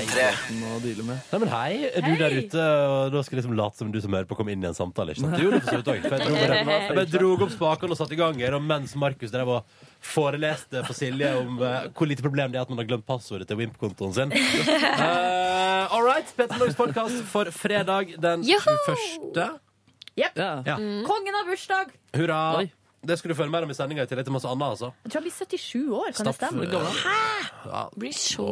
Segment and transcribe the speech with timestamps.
[0.00, 0.26] P3.
[0.64, 1.20] å deale med.
[1.30, 2.16] Nei, men hei, er du Hei.
[2.20, 2.64] der ute?
[2.90, 4.76] Og da skal jeg liksom late som du som hører på, komme inn i en
[4.76, 5.14] samtale.
[5.14, 5.36] Ikke sant?
[5.36, 7.54] Du gjorde det for så vidt også, for Jeg dro bare, jeg bare dro opp
[7.54, 11.60] spakene og satte i gang her, og mens Markus drev og foreleste for Silje om
[11.60, 14.32] eh, hvor lite problem det er at man har glemt passordet til Wimp-kontoen sin.
[14.32, 18.76] Uh, all right, Petter Morgens podkast for fredag den Joho!
[19.36, 19.58] 21.
[20.18, 20.30] Ja.
[20.66, 20.76] Ja.
[21.06, 21.92] Kongen har bursdag!
[22.16, 22.42] Hurra.
[22.60, 22.70] Oi.
[23.00, 24.74] Det skal du følge mer om i sendinga, i tillegg til masse annet.
[24.74, 24.90] altså.
[25.06, 26.66] Jeg tror han blir 77 år, kan det stemme?
[27.96, 28.48] Blir så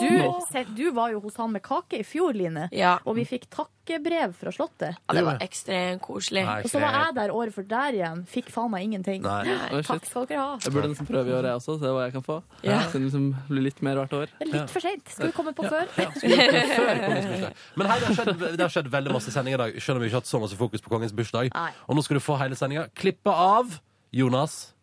[0.00, 0.08] Du,
[0.50, 2.68] se, du var jo hos han med kake i fjor, Line.
[2.74, 2.96] Ja.
[3.06, 3.46] Og vi fikk
[3.86, 4.96] takkebrev fra Slottet.
[5.08, 6.44] ja, det var ekstremt koselig.
[6.46, 8.24] Nei, Og så var jeg der året for der igjen.
[8.26, 9.22] Fikk faen meg ingenting.
[9.22, 9.44] Nei.
[9.46, 10.58] Nei, Takk skal dere ha.
[10.62, 11.78] Jeg burde nesten prøve i år, jeg også.
[11.80, 12.42] Se hva jeg kan få.
[12.62, 12.80] Ja.
[12.90, 14.26] Siden det liksom blir litt mer hvert år.
[14.38, 15.08] Det er litt for seint.
[15.08, 15.86] Skulle vi komme på før?
[15.96, 17.54] Før kongens bursdag.
[17.76, 20.02] Men hei, det har, skjedd, det har skjedd veldig masse sendinger i dag, selv om
[20.04, 21.50] vi ikke har hatt så masse fokus på kongens bursdag.
[21.54, 21.70] Nei.
[21.88, 22.86] Og nå skal du få hele sendinga.
[22.94, 23.78] klippa av
[24.12, 24.74] Jonas.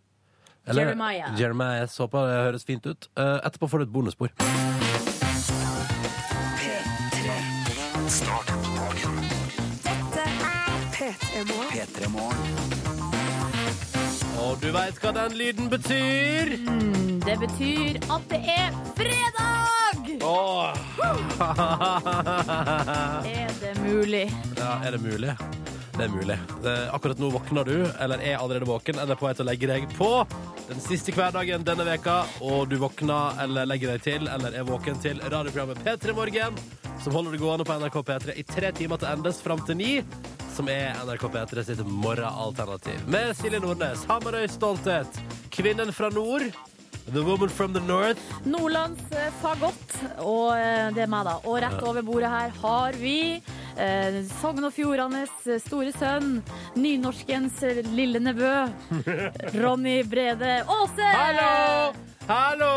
[0.70, 1.34] Eller, Jeremiah.
[1.40, 1.88] Jeremiah.
[1.90, 3.10] Så håper det høres fint ut.
[3.18, 5.09] Eh, etterpå får du et bonusspor.
[14.40, 16.56] Og du veit hva den lyden betyr?
[17.26, 20.10] Det betyr at det er fredag!
[20.26, 20.74] Åh.
[23.30, 24.26] Er det mulig?
[24.58, 25.36] Ja, er det mulig?
[26.00, 26.36] Det er mulig.
[26.96, 29.68] Akkurat nå våkner du, eller er allerede våken, eller er på vei til å legge
[29.68, 30.08] deg på
[30.70, 34.96] den siste hverdagen denne veka, og du våkner eller legger deg til, eller er våken
[35.04, 36.56] til radioprogrammet P3 Morgen,
[37.04, 39.92] som holder det gående på NRK P3 i tre timer til endes fram til ni,
[40.56, 43.04] som er NRK P3 sitt morgenalternativ.
[43.12, 45.20] Med Silje Nordnes, Hamarøy Stolthet,
[45.52, 46.48] kvinnen fra nord,
[47.14, 48.20] The Woman from the North.
[48.46, 51.38] Nordlands eh, fagott, og eh, det er meg, da.
[51.50, 56.40] Og rett over bordet her har vi eh, Sogn og Fjordanes eh, store sønn,
[56.78, 58.54] nynorskens eh, lille nevø,
[59.62, 61.10] Ronny Brede Aase!
[61.16, 61.98] Hallo!
[62.30, 62.74] Hallo!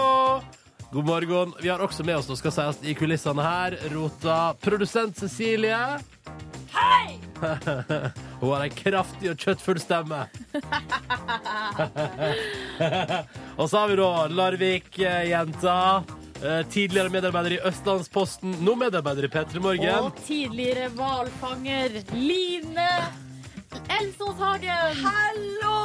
[0.92, 1.52] God morgen.
[1.64, 5.78] Vi har også med oss, nå skal sies, i kulissene her, rota produsent Cecilie.
[6.72, 7.18] Hei!
[8.40, 10.20] Hun har en kraftig og kjøttfull stemme.
[13.58, 15.74] og så har vi da Larvik-jenta.
[16.42, 20.08] eh, Tidligere medarbeider i Østlandsposten, nå medarbeider i P3 Morgen.
[20.08, 22.88] Og tidligere hvalfanger Line
[24.00, 24.96] Elsås Hagen!
[25.04, 25.76] Hallo!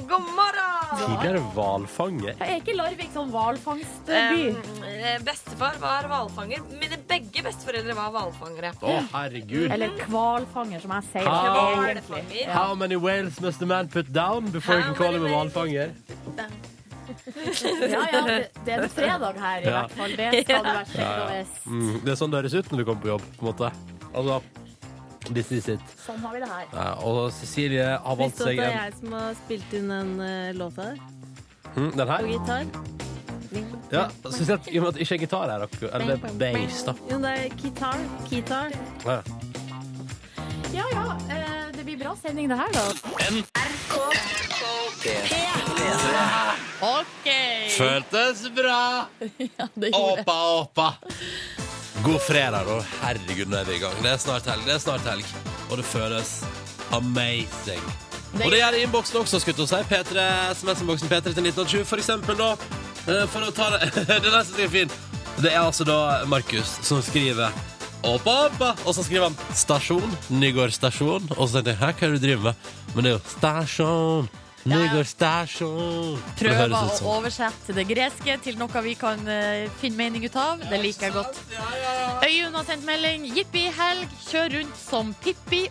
[0.10, 0.70] God morgen!
[0.98, 2.34] Tidligere hvalfanger.
[2.42, 4.18] Er ikke Larvik sånn hvalfangstby?
[4.54, 6.62] Um, eh, bestefar var hvalfanger.
[6.80, 8.72] Mine begge besteforeldre var hvalfangere.
[8.80, 9.68] Å, herregud.
[9.74, 11.28] Eller hvalfanger, som jeg sier.
[11.28, 12.52] How- Hvalfanger.
[12.54, 15.94] How many whales must a man put down before you can call him a hvalfanger?
[17.04, 19.82] Ja, ja, det, det er en fredag her, i Ja.
[19.82, 20.14] hvert fall.
[20.16, 21.70] Det skal du være sikker på.
[21.74, 23.68] Mm, det er sånn det høres ut når du kommer på jobb, på en måte.
[24.16, 24.38] Altså,
[25.32, 25.80] this is it.
[26.06, 26.66] Sånn har vi det her.
[26.72, 29.34] Ja, og Cecilie har valgt Visste du at seg det er en jeg som har
[29.44, 30.98] spilt inn den uh, låta her?
[31.74, 32.26] hm, Den På her?
[32.34, 32.64] gitar?
[33.92, 35.62] Ja, Spesielt i og med at det ikke er gitar her.
[35.68, 35.94] akkurat.
[35.94, 36.94] Eller det er bass, da.
[37.10, 37.98] Jo, det er gitar.
[38.30, 38.70] Gitar.
[39.06, 39.20] Ja.
[40.74, 42.84] Ja ja, eh, det blir bra sending det her, da.
[46.82, 47.28] OK!
[47.78, 49.06] Føltes bra!
[49.38, 50.22] Ja, det gjorde det.
[50.24, 50.94] Åpa, åpa.
[52.04, 53.94] God fredag, og Herregud, nå er vi i gang.
[54.04, 54.66] Det er snart helg.
[54.66, 55.28] Det er snart helg.
[55.70, 56.32] Og det føles
[56.92, 57.84] amazing.
[58.34, 59.80] Og det gjør innboksen også, skulle jeg si.
[59.88, 60.24] P3,
[60.58, 62.50] SMS-innboksen P3 til 1920, for eksempel, da.
[63.08, 64.92] Eh, For å ta det Det er nesten fin.
[65.40, 65.98] Det er altså da
[66.30, 67.54] Markus som skriver
[68.04, 68.74] Oppa, oppa.
[68.84, 70.16] Og så skriver han stasjon.
[70.28, 71.30] Nygård stasjon.
[71.38, 72.72] Og så tenkte jeg hæ, hva er det du driver med?
[72.92, 74.28] Men det er jo stasjon.
[74.64, 76.14] Nygård stasjon.
[76.16, 80.38] For det Prøver å oversette det greske til noe vi kan eh, finne mening ut
[80.40, 80.62] av.
[80.64, 81.40] Det liker jeg godt.
[82.24, 83.28] Øyunn har sendt melding.
[83.36, 85.66] Jippi helg, kjør rundt som Pippi.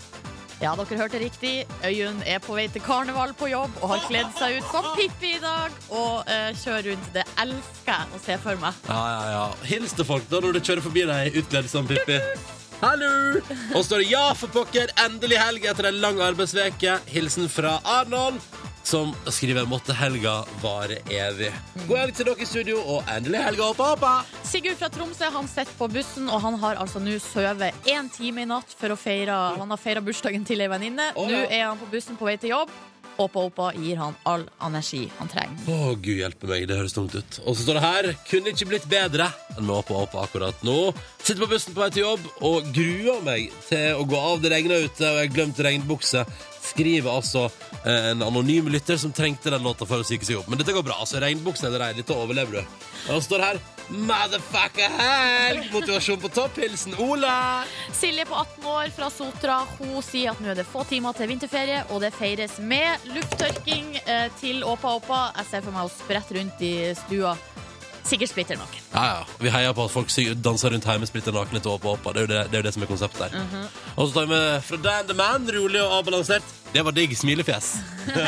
[0.61, 1.65] Ja, dere hørte riktig.
[1.83, 5.33] Øyunn er på vei til karneval på jobb og har kledd seg ut som Pippi
[5.39, 5.73] i dag.
[5.89, 7.09] Og eh, kjører rundt.
[7.17, 8.83] Det elsker jeg å se for meg.
[8.87, 9.45] Ja, ja, ja.
[9.73, 12.21] Hils til folk da når du kjører forbi deg utkledd som Pippi.
[12.83, 13.39] Hallo!
[13.71, 16.97] Og så står det 'ja, for pokker', endelig helg etter en lang arbeidsveke.
[17.07, 18.41] Hilsen fra Arnold,
[18.83, 21.53] som skriver 'måtte helga vare evig'.
[21.87, 24.13] God helg til dere i studio, og endelig helga opp, oppa!
[24.43, 28.41] Sigurd fra Tromsø han sitter på bussen, og han har altså nå sovet én time
[28.41, 31.13] i natt for å feire Han har feira bursdagen til ei venninne.
[31.15, 32.69] Å, Nå er han på bussen på vei til jobb.
[33.17, 35.67] Åpa Åpa gir han all energi han trenger.
[35.69, 37.39] Å, gud hjelpe meg, det høres tungt ut.
[37.45, 40.93] Og så står det her 'kunne ikke blitt bedre' enn med Åpa Åpa akkurat nå.
[41.21, 44.41] Sitter på bussen på vei til jobb og gruer meg til å gå av.
[44.41, 46.25] Det regner ute, og jeg har glemt regnbukse.
[46.73, 47.45] Skriver altså
[47.85, 50.49] eh, en anonym lytter som trengte den låta for å psyke seg opp.
[50.49, 50.97] Men dette går bra.
[50.99, 52.77] altså Regnbukse eller ei, dette overlever du.
[53.03, 53.61] Og han står her
[53.91, 55.67] 'Motherfucker helg'!
[55.73, 56.57] Motivasjon på topp.
[56.63, 57.63] Hilsen Ola.
[57.93, 61.29] Silje på 18 år fra Sotra Hun sier at nå er det få timer til
[61.29, 65.23] vinterferie, og det feires med lufttørking eh, til Åpa Åpa.
[65.41, 66.73] Jeg ser for meg å sprette rundt i
[67.05, 67.35] stua
[68.03, 68.81] Sikkert splitter naken.
[68.91, 69.25] Ja, ja.
[69.39, 70.11] Vi heier på at folk
[70.43, 72.13] danser rundt hjemme splitter nakne til Åpa Åpa.
[72.13, 73.39] Det er jo det, det, er jo det som er konseptet der.
[73.39, 73.65] Mhm.
[73.95, 76.53] Og så tar vi med fra Dan the Man, rolig og avbalansert.
[76.73, 77.73] Det var digg smilefjes.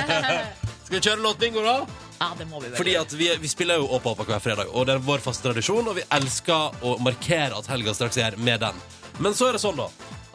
[0.85, 1.79] Skal vi kjøre låtbingo, da?
[2.19, 2.77] Ja, det må vi vel.
[2.77, 5.49] Fordi at vi, vi spiller jo Åpa Åpa hver fredag, og det er vår faste
[5.49, 8.85] tradisjon, og vi elsker å markere at helga straks er med den.
[9.19, 9.85] Men så er det sånn, da,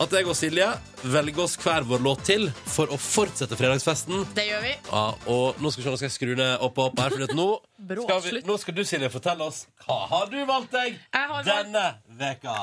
[0.01, 0.67] at jeg og Silje
[1.13, 4.23] velger oss hver vår låt til for å fortsette fredagsfesten.
[4.37, 4.73] Det gjør vi.
[4.89, 7.11] Ja, og nå skal, vi se, nå skal jeg skru ned opp og opp her,
[7.13, 7.49] for nå,
[8.07, 11.85] skal vi, nå skal du, Silje, fortelle oss hva har du valgt deg valgt, denne
[12.21, 12.57] veka.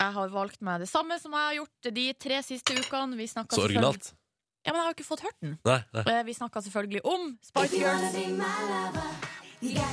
[0.00, 3.12] jeg har valgt meg det samme som jeg har gjort de tre siste ukene.
[3.20, 4.12] Så selvfølgelig- originalt.
[4.60, 5.52] Ja, men jeg har jo ikke fått hørt den.
[5.64, 6.02] Nei, nei.
[6.04, 8.12] Eh, Vi snakka selvfølgelig om Spice Girls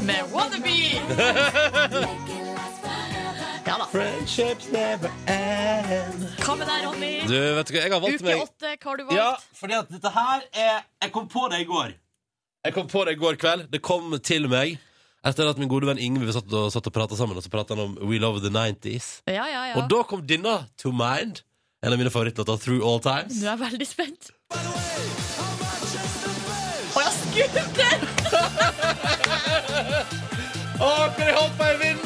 [0.03, 0.75] med Wannabe.
[3.67, 3.85] Ja da.
[3.91, 6.21] Friendships never end.
[6.39, 7.09] Hva med deg, Ronny?
[7.27, 9.17] Du, vet du hva, jeg har valgt Uke meg åtte, hva har du valgt?
[9.17, 11.89] Ja, fordi at dette her er Jeg kom på det i går.
[12.63, 13.65] Jeg kom på det i går kveld.
[13.73, 14.77] Det kom til meg
[15.27, 17.75] etter at min gode venn Ingvild satt og, satt og prata sammen, og så prata
[17.75, 19.09] han om We Love the 90s.
[19.27, 19.75] Ja, ja, ja.
[19.81, 21.43] Og da kom denne to mind.
[21.83, 23.41] En av mine favorittlåter Through All Times.
[23.43, 24.31] Nå er jeg veldig spent.
[26.95, 27.99] Å ja, scooter!
[30.77, 31.96] Å, kan jeg håpe jeg vinner!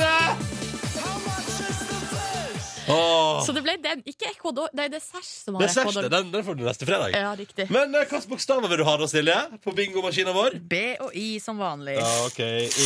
[3.46, 4.70] Så det ble den, ikke Ecuador.
[4.78, 6.08] Nei, det er Sash som det har er Ecuador.
[6.08, 6.12] det.
[6.14, 7.16] Den, den får du neste fredag.
[7.16, 7.68] Ja, riktig.
[7.74, 9.38] Men eh, hvilke bokstaver vil du ha da, Silje?
[9.64, 10.58] På bingomaskinen vår?
[10.72, 11.98] B og I som vanlig.
[12.00, 12.42] Ja, OK.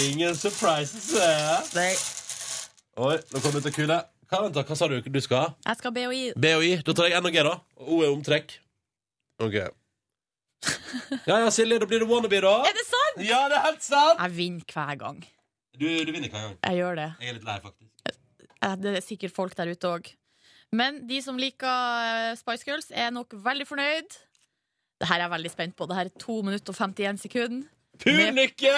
[0.05, 1.71] Ingen surprises der.
[1.77, 1.91] Nei,
[2.95, 3.97] Oi, nå kommer det til kule.
[4.31, 5.47] Hva, vent da, hva sa du du skal ha?
[5.67, 6.21] jeg skal B og I.
[6.39, 6.75] B og I.
[6.87, 7.57] Da tar jeg N og G, da.
[7.83, 8.55] Og O er omtrekk.
[9.43, 9.57] OK.
[11.27, 12.53] Ja ja, Silje, da blir det wannabe, da.
[12.65, 13.19] Er det sant?
[13.27, 14.17] Ja, det er helt sant!
[14.23, 15.19] Jeg vinner hver gang.
[15.75, 16.55] Du, du vinner hver gang.
[16.63, 17.09] Jeg gjør det.
[17.21, 17.84] Jeg er litt lei, faktisk.
[18.65, 20.11] Eh, Det er sikkert folk der ute òg.
[20.75, 24.17] Men de som liker eh, Spice Girls, er nok veldig fornøyd.
[24.99, 25.87] Det her er jeg veldig spent på.
[25.87, 27.67] Det her er 2 minutter og 51 sekunder.
[27.95, 28.71] Pur lykke!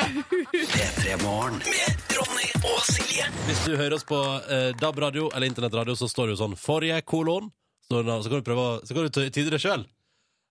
[0.53, 3.25] P3 Morgen med Ronny og Silje.
[3.47, 6.99] Hvis du hører oss på eh, DAB-radio eller internettradio, så står det jo sånn 'forrige
[7.01, 7.49] kolon'.
[7.87, 9.87] Så, så kan du prøve Så kan du tyde det sjøl.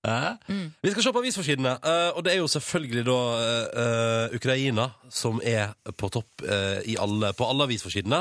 [0.06, 4.90] Vi skal se på avisforsidene, eh, og det er jo selvfølgelig da eh, eh, Ukraina
[5.10, 8.20] som er på topp eh, i alle, på alle avisforsidene.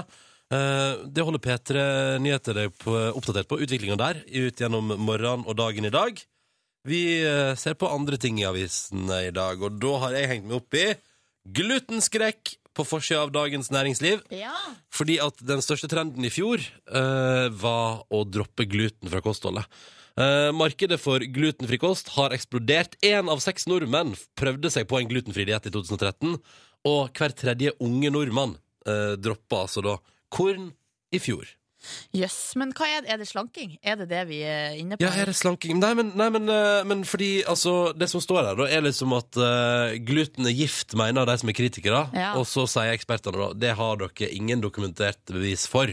[0.53, 1.85] Eh, det holder P3
[2.21, 6.19] Nyheter deg oppdatert på utviklinga der ut gjennom morgenen og dagen i dag.
[6.85, 10.47] Vi eh, ser på andre ting i avisene i dag, og da har jeg hengt
[10.49, 10.85] meg opp i
[11.57, 14.21] glutenskrekk på forsida av Dagens Næringsliv.
[14.33, 14.53] Ja.
[14.93, 16.59] Fordi at den største trenden i fjor
[16.91, 19.63] uh, var å droppe gluten fra kostholdet.
[20.19, 22.97] Uh, markedet for glutenfri kost har eksplodert.
[23.05, 26.35] Én av seks nordmenn prøvde seg på en glutenfri diett i 2013,
[26.91, 28.57] og hver tredje unge nordmann
[28.89, 29.95] uh, droppa altså da
[30.33, 30.73] korn
[31.13, 31.47] i fjor.
[32.15, 32.55] Jøss.
[32.59, 33.11] Men hva er det?
[33.13, 33.75] Er det slanking?
[33.85, 35.05] Er det det vi er inne på?
[35.05, 35.77] Ja, er det slanking?
[35.81, 39.13] Nei, men, nei, men, eh, men fordi altså, Det som står her, da, er liksom
[39.17, 42.05] at uh, gluten er gift, mener de som er kritikere.
[42.15, 42.33] Ja.
[42.39, 45.91] Og så sier ekspertene da det har dere ingen dokumentert bevis for.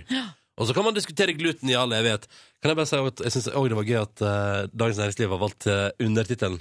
[0.61, 2.29] Og så kan man diskutere gluten i all evighet.
[2.63, 5.35] Kan jeg bare si at jeg syns òg det var gøy at uh, Dagens Næringsliv
[5.35, 6.61] har valgt uh, undertittelen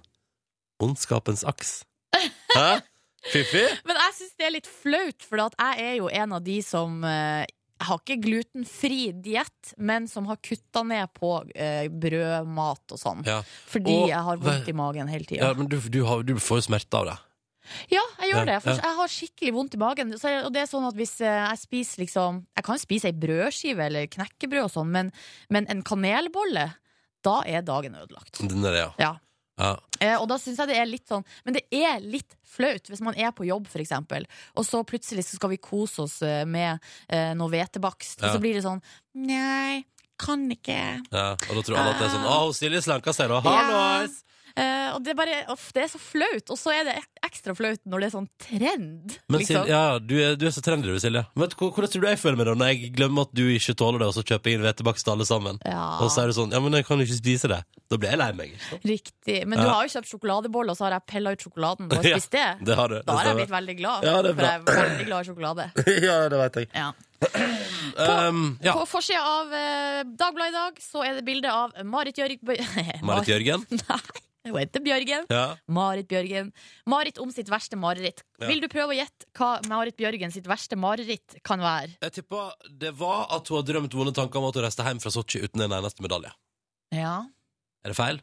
[0.82, 1.84] 'Ondskapens aks'.
[2.58, 2.82] Hæ?
[3.30, 3.62] Fiffi?
[3.86, 6.58] Men jeg syns det er litt flaut, for at jeg er jo en av de
[6.66, 7.46] som eh,
[7.88, 13.26] har ikke glutenfri diett, men som har kutta ned på eh, brød, mat og sånn.
[13.28, 13.42] Ja.
[13.72, 16.62] Fordi Og- jeg har vondt i magen hele ja, men du, du, har, du får
[16.62, 17.18] jo smerte av det.
[17.94, 18.58] Ja, jeg gjør det.
[18.64, 20.14] For jeg har skikkelig vondt i magen.
[20.20, 23.12] Så jeg, og det er sånn at hvis eh, jeg spiser liksom Jeg kan spise
[23.12, 25.12] ei brødskive eller knekkebrød og sånn, men,
[25.54, 26.72] men en kanelbolle,
[27.24, 28.42] da er dagen ødelagt.
[28.42, 28.92] Den er det, ja.
[29.00, 29.12] Ja.
[29.60, 29.74] Ja.
[30.00, 33.02] Eh, og da synes jeg det er litt sånn Men det er litt flaut hvis
[33.06, 34.26] man er på jobb, eksempel,
[34.58, 36.80] og så plutselig så skal vi kose oss eh, med
[37.10, 38.82] eh, noe hvetebakst, og så blir det sånn
[39.28, 39.84] Nei,
[40.22, 40.80] kan ikke.
[41.12, 41.28] ja.
[41.50, 42.44] Og da tror alle at det er sånn Ah.
[42.48, 43.42] Å, Silje slanka seg, da.
[43.46, 44.22] Hallois!
[44.52, 46.98] Eh, og det er bare uff, Det er så flaut, og så er det
[47.32, 49.16] ekstra flaut når det er sånn trend.
[49.32, 49.66] Men liksom.
[49.72, 51.24] Ja, du, er, du er så trendy, du, Silje.
[51.40, 53.76] Vet, du, hvordan tror du jeg føler meg da når jeg glemmer at du ikke
[53.80, 55.62] tåler det, og så kjøper jeg inn hvetebakst til alle sammen?
[55.66, 57.62] Ja, Og så er det sånn Ja, men jeg kan jo ikke spise det.
[57.92, 58.52] Da blir jeg lei meg.
[58.56, 58.86] Ikke sant?
[58.92, 59.38] Riktig.
[59.48, 59.74] Men du Ja.
[59.78, 62.48] har jo kjøpt sjokoladeboller, og så har jeg pella ut sjokoladen og Ja, spist det.
[62.68, 63.00] Det har du.
[63.08, 65.30] Da har jeg blitt veldig glad, Ja, det er for jeg er veldig glad i
[65.32, 65.70] sjokolade.
[66.10, 66.70] ja, det vet jeg.
[66.76, 66.92] Ja.
[68.02, 68.72] Um, ja.
[68.74, 72.40] På forsida av eh, Dagbladet i dag så er det bilde av Marit Jørg...
[73.08, 73.66] Marit Jørgen?
[73.70, 74.00] Nei,
[74.48, 75.28] hun heter Bjørgen.
[75.30, 75.44] Ja.
[75.70, 76.50] Marit Bjørgen.
[76.90, 78.24] Marit om sitt verste mareritt.
[78.42, 78.48] Ja.
[78.50, 81.94] Vil du prøve å gjette hva Marit Bjørgen sitt verste mareritt kan være?
[82.02, 82.52] Jeg tipper
[82.82, 85.44] det var at hun har drømt vonde tanker om at hun reiste hjem fra Sotsji
[85.46, 86.34] uten en eneste medalje.
[86.96, 87.20] Ja.
[87.86, 88.22] Er det feil?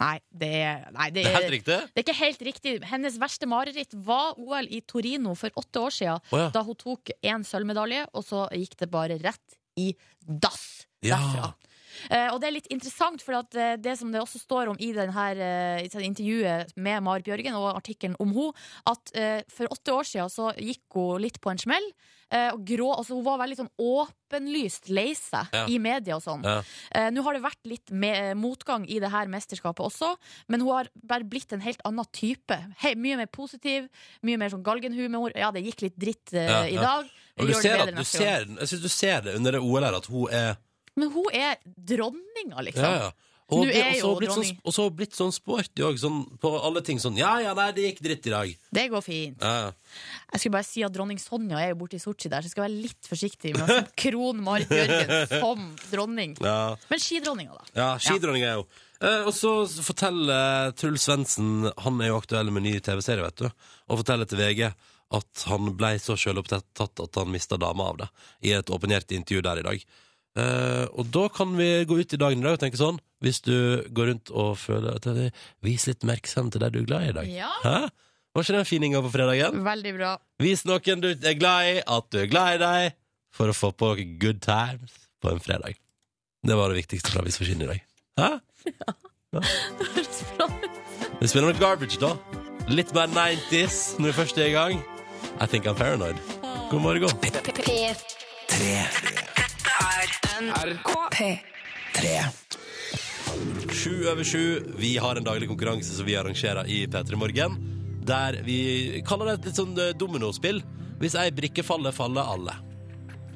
[0.00, 0.50] Nei, det
[0.96, 1.74] nei, det Det er helt riktig.
[1.92, 2.72] det er ikke helt riktig.
[2.88, 6.22] Hennes verste mareritt var OL i Torino for åtte år siden.
[6.32, 6.48] Oh, ja.
[6.54, 9.90] Da hun tok én sølvmedalje, og så gikk det bare rett i
[10.24, 11.18] dass Ja.
[11.20, 11.50] derfra.
[11.52, 11.73] Eh,
[12.32, 14.92] og det er litt interessant, for at eh, det som det også står om i,
[14.96, 18.52] den her, eh, intervjuet med Marit Bjørgen og artikkelen om henne,
[18.90, 21.86] at eh, for åtte år siden så gikk hun litt på en smell.
[22.34, 25.66] eh, og grå, altså Hun var veldig sånn åpenlyst lei seg Ja.
[25.70, 26.42] i media og sånn.
[26.42, 26.62] Ja.
[26.90, 27.92] Eh, Nå har det vært litt
[28.34, 30.16] motgang i det her mesterskapet også,
[30.48, 32.56] men hun har bare blitt en helt annen type.
[32.82, 33.86] Hei, mye mer positiv,
[34.22, 35.30] mye mer sånn galgenhumor.
[35.36, 37.10] Ja, det gikk litt dritt eh, Ja, i dag.
[37.38, 39.94] Og du ser at du ser, jeg synes du ser det under det OL her,
[39.94, 40.56] at hun er
[40.96, 42.82] Men hun er dronninga, liksom.
[42.84, 43.12] Ja, ja.
[43.52, 46.48] Og, bli- er og så blitt sånn, og så blitt sånn sporty òg, sånn på
[46.64, 48.54] alle ting sånn Ja, ja, nei, det gikk dritt i dag.
[48.72, 49.36] Det går fint.
[49.44, 49.72] Ja, ja.
[50.32, 52.54] Jeg skulle bare si at dronning Sonja er jo borte i Sotsji der, så jeg
[52.54, 56.32] skal være litt forsiktig med å krone Marit Bjørgen som dronning.
[56.40, 56.56] ja.
[56.88, 57.68] Men skidronninga, da.
[57.76, 58.64] Ja, skidronninga er jo.
[59.04, 59.52] Eh, og så
[59.84, 63.50] forteller Truls Svendsen, han er jo aktuell med ny TV-serie, vet du,
[63.90, 64.64] og forteller til VG
[65.14, 68.08] at han ble så sjølopptatt at han mista dama av det,
[68.48, 69.84] i et åpenhjertig intervju der i dag.
[70.34, 73.38] Eh, og da kan vi gå ut i dagen i dag og tenke sånn, hvis
[73.46, 73.54] du
[73.94, 75.28] går rundt og føler at det
[75.64, 77.30] Vis litt merksomhet til deg du er glad i i dag.
[77.30, 77.52] Ja.
[77.62, 77.78] Hæ?
[78.34, 79.62] Var ikke det en fin inngang på fredagen?
[79.62, 80.10] Veldig bra.
[80.42, 82.96] Vis noen du er glad i, at du er glad i deg,
[83.34, 84.90] for å få på noen good times
[85.22, 85.78] på en fredag.
[86.44, 87.80] Det var det viktigste fra Vis for i dag.
[88.20, 88.30] Hæ?
[89.34, 89.40] Ja.
[91.20, 92.14] Vi spiller noe garbage, da.
[92.70, 94.82] Litt mer 90s når vi først er i gang.
[95.40, 96.18] I think I'm paranoid.
[96.70, 97.10] God morgen.
[103.74, 104.62] Sju over sju.
[104.78, 107.56] Vi har en daglig konkurranse som vi arrangerer i P3 Morgen.
[108.06, 110.62] Der vi kaller det et litt sånn eh, dominospill.
[111.00, 112.54] Hvis ei brikke faller, faller alle.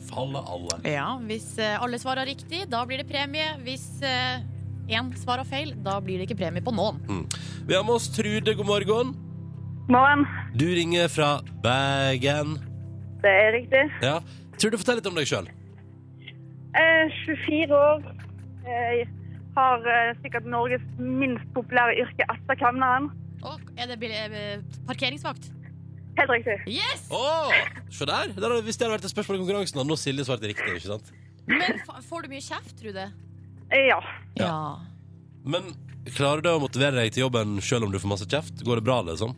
[0.09, 0.79] Faller alle.
[0.89, 3.51] Ja, Hvis eh, alle svarer riktig, da blir det premie.
[3.65, 7.01] Hvis én svarer feil, da blir det ikke premie på noen.
[7.67, 9.15] Vi har med oss Trude, god morgen.
[9.89, 10.27] Morgen.
[10.55, 12.59] Du ringer fra Bergen.
[13.23, 13.87] Det er riktig.
[14.05, 14.19] Ja.
[14.61, 15.49] Trude, fortell litt om deg sjøl.
[16.75, 18.03] Er 24 år.
[18.69, 19.07] Jeg
[19.57, 23.09] har eh, sikkert Norges minst populære yrke etter kemneren.
[23.43, 25.49] Og er det bil- eh, parkeringsvakt?
[26.19, 26.57] Helt riktig.
[26.67, 27.07] Yes!
[27.15, 27.53] Å,
[27.95, 28.33] se der!
[28.35, 30.75] der hadde- hvis det hadde vært et spørsmål i konkurransen, hadde nå Silje svart riktig.
[30.77, 31.13] ikke sant?
[31.47, 33.07] Men fa- får du mye kjeft, Trude?
[33.71, 34.01] Eh, Ja.
[34.37, 34.79] Ja.
[35.45, 35.73] Men
[36.05, 38.63] klarer du å motivere deg til jobben selv om du får masse kjeft?
[38.67, 39.35] Går det bra, liksom?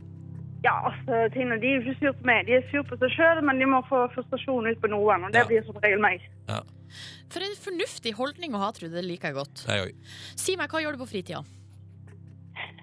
[0.65, 2.47] Ja, altså, tingene de er jo ikke sur på meg.
[2.47, 5.33] De er sur på seg sjøl, men de må få frustrasjon ut på noen, og
[5.33, 5.47] det Ja.
[5.49, 6.21] blir som regel meg.
[6.49, 6.61] Ja,
[7.31, 8.93] For en fornuftig holdning å ha, Trude.
[8.93, 9.65] Det liker jeg godt.
[9.69, 9.95] jeg.
[10.37, 11.45] Si meg, hva gjør du på fritida?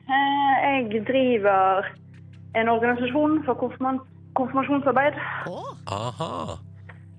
[0.09, 0.55] Eh,
[0.89, 1.83] Jeg driver
[2.55, 3.53] en organisasjon for
[4.35, 5.13] konfirmasjonsarbeid.
[5.47, 5.75] Oh.
[5.87, 6.57] Aha.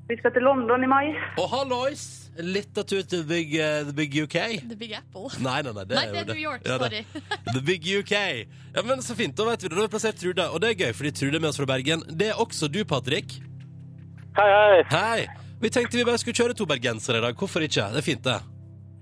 [0.09, 1.15] Vi skal til London i mai.
[1.39, 2.28] Og hallois!
[2.39, 4.37] En av tur til big, uh, the Big UK.
[4.71, 5.27] The Big Apple.
[5.43, 5.85] Nei, nei, nei.
[5.91, 6.63] Det Nei, det er New York.
[6.69, 7.01] Ja, Sorry.
[7.57, 8.13] The Big UK.
[8.77, 9.35] Ja, men Så fint.
[9.35, 9.75] Da vet vi det.
[9.75, 10.47] Da har vi plassert Trude.
[10.55, 12.05] Og det er gøy, fordi Trude er med oss fra Bergen.
[12.07, 13.41] Det er også du, Patrick.
[14.39, 14.85] Hei, hei.
[14.93, 15.27] Hei!
[15.59, 17.35] Vi tenkte vi bare skulle kjøre to bergensere i dag.
[17.35, 17.89] Hvorfor ikke?
[17.91, 18.39] Det er fint, det.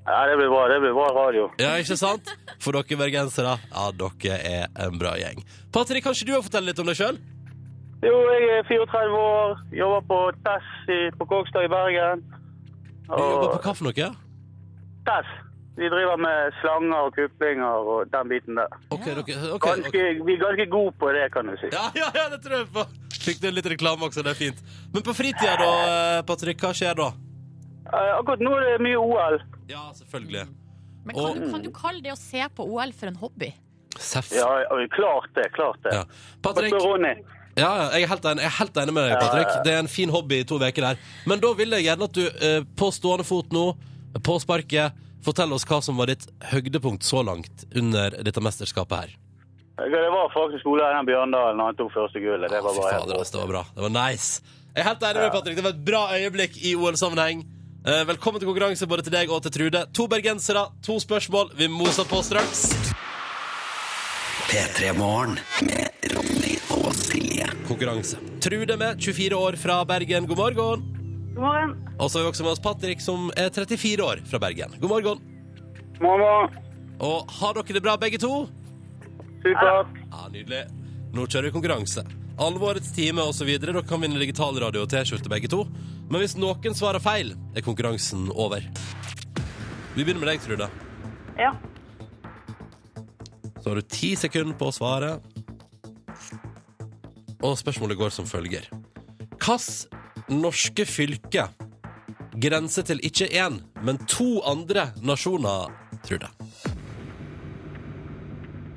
[0.07, 0.63] Ja, det blir bra.
[0.73, 1.51] Det blir bra radio.
[1.61, 2.31] Ja, ikke sant?
[2.63, 5.45] For dere bergensere, ja, dere er en bra gjeng.
[5.77, 7.21] Patrick, kan ikke du fortelle litt om deg sjøl?
[8.07, 12.25] Jo, jeg er 34 år, jobber på TESS på Kågstad i Bergen.
[13.07, 14.09] Du jobber på Og hva for noe?
[15.07, 15.29] TESS,
[15.79, 18.73] vi driver med slanger og kuplinger og den biten der.
[18.91, 20.25] Ok, okay, ok, Ganske, ok.
[20.27, 21.71] Vi er ganske gode på det, kan du si.
[21.75, 22.87] Ja, ja, ja, det tror jeg på.
[23.27, 24.63] Fikk du litt reklame også, det er fint.
[24.95, 27.11] Men på fritida da, eh, Patrick, hva skjer da?
[27.87, 29.39] Eh, Akkurat nå er det mye OL.
[29.71, 30.47] Ja, selvfølgelig.
[31.07, 33.53] Men kan, du, kan du kalle det å se på OL for en hobby?
[33.97, 34.33] Seff.
[34.35, 35.95] Ja, ja, klart det, klart det.
[35.95, 36.05] Ja.
[36.43, 36.75] Patrick?
[37.57, 39.53] Ja, ja, jeg, er helt enig, jeg er helt enig med deg, Patrick.
[39.65, 41.05] Det er en fin hobby i to uker der.
[41.29, 43.67] Men da vil jeg gjerne at du eh, på stående fot nå,
[44.25, 49.17] på sparket, forteller oss hva som var ditt høydepunkt så langt under dette mesterskapet her.
[49.77, 52.49] Det var faktisk Ola Einar Bjørndalen når han tok første gullet.
[52.49, 53.65] Det var bare helt altså, det var bra.
[53.75, 54.55] Det var nice.
[54.73, 55.57] Jeg er helt enig med deg, Patrick.
[55.57, 57.45] Det var et bra øyeblikk i OL-sammenheng.
[57.87, 59.85] Eh, velkommen til konkurranse både til deg og til Trude.
[59.97, 61.53] To bergensere, to spørsmål.
[61.57, 62.67] Vi moser på straks.
[64.49, 67.56] P3 Morgen med Ronny og Silje.
[67.67, 68.19] Konkurranse.
[68.45, 70.27] Trude med 24 år fra Bergen.
[70.31, 70.85] God morgen.
[71.35, 71.75] God morgen.
[71.99, 74.77] Og så har vi også med oss Patrick, som er 34 år fra Bergen.
[74.81, 75.25] God morgen.
[76.01, 76.55] Morgen.
[77.01, 78.47] Og har dere det bra, begge to?
[79.47, 79.99] supert.
[80.11, 80.63] Ja, Nydelig.
[81.15, 82.05] Nå kjører vi konkurranse.
[82.43, 83.49] Alvorets time osv.
[83.63, 85.65] Dere kan vinne digitalradio og T-skjorte, begge to.
[86.11, 88.65] Men hvis noen svarer feil, er konkurransen over.
[89.97, 90.69] Vi begynner med deg, Trude.
[91.41, 91.55] Ja.
[93.63, 95.17] Så har du ti sekunder på å svare.
[97.47, 98.67] Og spørsmålet går som følger.
[99.37, 101.47] Hvilket norske fylke
[102.43, 105.71] grenser til ikke én, men to andre nasjoner,
[106.05, 106.29] Trude?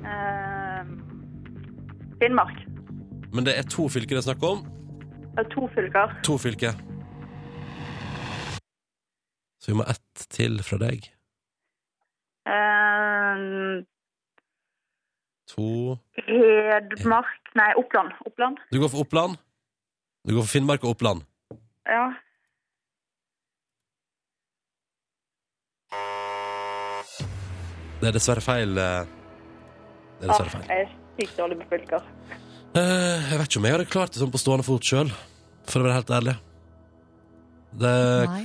[0.06, 0.86] Uh,
[2.22, 2.62] Finnmark.
[3.34, 4.62] Men det er to fylker det er snakk om.
[5.34, 6.14] Det er to fylker.
[6.26, 6.78] To fylker.
[9.60, 11.10] Så vi må ett til fra deg.
[12.48, 13.42] Eh,
[15.50, 17.26] To Hedmark
[17.58, 18.12] Nei, Oppland.
[18.26, 18.58] Oppland.
[18.70, 19.36] Du går for Oppland.
[20.26, 21.24] Du går for Finnmark og Oppland.
[21.88, 22.04] Ja.
[28.00, 28.76] Det er dessverre feil.
[28.78, 29.04] eh,
[30.20, 30.68] Det er dessverre feil.
[30.68, 32.06] Jeg er sykt dårlig på fylker.
[32.76, 35.10] Eh, jeg vet ikke om jeg hadde klart det sånn på stående fot sjøl,
[35.66, 36.36] for å være helt ærlig.
[37.70, 37.90] Det,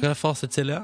[0.04, 0.78] hva er fasit, Silje?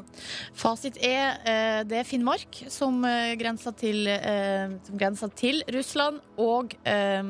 [0.58, 6.18] Fasit er eh, det er Finnmark som uh, grenser til, eh, som grenser til Russland
[6.42, 7.22] og eh,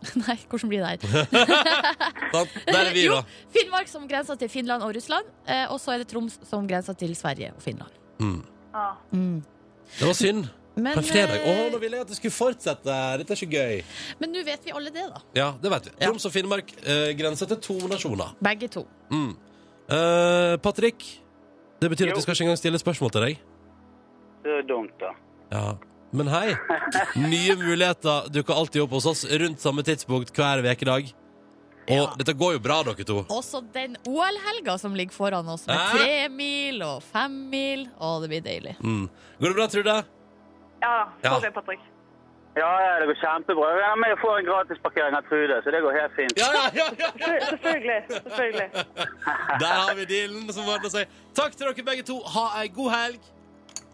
[0.20, 1.26] Nei, hvordan blir det her?
[2.72, 3.18] Der er vi, Jo.
[3.52, 5.26] Finnmark som grenser til Finland og Russland.
[5.48, 7.90] eh, og så er det Troms som grenser til Sverige og Finland.
[8.20, 8.40] Mm.
[8.72, 8.94] Ah.
[9.12, 9.42] Mm.
[9.98, 10.46] Det var synd.
[10.80, 11.42] Men, På fredag.
[11.44, 12.96] Å, eh, nå ville jeg at det skulle fortsette.
[13.20, 13.82] Dette er ikke gøy.
[14.22, 15.20] men nå vet vi alle det, da.
[15.36, 15.94] Ja, det vet vi.
[15.98, 16.06] Ja.
[16.08, 18.32] Troms og Finnmark eh, grenser til to nasjoner.
[18.40, 18.86] Begge to.
[19.12, 19.34] Mm.
[19.90, 21.04] Eh, Patrick,
[21.80, 22.12] det betyr Jo.
[22.12, 23.38] at vi skal ikke engang stille spørsmål til deg.
[24.44, 25.10] Det er dumt, da.
[25.52, 25.74] Ja.
[26.12, 26.54] Men hei,
[27.16, 31.12] nye muligheter dukker alltid opp hos oss rundt samme tidspunkt hver ukedag.
[31.90, 32.06] Og Ja.
[32.18, 33.24] dette går jo bra, dere to.
[33.30, 35.96] Også den OL-helga som ligger foran oss, med Hæ?
[35.98, 37.88] tre mil og fem mil.
[38.00, 38.76] Å, det blir deilig.
[38.80, 39.08] Mm.
[39.40, 40.04] Går det bra, Trude?
[40.82, 41.38] Ja, Ja.
[41.40, 41.80] det, Patrick.
[42.58, 43.68] Ja, ja, det går kjempebra.
[43.78, 46.40] Jeg er med og får en gratisparkering av Trude, så det går helt fint.
[46.40, 47.10] Ja, ja, ja, ja.
[47.46, 47.98] Selvfølgelig.
[48.10, 48.68] selvfølgelig.
[49.62, 51.14] Der har vi dealen som ordner seg.
[51.38, 52.18] Takk til dere begge to.
[52.34, 53.30] Ha ei god helg.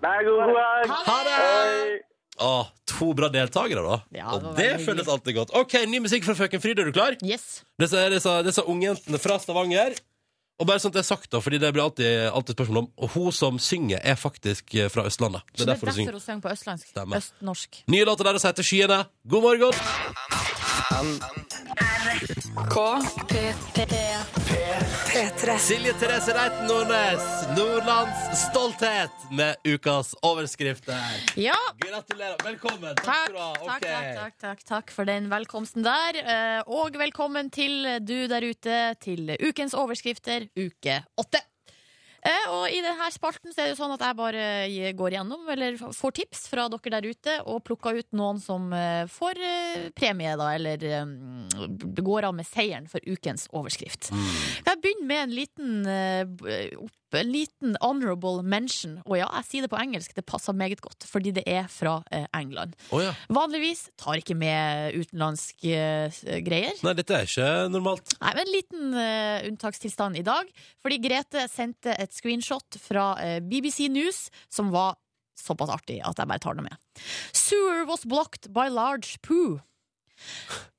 [0.01, 0.97] Nei, god, god helg.
[1.11, 1.37] Ha det!
[1.45, 1.97] Hei.
[2.37, 2.51] Å,
[2.89, 4.01] to bra deltakere, da.
[4.13, 5.55] Ja, det og det føles alltid godt.
[5.57, 6.81] OK, ny musikk fra Frøken Fryd.
[6.81, 7.17] Er du klar?
[7.25, 7.63] Yes.
[7.81, 9.97] Disse, disse, disse ungjentene fra Stavanger.
[10.57, 12.87] Og bare sånn at det er sagt, da, fordi det blir alltid, alltid spørsmål om
[13.05, 15.45] Og hun som synger, er faktisk eh, fra Østlandet.
[15.53, 16.17] Det er derfor hun synger.
[16.17, 16.89] hun synger på østlandsk.
[16.95, 17.21] Stemmer.
[17.21, 17.83] Østnorsk.
[17.93, 19.03] Nye låter deres heter Skyene.
[19.29, 20.65] God morgen!
[25.59, 27.23] Silje Therese Reiten Nordnes,
[27.57, 30.95] Nordlands stolthet med ukas overskrifter.
[31.37, 32.37] Ja, Gratulerer.
[32.45, 32.95] Velkommen.
[32.97, 33.78] Takk, Takk, okay.
[33.81, 36.21] takk, takk, takk, takk, takk for den velkomsten der.
[36.23, 41.43] Eh, Og velkommen til du der ute til ukens overskrifter, uke åtte.
[42.26, 44.45] Eh, Og i denne spalten så er det jo sånn at jeg bare
[44.98, 49.05] går gjennom, eller får tips fra dere der ute, og plukker ut noen som eh,
[49.11, 50.83] får eh, premie, da, eller
[52.03, 54.11] går av med seieren for ukens overskrift.
[54.11, 55.72] Kan jeg begynne med en liten,
[57.20, 58.98] en liten honorable mention?
[59.07, 61.98] Og ja, jeg sier det på engelsk, det passer meget godt, fordi det er fra
[62.14, 62.76] eh, England.
[62.90, 63.14] Oh, ja.
[63.33, 66.76] Vanligvis tar ikke med utenlandske eh, greier.
[66.87, 68.16] Nei, dette er ikke normalt.
[68.20, 70.50] Nei, men en liten uh, unntakstilstand i dag.
[70.85, 74.96] Fordi Grete sendte et screenshot fra uh, BBC News som var
[75.37, 76.76] såpass artig at jeg bare tar det med.
[77.37, 79.59] Sewer was blocked by large poo.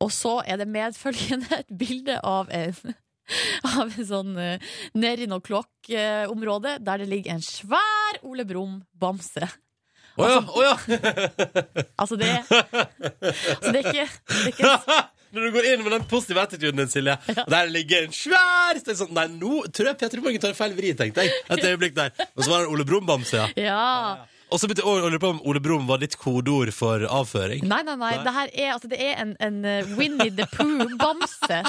[0.01, 2.95] Og så er det medfølgende et bilde av en
[3.73, 9.49] av en sånn uh, nedi noe kloakkområde der det ligger en svær Ole Brumm-bamse.
[10.17, 10.39] Å ja!
[10.41, 10.75] Å ja!
[12.01, 15.03] Altså, det altså, det er ikke, det er ikke
[15.35, 18.79] Når du går inn med den positive attituden din, Silje, og der ligger en svær
[18.79, 21.35] så sånn, Nei, nå tror jeg Peter Morgen tar feil vri, tenkte jeg.
[21.51, 22.13] Et øyeblikk der.
[22.31, 23.49] Og så var det Ole Brumm-bamse, ja.
[23.59, 24.37] Ja.
[24.47, 27.67] Og så begynte jeg på om Ole Brumm var ditt kodeord for avføring.
[27.67, 28.13] Nei, nei, nei.
[28.15, 28.23] Nei.
[28.23, 31.59] Det er, altså, det er en, en eh, Winnie the Pooh-bamse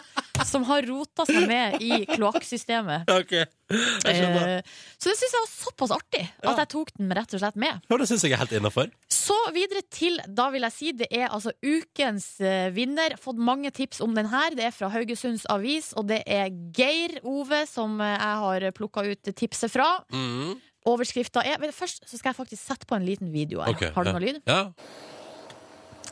[0.47, 3.09] som har rota seg med i kloakksystemet.
[3.19, 4.53] Ok, jeg skjønner.
[4.59, 7.59] Eh, så det syns jeg var såpass artig at jeg tok den rett og slett
[7.61, 7.81] med.
[7.91, 8.93] Ja, det synes jeg er helt innenfor.
[9.13, 13.17] Så videre til, da vil jeg si, det er altså ukens eh, vinner.
[13.21, 14.57] Fått mange tips om den her.
[14.57, 19.05] Det er fra Haugesunds Avis, og det er Geir Ove som eh, jeg har plukka
[19.11, 19.91] ut tipset fra.
[20.15, 20.57] Mm.
[20.89, 23.75] Overskrifta er men Først så skal jeg faktisk sette på en liten video her.
[23.75, 24.17] Okay, Har du ja.
[24.17, 24.41] noe lyd?
[24.49, 24.63] Ja.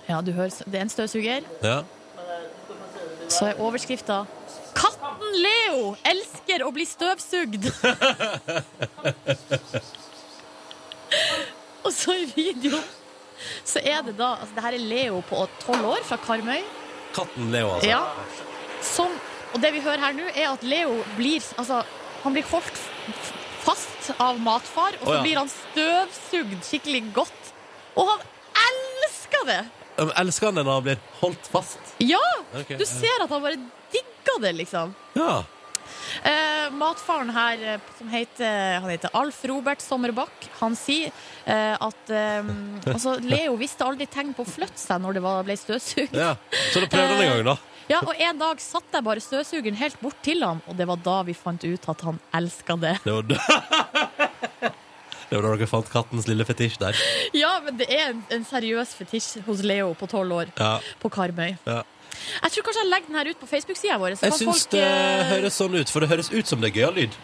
[0.07, 1.47] Ja, du hører, det er en støvsuger.
[1.65, 1.81] ja.
[3.29, 4.25] Så er overskrifta
[4.77, 7.71] 'Katten Leo elsker å bli støvsugd'.
[11.87, 12.85] Og så i videoen
[13.67, 16.63] så er det da altså Det her er Leo på tolv år fra Karmøy.
[17.15, 17.89] Katten Leo, altså.
[17.89, 18.03] Ja.
[18.85, 19.11] Som,
[19.55, 21.83] og det vi hører her nå, er at Leo blir Altså,
[22.23, 22.81] han blir holdt
[23.67, 25.23] fast av matfar, og så oh, ja.
[25.25, 27.53] blir han støvsugd skikkelig godt.
[27.99, 28.21] Og han
[28.69, 29.63] elsker det!
[29.97, 31.93] Um, Elsker han det når han blir holdt fast?
[32.05, 32.23] Ja!
[32.53, 32.77] Okay.
[32.77, 33.59] Du ser at han bare
[33.93, 34.95] digger det, liksom.
[35.17, 35.45] Ja.
[36.23, 41.13] Eh, matfaren her, eh, som heter, han heter Alf Robert Sommerbakk, han sier
[41.45, 42.51] eh, at eh,
[42.95, 46.17] altså, Leo visste aldri tegn på å flytte seg når det var, ble støvsugd.
[46.17, 46.35] ja.
[46.73, 47.57] Så da prøvde han en gang, da.
[47.87, 50.99] Ja, og En dag satt jeg bare støvsugeren helt bort til ham, og det var
[51.05, 52.97] da vi fant ut at han elska det.
[53.05, 54.73] Det var da
[55.31, 56.99] Det var da dere fant kattens lille fetisj der.
[57.35, 60.77] Ja, men det er en, en seriøs fetisj hos Leo på tolv år Ja.
[61.03, 61.57] på Karmøy.
[61.67, 61.83] Ja.
[62.43, 64.15] Jeg tror kanskje jeg legger den her ut på Facebook-sida vår.
[64.15, 66.79] Jeg syns folk, det eh, høres sånn ut, for det høres ut som det er
[66.81, 67.17] gøyal lyd.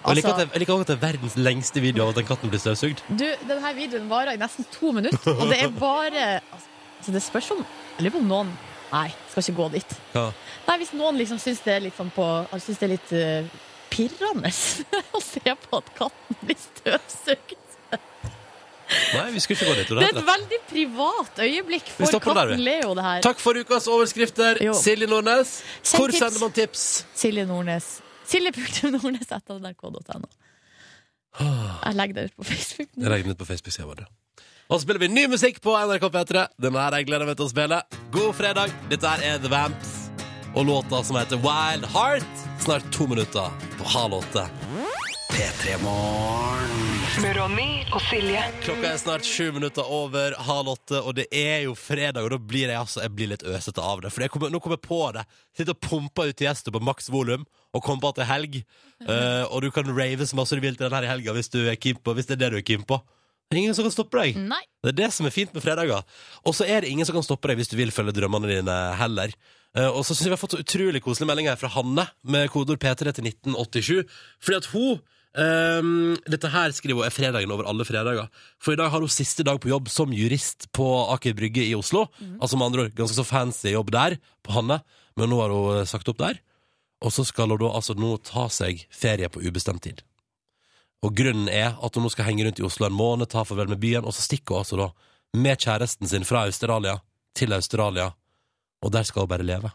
[0.00, 2.48] Og Altså- jeg liker også at det er verdens lengste video av at den katten
[2.50, 3.02] blir støvsugd.
[3.12, 7.50] Du, denne videoen varer i nesten to minutter, og det er bare altså, Det spørs
[7.52, 7.60] om
[7.98, 8.52] Jeg lurer på om noen
[8.90, 9.92] Nei, skal ikke gå dit.
[10.16, 10.32] Ja.
[10.66, 13.12] Nei, Hvis noen liksom syns det er litt sånn på altså, Syns det er litt
[13.12, 13.44] eh,
[13.92, 14.50] pirrende
[15.16, 17.56] å se på at katten blir støvsugd.
[18.90, 19.90] Nei, vi skulle ikke gå dit.
[19.94, 22.62] Det er et veldig privat øyeblikk for katten.
[22.64, 23.20] Leo, det her.
[23.22, 24.58] Takk for ukas overskrifter.
[24.64, 24.74] Jo.
[24.74, 26.22] Silje Nordnes, Send hvor tips.
[26.24, 26.86] sender man tips?
[27.14, 27.90] Silje Nordnes.
[28.30, 30.30] Silje.nordnes etter nrk.no.
[31.40, 32.90] Jeg legger det ut på Facebook.
[32.96, 34.04] Jeg legger det ut på Facebook-sida vår.
[34.70, 36.44] Og så spiller vi ny musikk på NRK P3.
[36.62, 37.82] Den her jeg gleder meg til å spille.
[38.14, 38.74] God fredag.
[38.90, 39.99] Dette er The Vamps
[40.54, 42.26] og låta som heter Wild Heart.
[42.60, 44.46] Snart to minutter på halv åtte.
[45.30, 46.90] P3 Morgen.
[47.22, 48.42] Med Ronny og Silje.
[48.64, 52.38] Klokka er snart sju minutter over halv åtte, og det er jo fredag, og da
[52.38, 54.12] blir jeg altså jeg blir litt øsete av det.
[54.14, 55.24] For jeg kommer, nå kommer jeg på det.
[55.56, 58.60] Sitter og pumper ut gjester på maks volum, og kommer på at det er helg.
[59.06, 61.48] Uh, og du kan rave så masse du vil til den her i helga hvis,
[61.52, 62.98] du er keen på, hvis det er det du er keen på.
[63.50, 64.36] Ingen som kan stoppe deg.
[64.38, 64.60] Nei.
[64.84, 66.04] Det er det som er fint med fredager.
[66.46, 68.76] Og så er det ingen som kan stoppe deg hvis du vil følge drømmene dine
[69.00, 69.32] heller.
[69.74, 72.06] Eh, og så syns jeg vi har fått så utrolig koselig melding her fra Hanne
[72.22, 74.20] med kodeord P3 til 1987.
[74.42, 78.26] Fordi at hun Um, Dette her skriver hun er fredagen over alle fredager.
[78.58, 81.76] For i dag har hun siste dag på jobb som jurist på Aker Brygge i
[81.78, 82.08] Oslo.
[82.42, 84.80] Altså med andre ord ganske så fancy jobb der, på Hanne.
[85.14, 86.40] Men nå har hun eh, sagt opp der.
[87.00, 90.02] Og så skal hun da altså nå ta seg ferie på ubestemt tid.
[91.02, 93.70] Og grunnen er at hun nå skal henge rundt i Oslo en måned, ta farvel
[93.72, 94.88] med byen, og så stikker hun altså da
[95.40, 96.98] med kjæresten sin fra Australia
[97.38, 98.10] til Australia,
[98.82, 99.70] og der skal hun bare leve.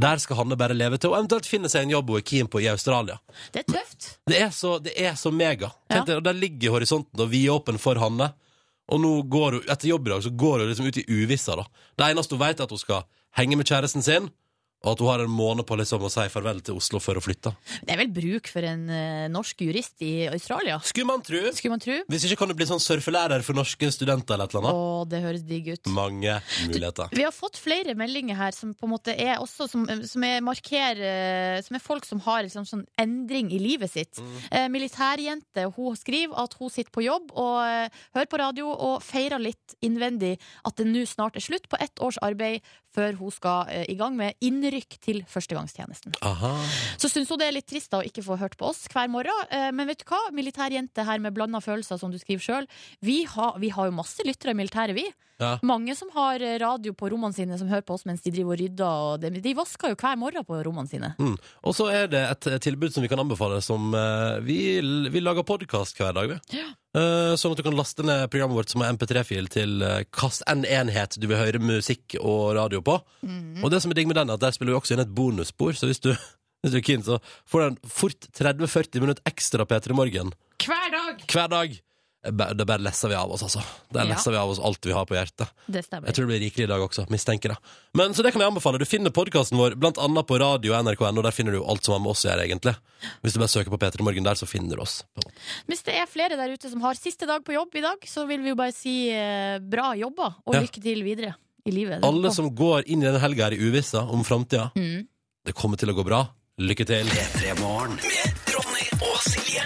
[0.00, 2.48] Der skal Hanne bare leve til, og eventuelt finne seg en jobb hun er keen
[2.52, 3.16] på i Australia.
[3.54, 4.08] Det er tøft.
[4.28, 5.70] Det er så, det er så mega.
[5.88, 6.02] Ja.
[6.02, 8.34] Deg, og Der ligger horisonten og vidåpen for Hanne.
[8.92, 11.56] Og nå går hun, etter jobb i dag så går hun liksom ut i uvissa.
[11.56, 11.64] da.
[11.96, 13.06] Det eneste hun vet, er at hun skal
[13.40, 14.28] henge med kjæresten sin,
[14.84, 17.24] og at hun har en måned på liksom å si farvel til Oslo før hun
[17.26, 17.54] flytter.
[17.82, 21.40] Det er vel bruk for en uh, norsk jurist i Australia, Skulle man tro.
[21.56, 21.96] skulle man tro.
[22.12, 24.76] Hvis ikke kan du bli sånn surfelærer for norske studenter eller et eller annet.
[24.76, 25.90] Å, det høres digg ut.
[25.96, 26.36] Mange
[26.68, 27.10] muligheter.
[27.16, 30.44] Vi har fått flere meldinger her som på en måte er også som, som er
[30.44, 34.20] markerer Som er folk som har liksom sånn endring i livet sitt.
[34.50, 39.02] Eh, militærjente hun skriver at hun sitter på jobb og uh, hører på radio og
[39.04, 40.36] feirer litt innvendig
[40.66, 42.64] at det nå snart er slutt på ett års arbeid
[42.96, 44.36] før hun skal uh, i gang med
[44.66, 46.14] innrykk til førstegangstjenesten.
[46.26, 46.50] Aha.
[46.98, 49.08] Så syns hun det er litt trist da å ikke få hørt på oss hver
[49.08, 49.32] morgen.
[49.50, 50.18] Eh, Men vet du hva?
[50.32, 52.66] Militærjente her med blanda følelser, som du skriver sjøl.
[53.02, 55.06] Vi, har- vi har jo masse lyttere i militæret, vi.
[55.36, 55.58] Ja.
[55.66, 58.54] Mange som har eh, radio på rommene sine, som hører på oss mens de driver
[58.54, 59.02] og rydder.
[59.10, 61.12] Og de, de vasker jo hver morgen på rommene sine.
[61.20, 61.34] Mm.
[61.36, 64.58] Og så er det et eh, tilbud som vi kan anbefale, som uh, vi,
[65.12, 66.62] vi lager podkast hver dag, vi.
[66.96, 70.46] Eh, sånn at du kan laste ned programmet vårt som er MP3-fil til uh, kast
[70.48, 72.96] en enhet du vil høre musikk og radio på.
[72.96, 75.16] Og det som er digg med den, er at der spiller vi også inn et
[75.16, 76.14] bonusspor, så hvis du,
[76.64, 80.32] hvis du er keen, så får du en fort 30-40 minutter ekstra P3 Morgen
[80.64, 81.26] Hver dag!
[81.28, 81.82] hver dag.
[82.26, 83.60] Det bare lesser vi av oss, altså.
[83.92, 84.14] Der Ja.
[84.14, 85.48] lesser vi av oss alt vi har på hjertet.
[85.70, 86.06] Det stemmer.
[86.08, 87.56] Jeg tror det blir rikelig i dag også, mistenker det.
[87.94, 88.78] Men Så det kan jeg anbefale.
[88.78, 91.22] Du finner podkasten vår blant annet på radio og nrk.no.
[91.22, 92.74] Der finner du alt som har med oss å gjøre, egentlig.
[93.22, 95.04] Hvis du bare søker på P3 Morgen der, så finner du oss.
[95.68, 98.26] Hvis det er flere der ute som har siste dag på jobb i dag, så
[98.26, 100.60] vil vi jo bare si eh, bra jobba, og Ja.
[100.62, 101.34] lykke til videre
[101.66, 102.02] i livet.
[102.04, 105.06] Alle som går inn i denne helga er i uvisse om framtida, Mm.
[105.44, 106.28] det kommer til å gå bra.
[106.58, 107.04] Lykke til.
[107.06, 109.62] P3 Morgen med Ronny og Silje.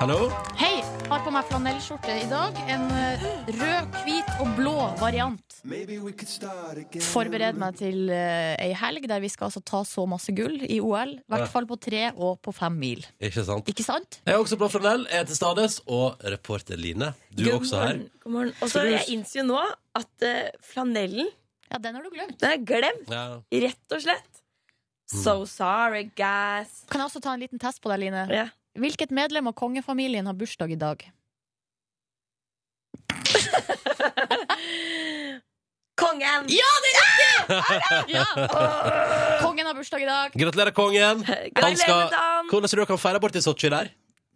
[0.00, 0.30] Hallo?
[0.56, 0.79] Hei!
[1.10, 2.54] Har på meg flanellskjorte i dag.
[2.70, 3.22] En eh,
[3.58, 5.56] rød, hvit og blå variant.
[7.10, 10.78] Forbered meg til eh, ei helg der vi skal altså ta så masse gull i
[10.80, 11.16] OL.
[11.18, 13.02] I hvert fall på tre og på fem mil.
[13.18, 13.68] Ikke sant?
[13.72, 14.20] Ikke sant?
[14.22, 17.82] Jeg er også Blå Flanell, jeg er til stades, og reporter Line, du er også
[17.82, 18.00] her.
[18.22, 18.54] God morgen.
[18.62, 19.58] Og så jeg innser jo nå
[19.98, 21.28] at eh, flanellen,
[21.70, 22.38] Ja, den har du glemt.
[22.38, 23.10] den er glemt.
[23.10, 23.26] Ja.
[23.66, 24.40] Rett og slett.
[25.10, 26.84] So sorry, guys.
[26.90, 28.24] Kan jeg også ta en liten test på deg, Line?
[28.30, 28.46] Ja.
[28.78, 31.10] Hvilket medlem av kongefamilien har bursdag i dag?
[36.00, 36.46] Kongen!
[36.48, 37.32] Ja, det er riktig!
[38.14, 38.24] Ja.
[39.44, 40.30] Kongen har bursdag i dag.
[40.38, 41.24] Gratulerer, kongen!
[41.26, 42.08] Han skal,
[42.50, 43.86] hvordan tror du han feirer bort borti Sotsji der?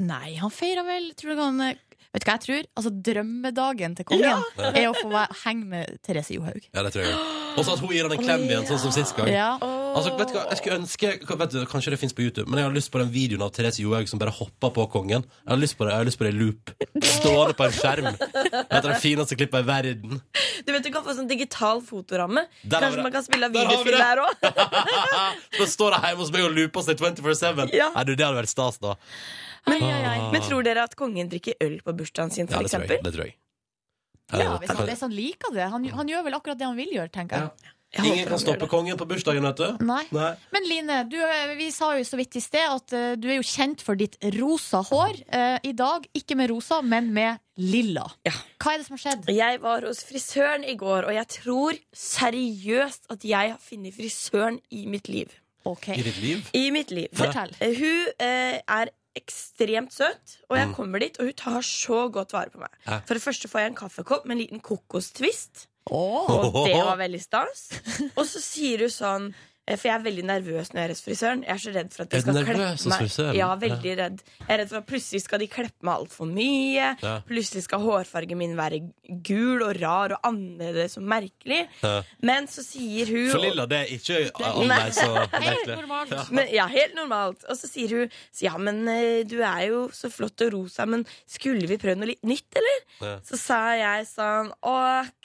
[0.02, 1.76] Nei, han feirer vel Tror du han eh,
[2.14, 2.66] Vet du hva jeg tror?
[2.79, 6.62] Altså, Drømmedagen til kongen er å få være- henge med Therese Johaug.
[6.72, 7.16] Ja, det tror jeg.
[7.59, 9.29] Og så at hun gir han en klem igjen, sånn som sist gang.
[9.31, 9.59] Ja.
[9.94, 12.59] Altså, vet du hva, jeg skulle ønske vet du, Kanskje det finnes på YouTube, men
[12.59, 15.22] jeg har lyst på den videoen av Therese Johaug som bare hopper på kongen.
[15.22, 16.72] Jeg har lyst på det jeg har lyst på det i loop.
[17.03, 18.09] Stående på en skjerm.
[18.18, 20.20] Det er et av de fineste klippene i verden.
[20.66, 22.46] Du vet du kan få sånn digital fotoramme.
[22.64, 24.03] Der Kanskje man kan spille av Der videospill det.
[24.03, 25.59] der òg.
[25.59, 27.74] Så står det hjemme hos meg og looper seg 24-7.
[27.74, 27.90] Ja.
[27.94, 28.94] Nei, du, Det hadde vært stas, da.
[29.66, 30.18] Ai, ai, ai.
[30.33, 32.90] Men tror dere at kongen drikker øl på bursdagen sin, Ja, for det tror jeg.
[32.90, 33.05] eksempel?
[33.05, 33.37] Det tror jeg.
[34.35, 35.70] Ja, hvis han, hvis han liker det.
[35.70, 37.72] Han, han gjør vel akkurat det han vil gjøre, tenker jeg.
[37.94, 38.68] Jeg Ingen kan gjør stoppe det.
[38.72, 39.85] kongen på bursdagen, vet du.
[39.87, 40.00] Nei.
[40.11, 40.31] Nei.
[40.50, 43.37] Men Line, du, eh, vi sa jo så vidt i sted at eh, du er
[43.37, 45.20] jo kjent for ditt rosa hår.
[45.31, 48.09] Eh, I dag ikke med rosa, men med lilla.
[48.27, 48.33] Ja.
[48.59, 49.29] Hva er det som har skjedd?
[49.31, 54.59] Jeg var hos frisøren i går, og jeg tror seriøst at jeg har funnet frisøren
[54.74, 55.31] i mitt liv.
[55.64, 55.92] Ok.
[55.94, 56.50] I ditt liv.
[56.53, 57.09] I mitt liv.
[57.16, 57.55] Fortell.
[57.62, 60.74] Eh, Hun eh, er ekstremt søt, og jeg Mm.
[60.74, 62.70] kommer dit, og hun tar så godt vare på meg.
[63.07, 66.31] For det første får jeg en kaffekopp med en liten kokostvist, Oh.
[66.31, 67.68] og det var veldig stas.
[68.16, 71.42] Og så sier hun sånn For jeg er veldig nervøs når jeg er hos frisøren.
[71.46, 72.98] Jeg er så redd for at de skal klippe meg.
[73.38, 74.18] Ja, veldig redd.
[74.42, 76.90] Jeg er redd for at plutselig skal de kleppe meg altfor mye.
[77.00, 77.14] Ja.
[77.29, 78.83] Plutselig skal hårfargen min være
[79.24, 81.62] gul og rar og annerledes og merkelig.
[81.81, 81.94] Ja.
[82.20, 84.20] Men så sier hun For Lilla, det er ikke
[84.53, 85.09] annerledes så
[85.48, 86.12] merkelig.
[86.12, 86.22] Ja.
[86.37, 87.48] men, ja, helt normalt.
[87.48, 90.85] Og så sier hun så, Ja, men eh, du er jo så flott og rosa,
[90.85, 92.83] men skulle vi prøve noe litt nytt, eller?
[93.24, 95.22] Så sa jeg sånn OK.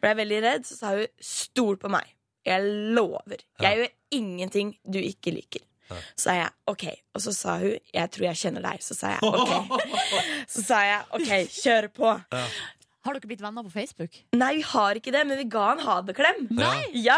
[0.00, 2.06] Ble jeg veldig redd, så sa hun stol på meg.
[2.46, 2.64] Jeg
[2.96, 3.42] lover.
[3.60, 5.66] Jeg gjør ingenting du ikke liker.
[6.14, 6.84] Så sa jeg OK.
[7.18, 8.82] Og så sa hun jeg tror jeg kjenner deg.
[8.86, 9.80] Så sa jeg OK.
[10.54, 12.12] Så sa jeg OK, kjør på.
[13.00, 14.12] Har dere blitt venner på Facebook?
[14.36, 16.42] Nei, vi har ikke det, men vi ga en ha det-klem.
[16.52, 16.82] Nei!
[17.00, 17.16] Ja!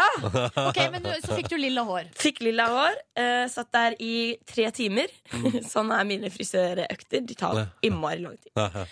[0.63, 2.07] Ok, men så fikk du lilla hår.
[2.15, 2.95] Fikk lilla hår.
[3.19, 4.13] Uh, satt der i
[4.47, 5.11] tre timer.
[5.73, 7.25] sånn er mine frisørøkter.
[7.27, 7.65] De tar Ja.
[7.83, 8.53] innmari lang tid.
[8.55, 8.85] Ja, ja.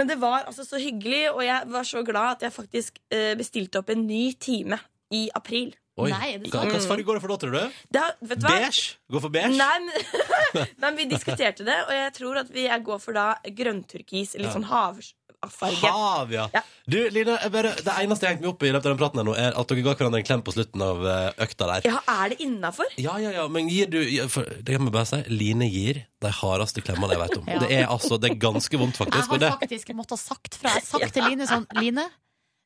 [0.00, 3.34] Men det var altså så hyggelig, og jeg var så glad at jeg faktisk uh,
[3.38, 5.72] bestilte opp en ny time i april.
[6.00, 6.08] Oi.
[6.14, 6.64] Nei, er det sant?
[6.64, 7.80] hvilken farge går det for da, tror du?
[7.92, 8.52] Det vet du hva?
[8.62, 8.84] Beige?
[9.12, 9.50] Går for beige?
[9.58, 10.04] Nei, men,
[10.54, 14.36] nei, men vi diskuterte det, og jeg tror at vi, jeg går for da grønnturkis.
[14.38, 14.54] Litt Ja.
[14.54, 15.16] sånn havfarge.
[15.90, 16.46] Hav, ja.
[16.52, 16.60] Ja.
[16.90, 19.00] Du, Line, jeg bare, det eneste jeg hengte meg opp i i løpet av den
[19.00, 21.68] praten her nå, er at dere ga hverandre en klem på slutten av eh, økta
[21.70, 21.86] der.
[21.88, 22.90] Ja, er det innafor?
[23.00, 24.00] Ja, ja, ja, men gir du
[24.32, 25.20] for, Det kan vi bare si.
[25.32, 27.48] Line gir de hardeste klemmene jeg vet om.
[27.48, 27.60] Ja.
[27.64, 29.32] Det er altså, det er ganske vondt, faktisk.
[29.36, 30.74] Jeg har faktisk måttet ha sagt fra.
[30.76, 32.08] Jeg har sagt til Line sånn Line,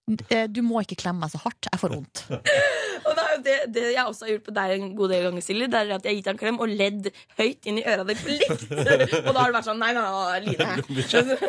[0.07, 1.69] du må ikke klemme meg så hardt.
[1.73, 2.25] Jeg får vondt.
[3.07, 5.23] Og det er jo det, det jeg også har gjort på deg en god del
[5.27, 5.67] ganger, Silje.
[5.73, 8.05] Det er at jeg har gitt deg en klem og ledd høyt inn i øra
[8.09, 8.65] di på likt.
[9.27, 10.69] og da har det vært sånn Nei, nei, nei, Line.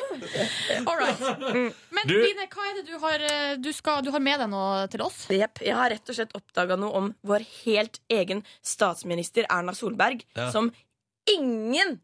[0.88, 1.22] All right.
[1.96, 4.52] Men Du- Line, hva er det du har, eh, du, skal, du har med deg
[4.52, 5.22] noe til oss?
[5.32, 5.64] Jepp.
[5.64, 10.50] Jeg har rett og slett oppdaga noe om vår helt egen statsminister Erna Solberg, Ja.
[10.52, 10.72] som
[11.32, 12.00] ingen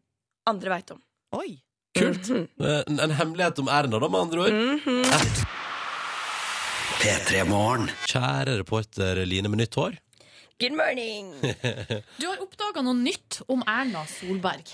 [0.48, 1.00] andre veit om.
[1.36, 1.58] Oi.
[1.98, 2.28] kult.
[2.28, 2.82] Mm -hmm.
[2.88, 4.52] En, en hemmelighet om Erna, da, med andre ord.
[4.52, 5.61] Mhm.
[7.02, 7.88] P3 Morgen.
[8.06, 9.96] Kjære reporter Line med nytt hår.
[10.62, 11.32] Good morning!
[12.20, 14.70] Du har oppdaga noe nytt om Erna Solberg.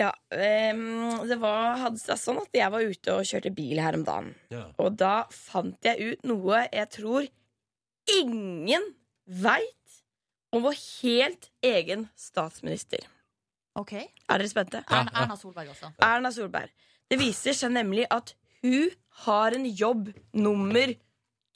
[0.00, 3.98] Ja, Um, det var, hadde seg sånn at jeg var ute og kjørte bil her
[3.98, 4.30] om dagen.
[4.54, 4.62] Ja.
[4.80, 7.26] Og da fant jeg ut noe jeg tror
[8.14, 8.86] ingen
[9.26, 9.98] veit
[10.54, 13.04] om vår helt egen statsminister.
[13.78, 14.80] Ok Er dere spente?
[14.88, 15.92] Erna, Erna Solberg også.
[16.02, 16.72] Erna Solberg.
[17.10, 18.32] Det viser seg nemlig at
[18.64, 18.88] hun
[19.26, 20.94] har en jobb nummer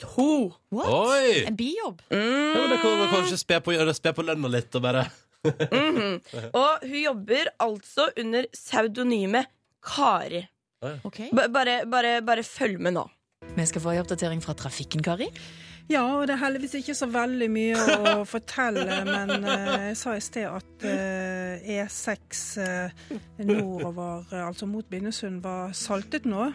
[0.01, 0.53] to.
[0.75, 0.89] What?
[0.89, 1.43] Oi!
[1.49, 2.01] En bijobb?
[2.09, 5.05] Ja, men det kan man kanskje spe på, spe på lønna litt og bare
[5.45, 6.15] Mhm.
[6.57, 9.45] Og hun jobber altså under pseudonymet
[9.85, 10.41] Kari.
[11.05, 11.29] Okay.
[11.33, 13.05] Bare, bare, bare følg med nå.
[13.55, 15.29] Vi skal få en oppdatering fra trafikken, Kari.
[15.89, 20.15] Ja, og det er heldigvis ikke så veldig mye å fortelle, men uh, jeg sa
[20.17, 26.47] i sted at uh, E6 uh, nordover, altså mot Bindesund, var saltet nå.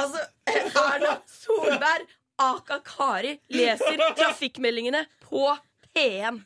[0.00, 5.46] Altså, Erna Solberg, aka Kari, leser trafikkmeldingene på
[5.94, 6.42] P1.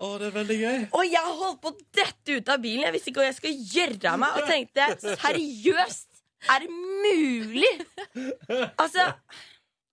[0.00, 0.78] Å, det er veldig gøy.
[0.96, 2.86] Og jeg holdt på å dette ut av bilen.
[2.86, 4.38] Jeg visste ikke hva jeg skulle gjøre av meg.
[4.40, 6.08] Og tenkte seriøst,
[6.54, 7.72] er det mulig?
[8.80, 9.10] Altså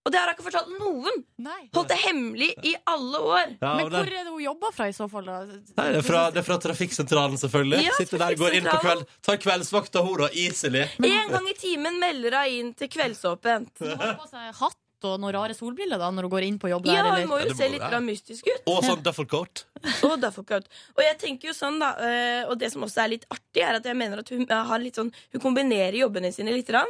[0.08, 1.18] Og det har jeg ikke fortalt noen.
[1.44, 1.58] Nei.
[1.76, 3.50] Holdt det hemmelig i alle år.
[3.60, 5.28] Ja, Men hvor er det hun jobber fra, i så fall?
[5.28, 5.42] da?
[5.44, 5.60] nei,
[5.92, 7.84] det, er fra, det er fra trafikksentralen, selvfølgelig.
[7.90, 10.32] Ja, Sitter der, går inn på kveld, tar kveldsvakta, hun, da.
[10.32, 10.86] Iselig.
[11.04, 13.74] En gang i timen melder hun inn til Kveldsåpent.
[13.84, 16.70] Hun har på seg hatt og noen rare solbriller da, når hun går inn på
[16.72, 17.28] jobb Ja, hun Eller?
[17.30, 18.00] må Ja, jo se litt ja.
[18.00, 18.64] mystisk ut.
[18.72, 19.66] Og sånn duffelcoat.
[20.08, 20.66] Og duffelcoat.
[20.98, 23.78] Og jeg tenker jo sånn da eh, Og det som også er litt artig, er
[23.78, 26.72] at jeg mener at hun har litt sånn Hun kombinerer jobbene sine litt.
[26.74, 26.84] Ja.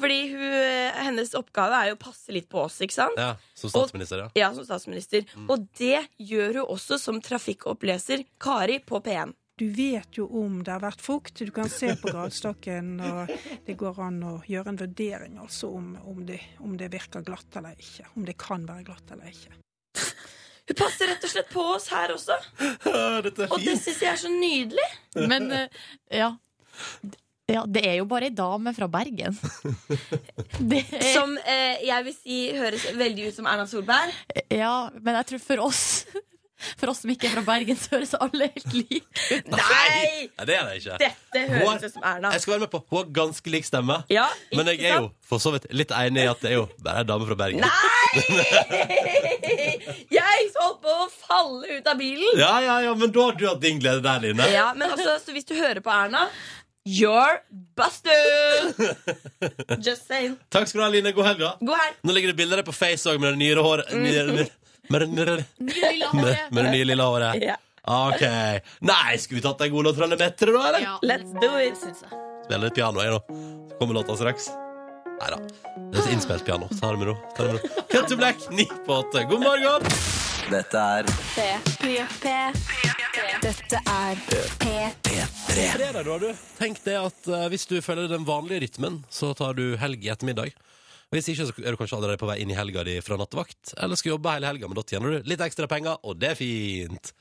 [0.00, 3.16] Fordi hun, eh, hennes oppgave er jo å passe litt på oss, ikke sant?
[3.20, 4.28] Ja, som statsminister, ja.
[4.34, 5.24] Ja, som statsminister.
[5.48, 9.32] Og det gjør hun også som trafikkoppleser Kari på P1.
[9.54, 12.96] Du vet jo om det har vært fukt, du kan se på gradstokken.
[12.98, 13.30] og
[13.66, 17.60] det går an å gjøre en vurdering altså om, om, det, om det virker glatt
[17.60, 18.08] eller ikke.
[18.16, 19.54] Om det kan være glatt eller ikke.
[20.64, 22.40] Hun passer rett og slett på oss her også.
[23.28, 24.90] Dette er Og det syns jeg er så nydelig.
[25.22, 25.80] Men eh,
[26.18, 26.32] ja.
[27.52, 27.64] ja.
[27.68, 29.38] Det er jo bare ei dame fra Bergen.
[30.72, 34.18] Det er, Som eh, jeg vil si høres veldig ut som Erna Solberg.
[34.50, 35.84] ja, men jeg tror for oss
[36.80, 39.00] For oss som ikke er fra Bergen, så høres alle helt like
[39.30, 39.50] ut.
[39.54, 40.30] Nei!
[40.38, 40.98] Nei, det er det ikke.
[41.04, 42.32] Dette høres ut som Erna.
[42.34, 44.00] Jeg skal være med på Hun har ganske lik stemme.
[44.12, 46.66] Ja, Men jeg er jo for så vidt litt enig i at det er jo
[46.84, 47.64] bare ei dame fra Bergen.
[47.64, 48.04] Nei!
[50.14, 52.38] Jeg holdt på å falle ut av bilen.
[52.40, 54.46] Ja, ja, ja, men da har du hatt din glede der, Line.
[54.52, 56.28] Ja, men altså, så hvis du hører på Erna
[56.84, 57.38] You're
[57.78, 58.76] busted!
[59.86, 60.34] Just saying.
[60.52, 61.14] Takk skal du ha, Line.
[61.16, 61.54] God helg, da.
[61.64, 61.96] God helg.
[62.04, 63.94] Nå ligger det bilder av deg på Face òg, med det nye håret.
[63.96, 64.44] Nye, nye,
[64.88, 66.50] med, det- Nye lilla med, håret.
[66.50, 67.42] med det nye lilla håret.
[67.42, 67.56] Ja.
[67.84, 68.22] OK.
[68.80, 70.80] Nei, skulle vi tatt en god låt fra Lemetre, da, eller?
[70.80, 71.76] Ja, Let's do it.
[71.80, 72.04] syns.
[72.44, 73.20] Spiller litt piano, jeg, nå.
[73.70, 74.48] Så kommer låta straks.
[75.14, 75.38] Nei da.
[75.92, 76.68] Det er innspilt piano.
[76.80, 77.16] Ta det med ro.
[77.92, 79.24] Cut to black, ni på åtte.
[79.30, 79.84] God morgen!
[80.50, 81.06] Dette er
[83.44, 84.16] Dette er
[84.60, 85.24] P3.
[85.48, 86.28] Fredag, da, du.
[86.58, 90.10] Tenk det at uh, hvis du følger den vanlige rytmen, så tar du helg i
[90.12, 90.52] ettermiddag.
[91.14, 93.76] Hvis ikke, så er du kanskje allerede på vei inn i helga di fra nattevakt.
[93.78, 96.38] Eller skal jobbe hele helga, men da tjener du litt ekstra penger, og det er
[96.40, 97.12] fint.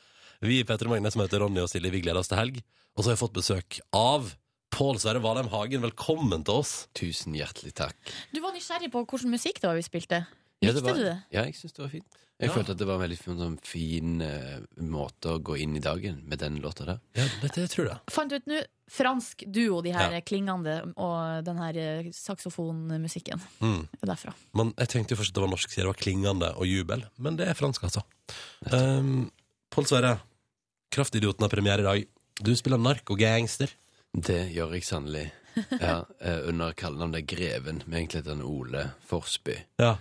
[0.43, 2.57] Vi i Petter Magne som heter Ronny og Silje, vi gleder oss til helg.
[2.97, 4.33] Og så har jeg fått besøk av
[4.73, 5.85] Pål Sverre Valheim Hagen.
[5.85, 6.73] Velkommen til oss.
[6.97, 8.13] Tusen hjertelig takk.
[8.33, 10.23] Du var nysgjerrig på hvilken musikk det var vi spilte.
[10.63, 11.17] Ja, Likte det var, du det?
[11.35, 12.22] Ja, jeg syns det var fint.
[12.41, 12.55] Jeg Ja.
[12.55, 15.79] følte at det var en veldig fin, sånn, fin uh, måte å gå inn i
[15.79, 16.99] dagen med den låta der.
[17.15, 17.99] Ja, det, det tror jeg.
[18.11, 18.57] Fant ut nå
[18.91, 20.21] fransk duo, de her Ja.
[20.21, 23.39] klingende, og den her eh, saksofonmusikken.
[23.61, 23.87] Mm.
[24.01, 24.33] Er derfra.
[24.53, 27.05] Men jeg tenkte jo først at det var norsk, siden det var klingende og jubel.
[27.17, 28.03] Men det er fransk, altså.
[28.73, 29.31] Um,
[29.73, 30.17] Pål Sverre,
[30.93, 32.03] Kraftidioten har premiere i dag.
[32.43, 33.71] Du spiller narkogangster.
[34.13, 35.31] Det gjør jeg sannelig.
[35.79, 39.55] Ja, eh, under kallenavnet Greven, med egentlig heter han Ole Forsby.
[39.81, 39.95] Ja.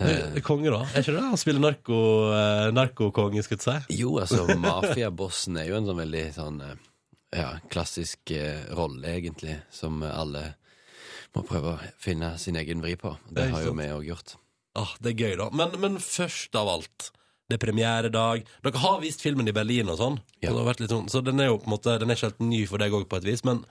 [0.00, 0.06] Ja.
[0.06, 0.80] Det Eh, er Konge, da.
[0.94, 1.22] Er ikke det?
[1.22, 1.98] Han spiller narko,
[2.34, 3.98] eh, narkokonge, skulle jeg si.
[4.00, 6.74] jo, altså, mafiabossen er jo en sånn veldig sånn eh,
[7.38, 10.54] ja, klassisk eh, rolle, egentlig, som alle
[11.34, 13.14] må prøve å finne sin egen vri på.
[13.28, 14.34] Det Det har jo vi òg gjort.
[14.78, 15.48] Ah, det er gøy, da.
[15.54, 17.08] Men, men først av alt,
[17.50, 18.44] det er premieredag.
[18.64, 20.50] Dere har vist filmen i Berlin og sånn, Ja.
[20.50, 22.90] sånn så den er jo på en måte Den er ikke helt ny for deg
[22.92, 23.44] òg, på et vis.
[23.46, 23.64] Men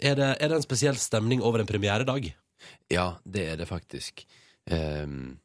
[0.00, 2.32] er det, er det en spesiell stemning over en premieredag?
[2.90, 4.24] Ja, det er det faktisk.
[4.70, 5.38] Ehm,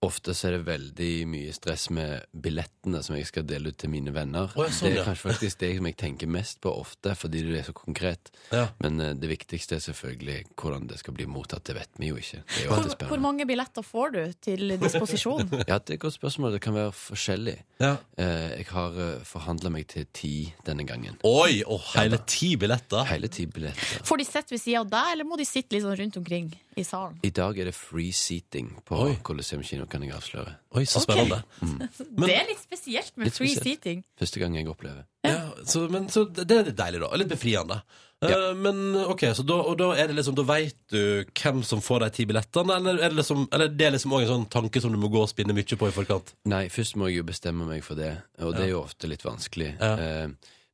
[0.00, 3.90] ofte så er det veldig mye stress med billettene som jeg skal dele ut til
[3.92, 4.48] mine venner.
[4.56, 7.58] Oh, sånn, det er kanskje faktisk det som jeg tenker mest på ofte, fordi det
[7.60, 8.32] er så konkret.
[8.48, 8.70] Ja.
[8.80, 11.66] Men eh, det viktigste er selvfølgelig hvordan det skal bli mottatt.
[11.68, 12.40] Det vet vi jo ikke.
[12.48, 15.52] Det er jo Hvor, hvor mange billetter får du til disposisjon?
[15.70, 16.56] Ja, det er et godt spørsmål.
[16.56, 17.58] Det kan være forskjellig.
[17.82, 17.92] Ja.
[18.16, 20.34] Eh, jeg har uh, forhandla meg til ti
[20.66, 21.20] denne gangen.
[21.28, 21.60] Oi!
[21.68, 23.04] Og hele ti billetter?
[23.12, 24.00] Hele ti billetter.
[24.08, 26.50] Får de sitte ved sida av deg, eller må de sitte litt sånn rundt omkring
[26.80, 27.18] i salen?
[27.26, 29.14] I dag er det free seating på Oi.
[29.26, 30.56] Colosseum kino, kan jeg avsløre.
[30.76, 31.42] Oi, så spennende.
[31.62, 33.82] Men- det er litt spesielt med Litt free spesielt.
[33.84, 34.04] seating.
[34.18, 35.04] Første gang jeg opplever.
[35.26, 37.10] Ja, så, men, så det er litt deilig, da.
[37.12, 37.82] og Litt befriende.
[38.24, 41.80] Eh, men ok, så da, og da er det liksom Da veit du hvem som
[41.80, 44.44] får de ti billettene, eller er det liksom Eller det er liksom også en sånn
[44.52, 46.34] tanke som du må gå og spinne mye på i forkant?
[46.52, 48.10] Nei, først må jeg jo bestemme meg for det,
[48.44, 48.66] og det Ja.
[48.66, 49.70] er jo ofte litt vanskelig.
[49.80, 49.94] Ja.
[49.96, 50.28] Eh,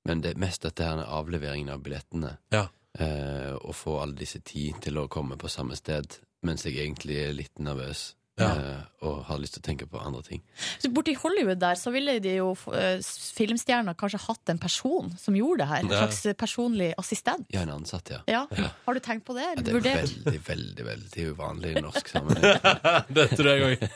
[0.07, 2.37] men det er mest dette her er avleveringen av billettene.
[2.55, 2.65] Ja.
[2.97, 7.19] Eh, å få alle disse ti til å komme på samme sted, mens jeg egentlig
[7.27, 8.13] er litt nervøs.
[8.37, 8.51] Ja.
[8.53, 10.43] eh, og har lyst til å tenke på andre ting.
[10.77, 12.99] Så Borti Hollywood der så ville de jo uh,
[13.33, 15.87] filmstjerner kanskje hatt en person som gjorde det her.
[15.87, 17.49] En slags personlig assistent.
[17.55, 18.21] Ja, en ansatt, ja.
[18.29, 18.45] Ja.
[18.85, 19.47] Har du tenkt på det?
[19.47, 20.13] Ja, det er vurdert?
[20.29, 22.61] veldig, veldig veldig uvanlig i norsk sammenheng.
[23.17, 23.91] det tror jeg òg.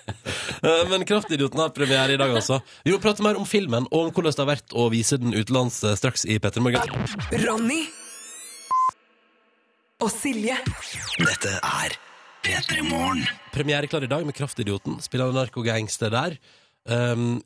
[0.94, 2.62] Men Kraftidioten har premiere i dag, altså.
[2.86, 5.36] Vi må prate mer om filmen og om hvordan det har vært å vise den
[5.36, 6.96] utenlands eh, straks i Petter Morgen.
[7.44, 7.84] Ronny
[10.00, 10.56] og Silje.
[11.20, 11.94] Dette er
[12.44, 13.22] P3 Morgen.
[13.54, 14.98] Premiereklar i dag med Kraftidioten.
[15.04, 16.36] Spiller narkogangster der.
[16.88, 17.40] Um,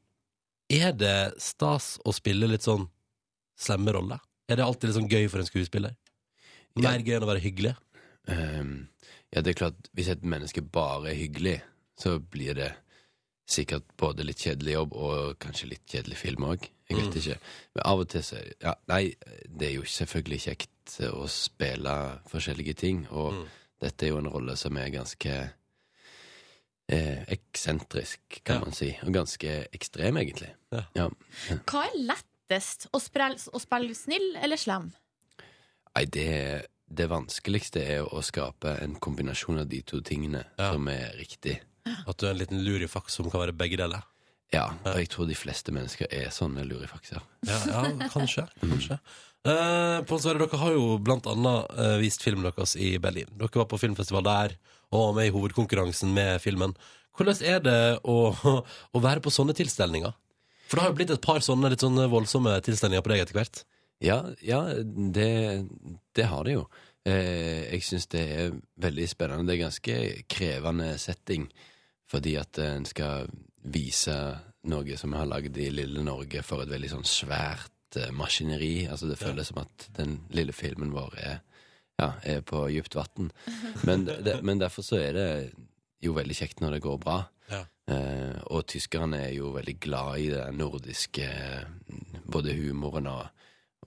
[0.70, 2.86] er det stas å spille litt sånn
[3.60, 4.22] slemme roller?
[4.50, 5.96] Er det alltid litt sånn gøy for en skuespiller?
[6.78, 7.74] Mer gøy enn å være hyggelig?
[8.30, 8.88] Um,
[9.34, 11.58] ja, det er klart, hvis et menneske bare er hyggelig,
[12.00, 12.70] så blir det
[13.50, 16.70] sikkert både litt kjedelig jobb og kanskje litt kjedelig film òg.
[16.88, 17.18] Jeg vet Mm.
[17.20, 17.36] ikke.
[17.74, 19.14] Men av og til så ja, Nei,
[19.48, 23.46] det er jo selvfølgelig kjekt å spille forskjellige ting, og Mm.
[23.80, 25.50] dette er jo en rolle som er ganske
[26.88, 28.60] eh, eksentrisk, kan Ja.
[28.60, 28.90] man si.
[29.02, 30.50] Og ganske ekstrem, egentlig.
[30.72, 30.82] Ja.
[30.94, 31.08] Ja.
[31.66, 32.86] Hva er lettest?
[32.92, 34.92] Å spille, å spille snill eller slem?
[35.96, 41.14] Nei, det, det vanskeligste er å skape en kombinasjon av de to tingene som er
[41.16, 41.60] riktig.
[42.06, 44.02] At du er en liten lurifaks som kan være begge deler?
[44.52, 47.20] Ja, og jeg tror de fleste mennesker er sånne lurifakser.
[47.46, 48.48] Ja, ja kanskje.
[48.60, 48.98] kanskje.
[49.44, 53.28] Eh, Pål Sverre, dere har jo blant annet eh, vist filmen deres i Berlin.
[53.36, 54.54] Dere var på filmfestival der
[54.88, 56.72] og var med i hovedkonkurransen med filmen.
[57.14, 58.16] Hvordan er det å,
[58.96, 60.14] å være på sånne tilstelninger?
[60.64, 63.36] For det har jo blitt et par sånne litt sånne voldsomme tilstelninger på deg etter
[63.36, 63.62] hvert.
[64.04, 65.28] Ja, ja det,
[66.16, 66.64] det har det jo.
[67.04, 69.44] Eh, jeg syns det er veldig spennende.
[69.50, 69.98] Det er ganske
[70.32, 71.50] krevende setting,
[72.08, 73.28] fordi at en skal
[73.60, 74.16] vise
[74.72, 78.86] noe som vi har lagd i lille Norge for et veldig sånn svært eh, maskineri.
[78.90, 81.38] Altså Det føles som at den lille filmen vår er,
[82.00, 83.30] ja, er på dypt vann.
[83.88, 84.08] Men,
[84.42, 85.28] men derfor så er det
[86.02, 87.18] jo veldig kjekt når det går bra.
[87.50, 87.62] Ja.
[87.88, 91.28] Eh, og tyskerne er jo veldig glad i det nordiske,
[92.32, 93.26] både humoren og,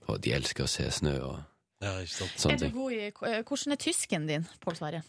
[0.08, 1.38] og de elsker å se snø og
[1.82, 2.32] Ja, ikke sant.
[2.42, 2.74] sånne Er du ting.
[2.74, 5.02] god i, eh, hvordan er tysken din, Pål Sverre?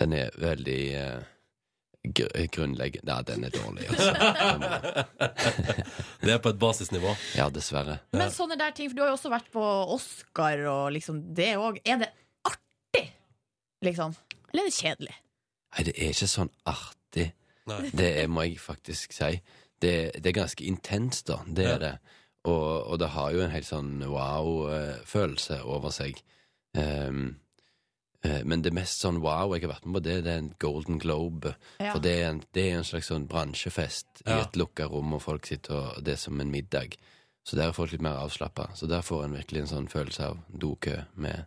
[0.00, 1.22] Den er veldig eh,
[2.04, 4.10] grunnleggende Ja, den er dårlig, altså.
[6.24, 7.14] Det er på et basisnivå.
[7.36, 7.98] Ja, dessverre.
[8.12, 11.52] Men sånne der ting, for du har jo også vært på Oscar og liksom det
[11.60, 11.78] òg.
[11.84, 12.10] Er det
[12.48, 13.06] artig,
[13.84, 14.14] liksom?
[14.52, 15.14] Eller er det kjedelig?
[15.74, 17.28] Nei, det er ikke sånn artig.
[17.70, 17.80] Nei.
[17.96, 19.32] Det er, må jeg faktisk si.
[19.80, 21.40] Det, det er ganske intenst, da.
[21.48, 21.74] Det Ja.
[21.76, 21.94] er det.
[22.44, 26.18] Og, og det har jo en helt sånn wow-følelse over seg.
[26.76, 27.43] Ehm, eh,
[28.24, 31.00] men det mest sånn wow jeg har vært med på, det, det er en Golden
[31.02, 31.54] Globe.
[31.76, 31.92] Ja.
[31.92, 35.24] For det er, en, det er en slags sånn bransjefest i et lukka rom, og
[35.26, 36.96] folk sitter og Det er som en middag.
[37.44, 38.70] Så der er folk litt mer avslappa.
[38.78, 41.44] Så der får en virkelig en sånn følelse av dokø med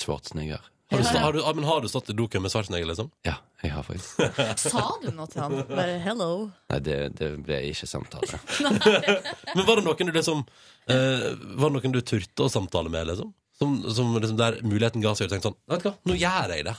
[0.00, 0.64] Schwarzenegger.
[0.88, 3.10] Har du, stå, har, du, ah, men har du stått i dokø med Schwarzenegger, liksom?
[3.26, 4.22] Ja, jeg har faktisk.
[4.72, 5.58] Sa du noe til han?
[5.68, 6.30] Bare hello?
[6.72, 8.40] Nei, det, det ble ikke samtale.
[9.56, 13.10] Men var det noen du liksom uh, Var det noen du turte å samtale med,
[13.10, 13.34] liksom?
[13.58, 16.54] Som, som liksom der muligheten ga seg, og tenkte sånn Vet du hva, nå gjør
[16.54, 16.76] jeg det.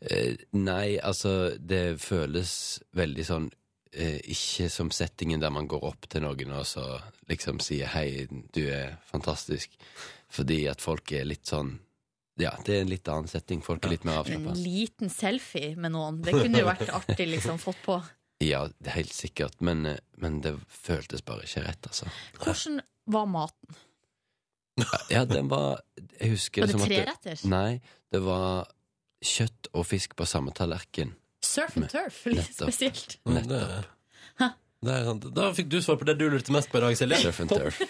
[0.00, 2.50] Eh, nei, altså, det føles
[2.96, 3.46] veldig sånn
[3.96, 6.84] eh, Ikke som settingen der man går opp til noen og så
[7.30, 9.78] liksom sier 'hei, du er fantastisk',
[10.28, 11.78] fordi at folk er litt sånn
[12.36, 13.62] Ja, det er en litt annen setting.
[13.64, 16.20] Folk er litt mer En liten selfie med noen.
[16.20, 17.96] Det kunne jo vært artig, liksom, fått på.
[18.44, 22.10] Ja, det er helt sikkert, men, eh, men det føltes bare ikke rett, altså.
[22.36, 23.78] Hvordan var maten?
[25.14, 25.80] Ja, den var
[26.20, 27.44] Jeg husker Var det som treretters?
[27.48, 27.80] Nei,
[28.12, 28.66] det var
[29.24, 31.14] kjøtt og fisk på samme tallerken.
[31.44, 32.68] Surf and turf, litt Nettopp.
[32.68, 33.18] spesielt.
[34.86, 35.24] Sant.
[35.34, 37.18] Da fikk du svar på det du lurte mest på i dag, Silje.
[37.24, 37.80] Surf and turf.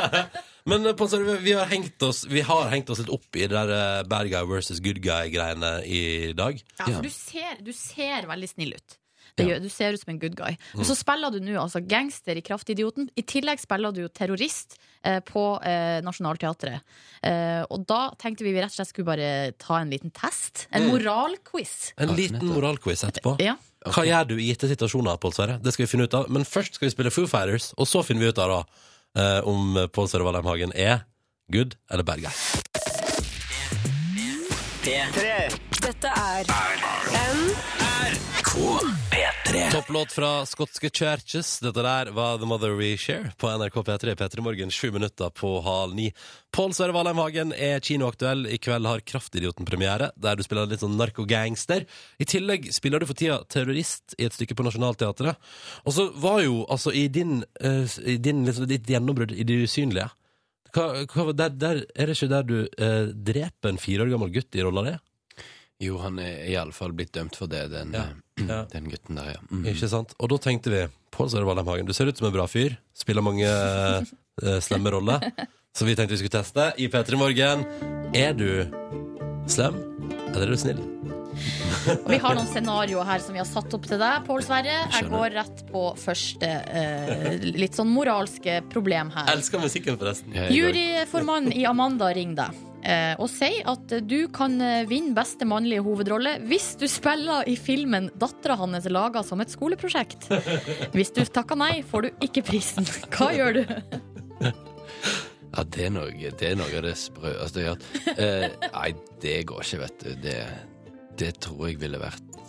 [0.70, 3.72] Men eh, vi har hengt oss Vi har hengt oss litt opp i det der
[3.76, 6.60] eh, bad guy versus good guy-greiene i dag.
[6.80, 8.98] Ja, for du ser, du ser veldig snill ut.
[9.36, 10.54] Det gjør, du ser ut som en good guy.
[10.78, 13.08] Og så spiller du nå altså gangster i Kraftidioten.
[13.18, 16.80] I tillegg spiller du jo terrorist eh, på eh, Nationaltheatret.
[17.26, 20.68] Eh, og da tenkte vi vi rett og slett skulle bare ta en liten test.
[20.70, 20.92] En Mm.
[20.94, 21.92] moralquiz.
[21.98, 23.36] En liten moralquiz etterpå.
[23.42, 23.56] Ja.
[23.84, 25.58] Hva gjør du i gitte situasjoner, Pål Sverre?
[25.60, 26.30] Det skal vi finne ut av.
[26.30, 28.60] Men først skal vi spille Foo Fighters, og så finner vi ut av da
[29.20, 31.02] eh, om Pål Sverre Valheim Hagen er
[31.52, 32.32] good eller bad guy.
[35.84, 36.44] Dette er
[39.54, 41.60] Topplåt fra skotske Churches.
[41.60, 45.60] Dette der var The Mother We Share på NRK P3 P3 Morgen, sju minutter på
[45.60, 46.08] halv ni.
[46.50, 48.46] Pål Sverre Valheim Hagen er kinoaktuell.
[48.50, 51.86] I kveld har Kraftidioten premiere, der du spiller litt sånn narkogangster.
[52.18, 55.38] I tillegg spiller du for tida terrorist i et stykke på Nationaltheatret.
[55.86, 59.62] Og så var jo altså i din, uh, i din liksom, ditt gjennombrudd i det
[59.68, 60.10] usynlige
[60.74, 64.34] hva, hva, der, der, Er det ikke der du uh, dreper en fire år gammel
[64.34, 64.96] gutt i rolla di?
[65.84, 68.06] Jo, han er iallfall blitt dømt for det, den, Ja.
[68.40, 68.60] eh, Ja.
[68.74, 69.40] den gutten der, ja.
[69.50, 69.66] Mm.
[69.72, 70.14] Ikke sant?
[70.18, 72.74] Og da tenkte vi Pål Søre Valheim Hagen, du ser ut som en bra fyr.
[72.98, 75.22] Spiller mange uh, slemme roller.
[75.74, 77.62] Så vi tenkte vi skulle teste i P3 Morgen.
[78.14, 78.64] Er du
[79.46, 79.78] slem,
[80.32, 80.82] eller er du snill?
[81.92, 84.76] Og vi har noen scenarioer her som vi har satt opp til deg, Pål Sverre.
[84.94, 89.28] Jeg går rett på første eh, litt sånn moralske problem her.
[89.30, 90.36] Jeg Elsker musikken, forresten.
[90.54, 95.84] Juryformann i Amanda ringer deg eh, og sier at du kan eh, vinne beste mannlige
[95.86, 100.28] hovedrolle hvis du spiller i filmen dattera hans laga som et skoleprosjekt.
[100.94, 102.88] Hvis du takker nei, får du ikke prisen.
[103.14, 103.64] Hva gjør du?
[105.54, 108.14] Ja, det er noe, det er noe av det sprøeste jeg har hørt.
[108.18, 108.88] Eh, nei,
[109.22, 110.08] det går ikke, vet du.
[110.24, 110.38] Det,
[111.20, 112.40] det tror jeg ville vært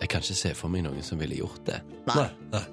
[0.00, 1.78] Jeg kan ikke se for meg noen som ville gjort det.
[2.10, 2.28] Nei.
[2.52, 2.64] nei.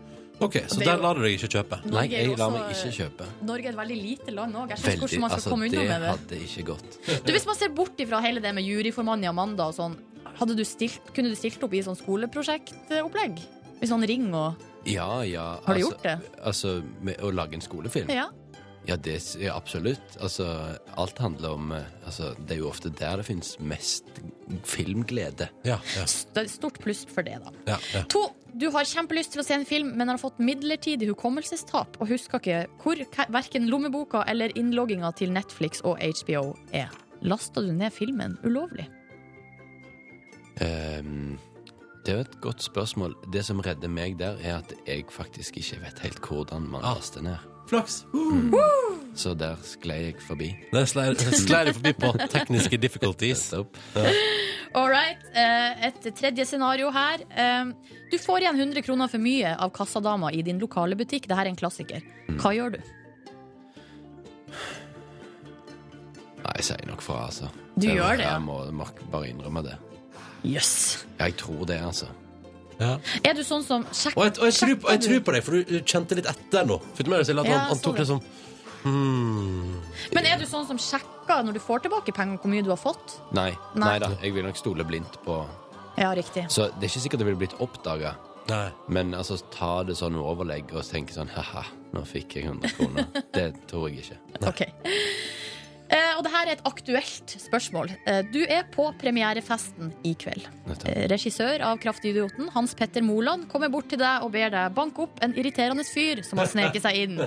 [0.41, 1.77] Ok, så der lar du deg ikke kjøpe?
[1.93, 3.27] Nei, jeg lar meg ikke kjøpe.
[3.45, 4.73] Norge er et veldig lite land òg.
[4.73, 6.13] Jeg skjønner ikke hvordan man skal altså, komme unna det med det.
[6.15, 6.97] hadde ikke gått.
[7.27, 9.99] Du, Hvis man ser bort ifra hele det med juryformann i Amanda og sånn,
[10.39, 13.41] hadde du stilt, kunne du stilt opp i sånn skoleprosjektopplegg?
[13.81, 15.45] I sånn ring og Ja, ja.
[15.61, 16.17] Har du altså, gjort det?
[16.41, 16.73] Altså,
[17.05, 18.09] med å lage en skolefilm?
[18.09, 18.31] Ja.
[18.87, 20.15] Ja, det, ja, absolutt.
[20.19, 20.45] Altså,
[20.97, 24.07] alt handler om eh, altså, Det er jo ofte der det finnes mest
[24.65, 25.49] filmglede.
[25.63, 26.03] Ja, ja.
[26.09, 27.51] St- Stort pluss for det, da.
[27.67, 28.01] ja, ja.
[28.09, 28.23] To,
[28.57, 32.41] du har kjempelyst til å se en film, men har fått midlertidig hukommelsestap og husker
[32.41, 36.89] ikke hvor ke- verken lommeboka eller innlogginga til Netflix og HBO er.
[37.21, 38.87] Lasta du ned filmen ulovlig?
[40.61, 41.37] Um,
[42.03, 43.13] det er jo et godt spørsmål.
[43.33, 46.95] Det som redder meg der, er at jeg faktisk ikke vet helt hvordan man Ah.
[46.97, 47.37] laster ned.
[47.71, 48.01] Flaks!
[48.11, 48.51] Mm.
[49.15, 50.49] så der sklei jeg forbi.
[50.73, 53.45] Der sklei du forbi på tekniske difficulties.
[53.55, 53.63] Ja.
[54.75, 55.19] All right.
[55.35, 57.23] eh, Et tredje scenario her.
[57.31, 57.71] Eh,
[58.11, 61.27] Du får igjen 100 kroner for mye av kassadama i din lokale butikk.
[61.31, 62.01] Dette er en klassiker.
[62.41, 62.81] Hva gjør du?
[66.41, 67.47] Nei, jeg sier nok fra, altså.
[67.77, 68.33] Du Jeg- gjør det, ja.
[68.33, 69.77] Jeg må, bare innrømme det.
[70.43, 71.05] Jøss.
[71.19, 72.07] Jeg tror det, altså.
[72.81, 72.91] Ja.
[73.23, 75.43] Er du sånn som sjekk, Og jeg, og jeg, tror, på- jeg tror på deg,
[75.45, 76.79] for du du kjente litt etter nå.
[76.97, 78.21] Fikk du med deg at Ja, han, han tok liksom
[78.83, 79.75] hmm.
[80.15, 82.81] Men er du sånn som sjekker når du får tilbake penger, hvor mye du har
[82.81, 83.19] fått?
[83.37, 83.51] Nei.
[83.75, 83.85] Nei.
[83.85, 85.37] Nei da, jeg vil nok stole blindt på
[85.99, 86.47] Ja, riktig.
[86.49, 88.15] Så det er ikke sikkert det ville blitt oppdaga.
[88.91, 91.63] Men altså, ta det sånn overlegg og tenke sånn ha-ha,
[91.93, 93.07] nå fikk jeg 100 kroner.
[93.35, 94.17] Det tror jeg ikke.
[94.49, 94.63] Ok.
[95.91, 97.89] Eh, og det her er et aktuelt spørsmål.
[98.07, 100.45] Eh, du er på premierefesten i kveld.
[100.87, 105.03] Eh, regissør av Kraftidioten, Hans Petter Moland, kommer bort til deg og ber deg banke
[105.03, 107.17] opp en irriterende fyr som har sneket seg inn.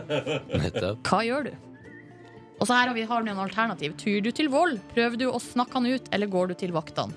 [1.04, 1.52] Hva gjør du?
[2.62, 3.98] Og så her har vi har vi en alternativ.
[4.00, 4.78] Tyr du til vold?
[4.94, 7.12] Prøver du å snakke han ut, eller går du til vaktene?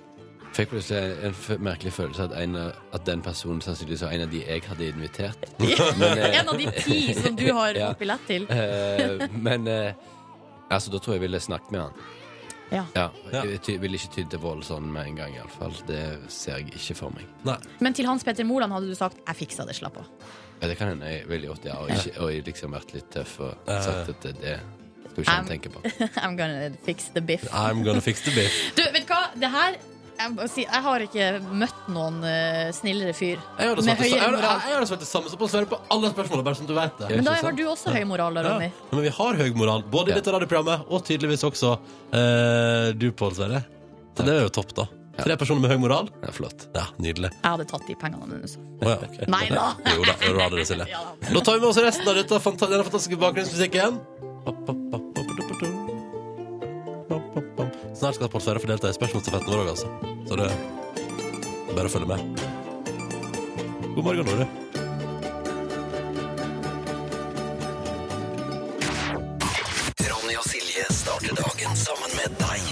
[0.57, 2.55] Fikk plutselig en f merkelig følelse at, en,
[2.95, 5.47] at den personen sannsynligvis var en av de jeg hadde invitert.
[6.01, 7.91] Men, En av de ti som du har Ja.
[7.99, 8.47] billett til.
[9.37, 9.67] Men
[10.69, 11.91] altså, da tror jeg jeg ville snakket med han.
[12.71, 12.83] Ja.
[13.31, 15.71] Jeg ty ville ikke tydd til vold sånn med en gang, iallfall.
[15.87, 16.01] Det
[16.33, 17.27] ser jeg ikke for meg.
[17.79, 20.09] Men til Hans Petter Moland hadde du sagt 'jeg fiksa det, slapp av'.
[20.61, 21.75] Ja, det kan hende jeg ville gjort, ja.
[21.77, 24.59] Og, ikke, og jeg liksom vært litt tøff og sagt at det, det
[25.11, 25.79] skal ikke han I'm- tenke på.
[26.23, 27.45] I'm gonna fix the biff.
[27.53, 28.75] I'm gonna fix the biff.
[28.75, 29.29] Du, vet du hva?
[29.39, 29.75] Det her
[30.17, 31.27] jeg, må si, jeg har ikke
[31.61, 34.61] møtt noen uh, snillere fyr Jeg har med svart det, jeg høyere moral.
[34.65, 36.75] jeg hadde svart det samme som på å svare på alle spørsmålene, bare som du
[36.77, 37.09] vet det.
[37.15, 38.69] Men da har du også høy moral, da, Ronny.
[38.73, 43.09] Ja, men vi har høy moral, både i dette radioprogrammet og tydeligvis også uh, du,
[43.17, 43.65] Pål Sverre.
[44.17, 44.87] Så det er jo topp, da.
[45.17, 46.11] Tre personer med høy moral.
[46.21, 46.67] Ja, flott.
[46.77, 47.31] Ja, Nydelig.
[47.33, 48.65] Jeg hadde tatt de pengene dine.
[48.83, 49.25] Oh, ja, okay.
[49.33, 49.71] Nei da.
[49.97, 51.01] Jo da, du hadde det, Silje.
[51.25, 52.41] Da tar vi med oss resten av denne
[52.85, 54.01] fantastiske bakgrunnsmusikken.
[57.97, 59.87] Snart skal Pål Sverre få delta i spørsmålsstafetten vår òg, altså.
[60.29, 62.19] Så det er bare å følge med.
[63.95, 64.45] God morgen, Nore.
[70.11, 72.69] Ronny og Silje starter dagen sammen med deg.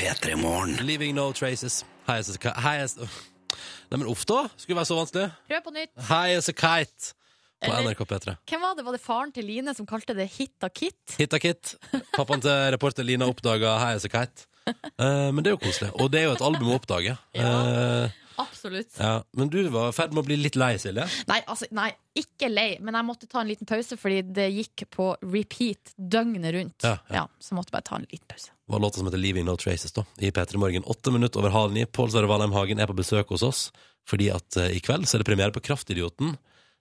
[0.00, 0.80] P3 Morgen.
[0.80, 1.82] Leaving no traces.
[2.08, 2.22] Hei.
[2.24, 4.46] Nei, men uff da.
[4.56, 5.28] Skulle være så vanskelig.
[5.52, 5.92] Prøv på nytt.
[6.08, 7.15] Hei, as a kite
[7.62, 8.36] på Eller- NRK P3.
[8.50, 8.84] Hvem var det?
[8.84, 11.16] Var det faren til Line som kalte det Hitta Kit?
[11.18, 11.76] Hitta Kit.
[12.16, 14.46] Pappaen til reporter Lina oppdaga Hei, jeg er kite.
[14.66, 15.92] Eh, men det er jo koselig.
[16.02, 17.12] Og det er jo et album å oppdage.
[17.38, 18.10] Eh,
[18.42, 18.96] Absolutt.
[18.98, 19.22] ja.
[19.32, 21.06] Men du var i ferd med å bli litt lei, Silje.
[21.30, 24.84] Nei, altså, nei, ikke lei, men jeg måtte ta en liten pause fordi det gikk
[24.92, 26.84] på repeat døgnet rundt.
[26.84, 27.24] Ja, ja.
[27.40, 28.50] så jeg måtte bare ta en liten pause.
[28.50, 30.84] Det var låta som heter Leaving No Traces da, i P3 Morgen.
[30.84, 31.86] Åtte minutter over halv ni.
[31.86, 33.62] Pål Sverre Valheim Hagen er på besøk hos oss,
[34.10, 36.34] fordi at uh, i kveld så er det premiere på Kraftidioten.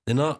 [0.09, 0.33] Denne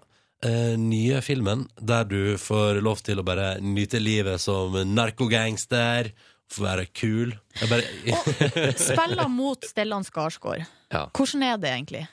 [0.44, 6.12] eh, nye filmen der du får lov til å bare nyte livet som narkogangster,
[6.52, 7.36] få være kul.
[7.62, 8.74] Jeg bare...
[8.92, 10.66] Spiller mot Stellan Skarsgård.
[10.94, 11.08] Ja.
[11.16, 12.06] Hvordan er det egentlig?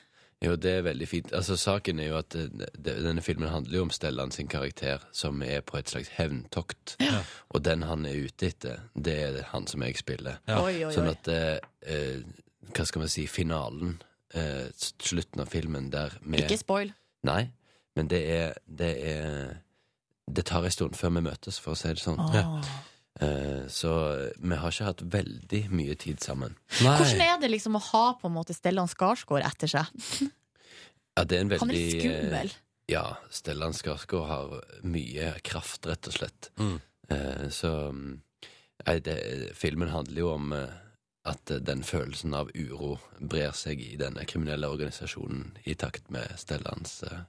[0.43, 1.29] Jo, det er veldig fint.
[1.35, 5.03] Altså, Saken er jo at eh, det, denne filmen handler jo om Stellan sin karakter,
[5.15, 6.97] som er på et slags hevntokt.
[7.53, 10.41] Og den han er ute etter, det er han som jeg spiller.
[10.49, 10.59] Ja.
[10.59, 10.95] Oi, oi, oi.
[10.95, 12.23] Sånn at eh, eh,
[12.73, 13.97] Hva skal man si Finalen,
[14.35, 14.67] eh,
[14.99, 16.91] slutten av filmen der med Ikke spoil.
[17.23, 17.45] Nei,
[17.95, 19.53] men det er Det, er,
[20.27, 22.19] det tar en stund før vi møtes, for å si det sånn.
[22.19, 22.61] Ah.
[23.21, 23.91] Eh, så
[24.41, 26.55] vi har ikke hatt veldig mye tid sammen.
[26.79, 29.85] Hvordan er det liksom å ha på en måte Stellan Skarsgård etter seg?
[31.13, 32.47] Ja, det er en veldig Han er litt skummel.
[32.55, 36.49] eh, Ja, Stellan Skarsgård har mye kraft, rett og slett.
[36.57, 36.79] Mm.
[37.13, 38.15] Eh, så mm,
[38.87, 39.17] nei, det,
[39.59, 40.73] filmen handler jo om eh,
[41.29, 46.33] at eh, den følelsen av uro brer seg i denne kriminelle organisasjonen i takt med
[46.41, 47.21] Stellans eh,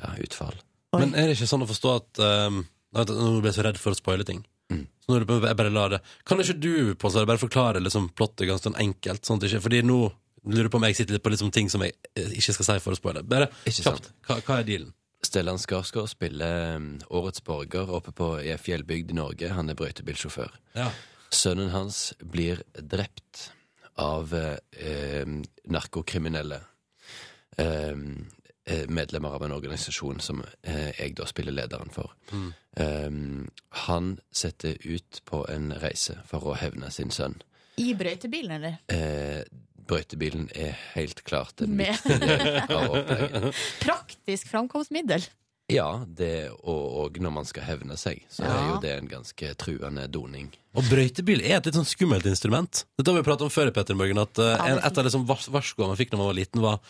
[0.00, 0.56] ja, utfall.
[0.96, 3.04] Men er det ikke sånn å forstå at um, Nå
[3.40, 4.42] ble jeg så redd for å spoile ting.
[4.72, 4.82] Mm.
[5.00, 8.68] Så nå jeg bare lar det Kan ikke du på bare forklare liksom, plottet ganske
[8.68, 9.24] sånn enkelt?
[9.24, 10.00] Sånn ikke, fordi nå
[10.52, 12.76] lurer på om jeg sitter litt på liksom, ting som jeg eh, ikke skal si
[12.82, 13.22] for å spoile.
[13.24, 14.10] Bare kjapt.
[14.26, 14.92] Hva, hva er dealen?
[15.22, 19.52] Stellan Skarsgård spiller mm, årets borger oppe på i fjellbygd i Norge.
[19.54, 20.56] Han er brøytebilsjåfør.
[20.74, 20.88] Ja.
[21.32, 23.46] Sønnen hans blir drept
[24.02, 25.36] av eh, eh,
[25.70, 26.58] narkokriminelle.
[27.62, 27.94] Eh,
[28.88, 32.14] medlemmer av en organisasjon som eh, jeg da spiller lederen for.
[32.30, 32.52] Mm.
[32.78, 33.50] Um,
[33.86, 37.40] han setter ut på en reise for å hevne sin sønn.
[37.82, 38.78] I brøytebilen, eller?
[38.92, 39.42] Eh,
[39.88, 41.92] brøytebilen er helt klart en Med.
[41.92, 43.62] viktig del av opplegget.
[43.86, 45.26] Praktisk framkomstmiddel.
[45.72, 49.52] Ja, det, og, og når man skal hevne seg, så er jo det en ganske
[49.60, 50.50] truende doning.
[50.76, 52.82] Og brøytebil er et litt sånn skummelt instrument.
[52.98, 55.24] Dette har vi pratet om før Petter Morgen, at uh, Ja, en, et av liksom
[55.28, 56.80] vars varskoene man fikk da man var liten, var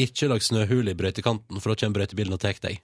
[0.00, 2.80] ikke lag snøhule i brøytekanten, for da kommer brøytebilen og tar deg.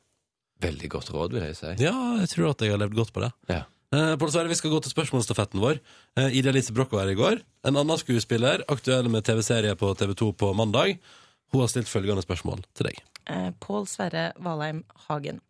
[0.61, 1.75] Veldig godt råd, vil jeg si.
[1.85, 3.31] Ja, jeg tror at jeg har levd godt på det.
[3.49, 3.63] Ja.
[3.95, 5.79] Eh, Pål Sverre, vi skal gå til spørsmålsstafetten vår.
[6.19, 7.41] Eh, Ida Lise Broch var her i går.
[7.65, 10.99] En annen skuespiller, aktuell med TV-serie på TV2 på mandag.
[11.53, 12.99] Hun har stilt følgende spørsmål til deg.
[13.31, 15.41] Eh, Pål Sverre Valheim Hagen.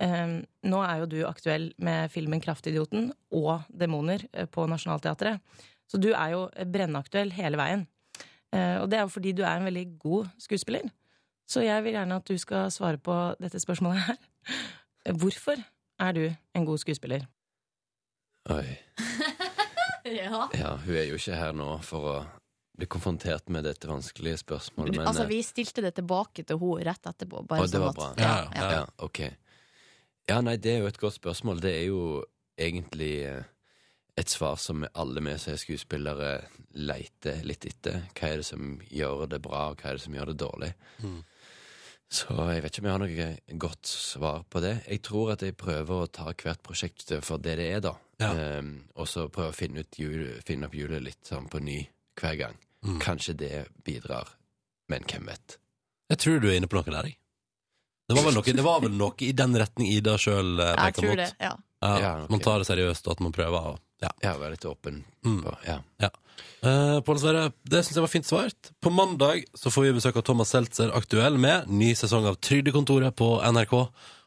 [0.00, 0.40] Eh,
[0.70, 5.40] nå er jo du aktuell med filmen 'Kraftidioten' og 'Demoner' eh, på Nationaltheatret.
[5.86, 7.86] Så du er jo brennaktuell hele veien.
[8.54, 10.88] Eh, og det er jo fordi du er en veldig god skuespiller.
[11.48, 14.16] Så jeg vil gjerne at du skal svare på dette spørsmålet her.
[15.16, 15.56] Hvorfor
[16.00, 16.24] er du
[16.54, 17.24] en god skuespiller?
[18.52, 18.66] Oi.
[20.20, 20.48] ja.
[20.54, 22.16] Ja, hun er jo ikke her nå for å
[22.78, 26.84] bli konfrontert med dette vanskelige spørsmålet, men altså, eh, vi stilte det tilbake til henne
[26.86, 27.42] rett etterpå.
[27.48, 28.10] Bare Å, det sånn var at- bra.
[28.22, 28.70] Ja, ja.
[28.76, 29.20] Ja, ok.
[30.28, 31.60] Ja, nei, det er jo et godt spørsmål.
[31.64, 32.24] Det er jo
[32.60, 33.42] egentlig eh,
[34.18, 36.30] et svar som alle vi som er skuespillere
[36.78, 38.04] leiter litt etter.
[38.18, 40.70] Hva er det som gjør det bra, og hva er det som gjør det dårlig?
[41.04, 41.20] Mm.
[42.08, 44.74] Så jeg vet ikke om jeg har noe godt svar på det.
[44.88, 47.94] Jeg tror at jeg prøver å ta hvert prosjekt for det det er, da.
[48.24, 51.82] Ehm, og så prøve å finne, ut jul, finne opp hjulet litt sånn på ny
[52.18, 52.56] hver gang.
[52.86, 52.98] Mm.
[53.04, 53.52] Kanskje det
[53.84, 54.32] bidrar,
[54.88, 55.58] men hvem vet?
[56.08, 57.18] Jeg tror du er inne på noe der, jeg.
[58.08, 61.18] Det var vel noe, det var vel noe i den retning Ida sjøl Jeg tror
[61.20, 61.50] det, ja.
[61.84, 62.30] Ja, Ja, ok.
[62.32, 63.74] Man tar det seriøst, og at man prøver å
[64.04, 64.10] ja.
[64.22, 65.40] Ja, være litt åpen Mm.
[65.44, 65.80] på Ja.
[66.00, 66.10] Ja.
[66.62, 68.70] Uh, Pål Sverre, det syns jeg var fint svart.
[68.80, 73.16] På mandag så får vi besøk av Thomas Seltzer, aktuell med ny sesong av Trygdekontoret
[73.18, 73.74] på NRK.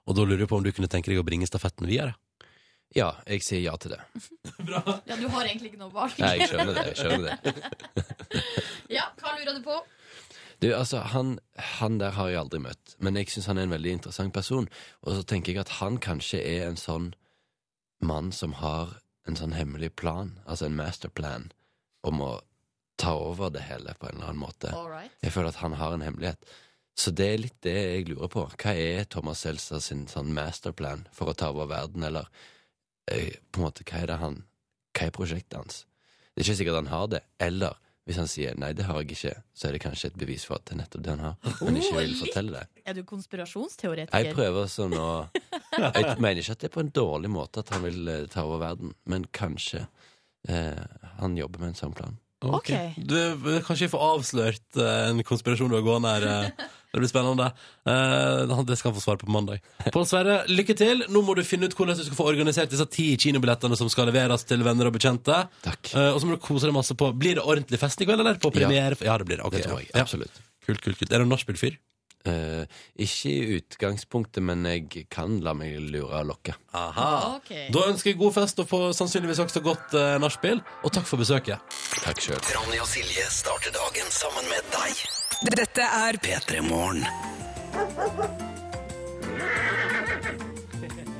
[0.07, 2.15] Og da lurer jeg på om du kunne tenke deg å bringe stafetten videre?
[2.95, 4.01] Ja, jeg sier ja til det.
[5.07, 6.17] Ja, du har egentlig ikke noe valg.
[6.19, 6.85] Nei, jeg skjønner det.
[6.91, 7.53] jeg skjønner det
[8.97, 9.77] ja, hva lurer du på?
[10.61, 11.37] Du, altså, han,
[11.79, 14.67] han der har jeg aldri møtt, men jeg syns han er en veldig interessant person.
[15.07, 17.13] Og så tenker jeg at han kanskje er en sånn
[18.03, 18.97] mann som har
[19.29, 21.51] en sånn hemmelig plan, altså en masterplan,
[22.07, 22.31] om å
[23.01, 24.71] ta over det hele på en eller annen måte.
[24.75, 25.13] All right.
[25.21, 26.51] Jeg føler at han har en hemmelighet.
[26.97, 28.45] Så det er litt det jeg lurer på.
[28.61, 32.27] Hva er Thomas Seltzer sin sånn masterplan for å ta over verden, eller
[33.09, 34.41] eh, på en måte, hva er det han
[34.91, 35.85] Hva er prosjektet hans?
[36.33, 37.77] Det er ikke sikkert han har det, eller
[38.09, 40.57] hvis han sier nei, det har jeg ikke, så er det kanskje et bevis for
[40.57, 42.81] at det er nettopp det han har, men ikke vil fortelle det.
[42.89, 44.25] Er du konspirasjonsteoretiker?
[44.25, 45.09] Jeg prøver sånn å
[45.77, 48.43] Jeg mener ikke at det er på en dårlig måte at han vil eh, ta
[48.47, 49.85] over verden, men kanskje
[50.49, 50.81] eh,
[51.21, 52.17] han jobber med en sånn plan.
[52.41, 52.71] Ok.
[52.97, 53.17] Du,
[53.67, 56.29] kanskje jeg får avslørt eh, en konspirasjon du har gående her.
[56.29, 56.69] eh.
[56.91, 57.45] Det blir spennende.
[57.87, 59.61] Eh, det skal han få svar på på mandag.
[59.95, 61.05] Pål Sverre, lykke til.
[61.07, 64.09] Nå må du finne ut hvordan du skal få organisert disse ti kinobillettene som skal
[64.09, 65.37] leveres til venner og bekjente.
[65.63, 65.93] Takk.
[65.95, 68.19] Eh, og så må du kose deg masse på Blir det ordentlig fest i kveld,
[68.25, 68.41] eller?
[68.43, 68.99] På premiere?
[69.07, 69.45] Ja, det blir det.
[69.47, 69.87] Ok, Det tror jeg.
[69.93, 70.03] ja.
[70.03, 70.41] Absolutt.
[70.67, 71.13] Kult, kult, kult.
[71.15, 71.79] Er du nachspiel-fyr?
[72.29, 72.63] Eh,
[73.01, 76.53] ikke i utgangspunktet, men jeg kan la meg lure og lokke.
[76.77, 77.37] Aha.
[77.39, 77.67] Okay.
[77.73, 80.61] Da ønsker jeg god fest og får sannsynligvis også godt uh, nachspiel.
[80.85, 81.57] Og takk for besøket.
[82.05, 82.41] Takk sjøl.
[82.53, 85.03] Ronny og Silje starter dagen sammen med deg.
[85.57, 87.05] Dette er P3 Morgen.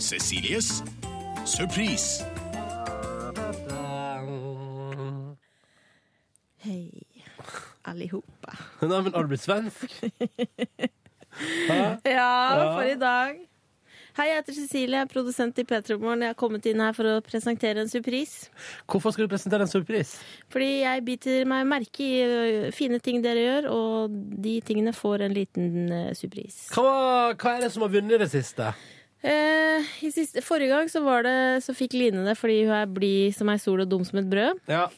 [0.02, 0.82] Cecilies
[1.46, 2.24] surprise.
[6.62, 6.92] Hei,
[8.82, 9.88] Nei, men har du blitt svensk?
[12.04, 13.38] Ja, for i dag.
[14.18, 16.26] Hei, jeg heter Cecilie, jeg er produsent i P3 Morgen.
[16.26, 18.50] Jeg har kommet inn her for å presentere en surprise.
[18.92, 20.20] Hvorfor skal du presentere en surprise?
[20.52, 25.38] Fordi jeg biter meg merke i fine ting dere gjør, og de tingene får en
[25.40, 26.68] liten ø, surprise.
[26.76, 28.74] Hva, hva er det som har vunnet i det siste?
[29.22, 32.88] Eh, i siste, forrige gang så, var det, så fikk Line det fordi hun er
[32.90, 34.62] blid som ei sol og dum som et brød.
[34.72, 34.88] Ja.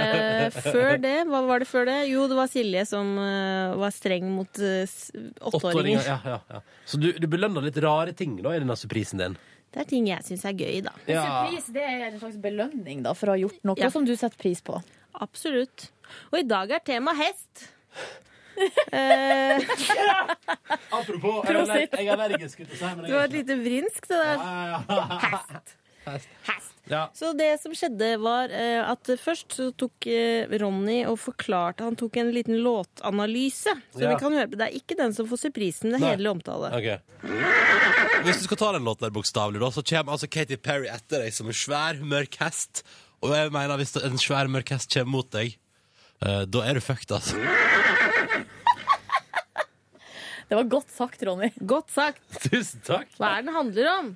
[0.00, 1.96] Eh, før det, hva var det før det?
[2.08, 4.88] Jo, det var Silje som uh, var streng mot eh,
[5.50, 6.06] åtteåringer.
[6.06, 6.60] Ja, ja, ja.
[6.88, 9.36] Så du, du belønner litt rare ting da i denne surprisen din?
[9.70, 10.94] Det er ting jeg syns er gøy, da.
[11.10, 11.26] Ja.
[11.26, 13.90] Surprise det er en slags belønning da, for å ha gjort noe Ja.
[13.92, 14.80] som du setter pris på.
[15.22, 15.90] Absolutt.
[16.32, 17.68] Og i dag er tema hest.
[18.60, 19.60] Eh,
[20.92, 22.58] Apropos, jeg er jeg er allergisk.
[22.66, 25.60] det var et lite vrinsk, det der.
[26.10, 26.74] Hest.
[26.90, 27.04] Ja.
[27.14, 31.94] Så det som skjedde, var eh, at først så tok eh, Ronny og forklarte Han
[32.00, 33.74] tok en liten låtanalyse.
[33.94, 34.08] Så Ja.
[34.14, 34.58] vi kan høre på.
[34.58, 36.72] Det er ikke den som får surprisen, det er hele omtale.
[36.74, 36.98] Okay.
[38.26, 41.32] Hvis du skal ta den låten der bokstavelig, så kommer altså Katy Perry etter deg
[41.36, 42.82] som en svær, mørk hest.
[43.22, 45.58] Og jeg mener, hvis en svær, mørk hest kommer mot deg,
[46.24, 47.36] eh, da er du fucked, altså.
[50.50, 51.52] Det var godt sagt, Ronny.
[51.70, 52.20] Godt sagt.
[52.50, 53.06] Tusen takk.
[53.20, 54.10] Hva er den handler om?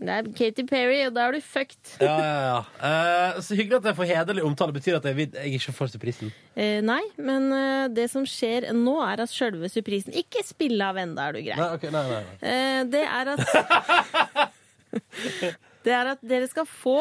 [0.00, 1.90] Det er Katy Perry, og da er du fucked.
[2.00, 2.60] Ja, ja, ja.
[2.88, 4.72] Eh, så hyggelig at jeg får hederlig omtale.
[4.72, 6.30] Betyr at jeg, vil- jeg ikke får surprisen.
[6.56, 10.96] Eh, nei, men eh, det som skjer nå, er at sjølve surprisen Ikke spille av
[11.02, 11.58] enda, er du grei.
[11.60, 12.38] Nei, okay, nei, nei, nei.
[12.48, 14.50] Eh, det er at
[15.84, 16.96] Det er at dere skal få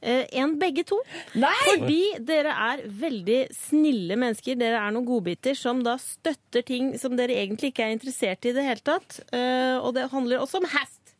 [0.00, 0.98] Eh, En begge to.
[1.34, 4.54] Fordi dere er veldig snille mennesker.
[4.60, 8.52] Dere er noen godbiter som da støtter ting som dere egentlig ikke er interessert i
[8.52, 9.20] i det hele tatt.
[9.32, 11.14] Eh, Og det handler også om hest.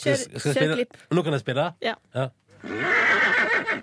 [0.00, 0.96] Kjør, kjør klipp.
[1.12, 1.74] Nå kan jeg spille?
[1.84, 1.94] Ja.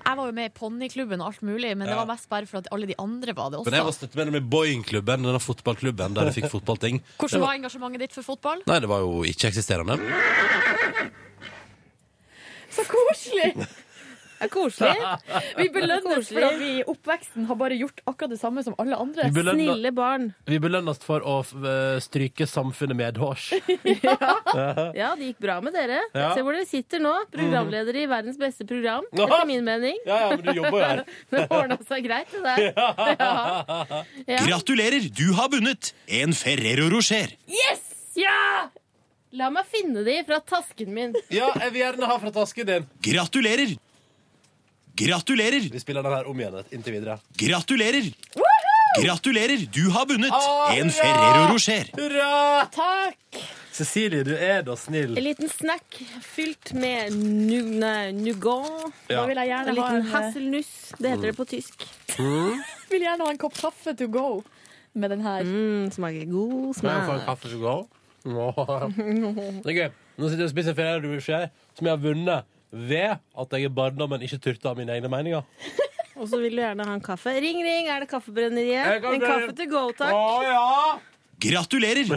[0.07, 2.57] Jeg var jo med i ponniklubben og alt mulig, men det var mest bare for
[2.61, 3.69] at alle de andre var det også.
[3.69, 7.01] Men jeg var støttemedlem i Boeing-klubben, denne fotballklubben der jeg fikk fotballting.
[7.19, 8.63] Hvordan var engasjementet ditt for fotball?
[8.69, 9.99] Nei, det var jo ikke-eksisterende.
[12.71, 13.67] Så koselig!
[14.37, 14.93] Det er koselig.
[15.57, 18.97] Vi belønnes for at vi i oppveksten har bare gjort akkurat det samme som alle
[19.01, 19.25] andre.
[19.31, 20.27] Vi belønner- Snille barn.
[20.45, 23.49] Vi belønnes for å eh, stryke samfunnet medhårs.
[24.97, 25.99] Ja, det gikk bra med dere.
[26.15, 26.29] Ja.
[26.35, 27.13] Se hvor dere sitter nå.
[27.33, 29.05] Programledere i verdens beste program.
[29.13, 29.97] Etter min mening.
[30.07, 31.03] Ja, ja, men du jobber jo her.
[31.33, 32.63] Det ordna seg greit, det der.
[32.77, 32.87] Ja.
[34.27, 34.41] Ja.
[34.47, 37.33] Gratulerer, du har vunnet en Ferrero Rocher.
[37.51, 37.83] Yes!
[38.17, 38.69] Ja!
[39.37, 41.11] La meg finne de fra tasken min.
[41.33, 42.85] Ja, jeg vil gjerne ha fra tasken din.
[43.05, 43.75] Gratulerer!
[44.97, 45.67] Gratulerer!
[45.71, 47.19] Vi spiller den her om igjen inntil videre.
[47.37, 48.07] Gratulerer!
[48.97, 50.89] Gratulerer, du har vunnet Ah, en!
[50.89, 51.85] Ferrero Rocher.
[51.97, 52.65] Hurra!
[52.73, 53.41] Takk!
[53.77, 55.11] Cecilie, du er da snill.
[55.19, 58.95] En liten snack fylt med nougat.
[59.05, 59.19] Ja.
[59.19, 60.71] Da vil jeg gjerne en ha liten en, hasselnuss.
[60.97, 61.85] Det heter det på tysk.
[62.17, 62.63] Mm.
[62.89, 64.25] Vil gjerne ha en kopp kaffe to go
[64.97, 65.43] med den her.
[65.45, 67.27] Mm, smaker god Skal jeg få en smak.
[67.29, 67.75] kaffe to go?
[68.25, 68.87] Åh.
[69.61, 69.89] Det er gøy.
[70.17, 73.73] Nå sitter jeg og spiser Ferrero Rocher som jeg har vunnet ved at jeg i
[73.73, 75.43] barndommen ikke turte å ha mine egne meninger.
[76.17, 77.29] Og så vil du gjerne ha en kaffe.
[77.37, 79.05] Ring, ring, er det Kaffebrenneriet?
[79.05, 80.15] En kaffe to go, takk.
[80.17, 80.99] Å ja!
[81.37, 82.09] Gratulerer!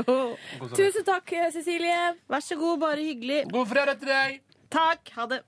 [0.78, 2.14] Tusen takk, Cecilie.
[2.32, 3.42] Vær så god, bare hyggelig.
[3.52, 4.38] God fredag til deg.
[4.72, 5.12] Takk.
[5.18, 5.42] Ha det.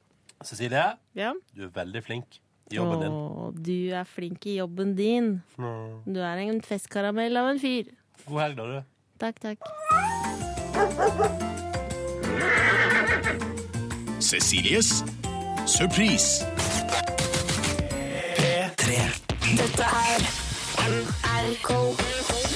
[0.45, 0.85] Cecilie,
[1.17, 1.33] Ja.
[1.57, 2.37] du er veldig flink
[2.69, 3.17] i jobben din.
[3.17, 5.33] Å, du er flink i jobben din.
[5.57, 7.89] Du er en festkaramell av en fyr.
[8.29, 8.79] God helg, da, du.
[9.25, 9.59] Takk, takk.
[14.41, 15.05] Cecilies
[15.65, 16.45] Surprise.
[18.37, 19.13] P3.
[19.57, 20.21] Dette er
[20.89, 21.95] NRK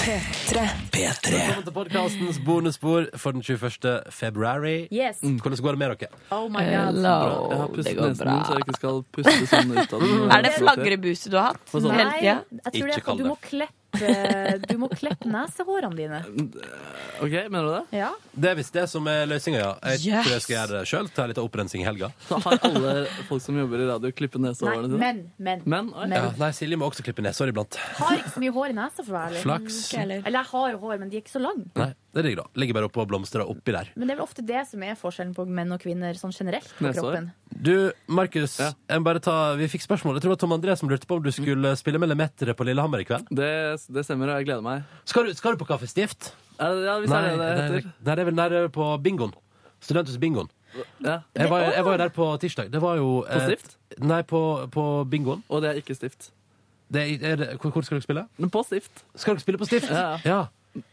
[0.02, 0.87] P3.
[0.98, 1.30] P3.
[1.30, 4.10] Velkommen til podkastens bonusspor for den 21.
[4.10, 4.88] februari.
[4.90, 5.20] Yes.
[5.22, 6.08] Mm, hvordan går det med dere?
[6.34, 6.98] Oh my god.
[6.98, 10.30] Jeg har pustet nesen min, så jeg ikke skal puste sånn ut av den.
[10.34, 11.62] Er det flagrebuse du har hatt?
[11.70, 11.86] Sånn.
[11.86, 12.08] tida?
[12.18, 13.74] jeg tror det Ikke er at du må klette
[14.68, 16.22] du må klippe nesehårene dine.
[17.18, 17.98] Ok, mener du det?
[17.98, 18.12] Ja.
[18.30, 19.70] Det er visst det som er løsninga, ja.
[19.90, 20.20] Jeg Yes.
[20.22, 21.08] tror jeg skal gjøre det sjøl.
[21.16, 22.12] Ta litt opprensing i helga.
[22.28, 22.92] Så har alle
[23.26, 25.00] folk som jobber i radio, klippet nesehårene sine?
[25.02, 25.64] men, men.
[25.66, 25.90] Men?
[25.96, 26.14] men.
[26.14, 27.74] Ja, nei, Silje må også klippe nesehår iblant.
[27.98, 29.42] Har ikke så mye hår i nesa, for å være ærlig.
[29.48, 29.80] Flaks.
[29.98, 31.66] Eller jeg har jo hår, men de er ikke så lange.
[31.76, 32.46] Nei, det ligger da.
[32.62, 33.90] Ligger bare oppå og blomstrer oppi der.
[33.94, 36.70] Men det er vel ofte det som er forskjellen på menn og kvinner sånn generelt
[36.78, 37.12] på Nesehår?
[37.18, 37.28] kroppen.
[37.52, 37.74] Du,
[38.08, 40.16] Markus, jeg må bare ta, vi fikk spørsmål.
[40.16, 42.54] Jeg tror det var Tom André som lurte på om du skulle spille med Lemetere
[42.56, 43.28] på Lillehammer i kveld.
[43.34, 43.50] Det,
[43.92, 44.86] det stemmer, og jeg gleder meg.
[45.04, 46.32] Skal du, skal du på Kaffestift?
[46.58, 47.90] Ja, hvis det er det det heter.
[48.00, 49.34] nei, det er vel nede på bingoen.
[49.84, 50.48] Studenthusbingoen.
[51.02, 51.20] Ja.
[51.34, 52.72] Jeg var, jeg var jo der på tirsdag.
[52.72, 53.76] Det var jo På eh, Stift?
[54.04, 55.42] Nei, på, på bingoen.
[55.48, 56.30] Og det er ikke stift.
[56.92, 58.24] Det er, er det, hvor, hvor skal dere spille?
[58.40, 59.02] Men på stift.
[59.14, 59.90] Skal dere spille på Stift?
[59.92, 60.18] Ja.
[60.24, 60.38] Ja.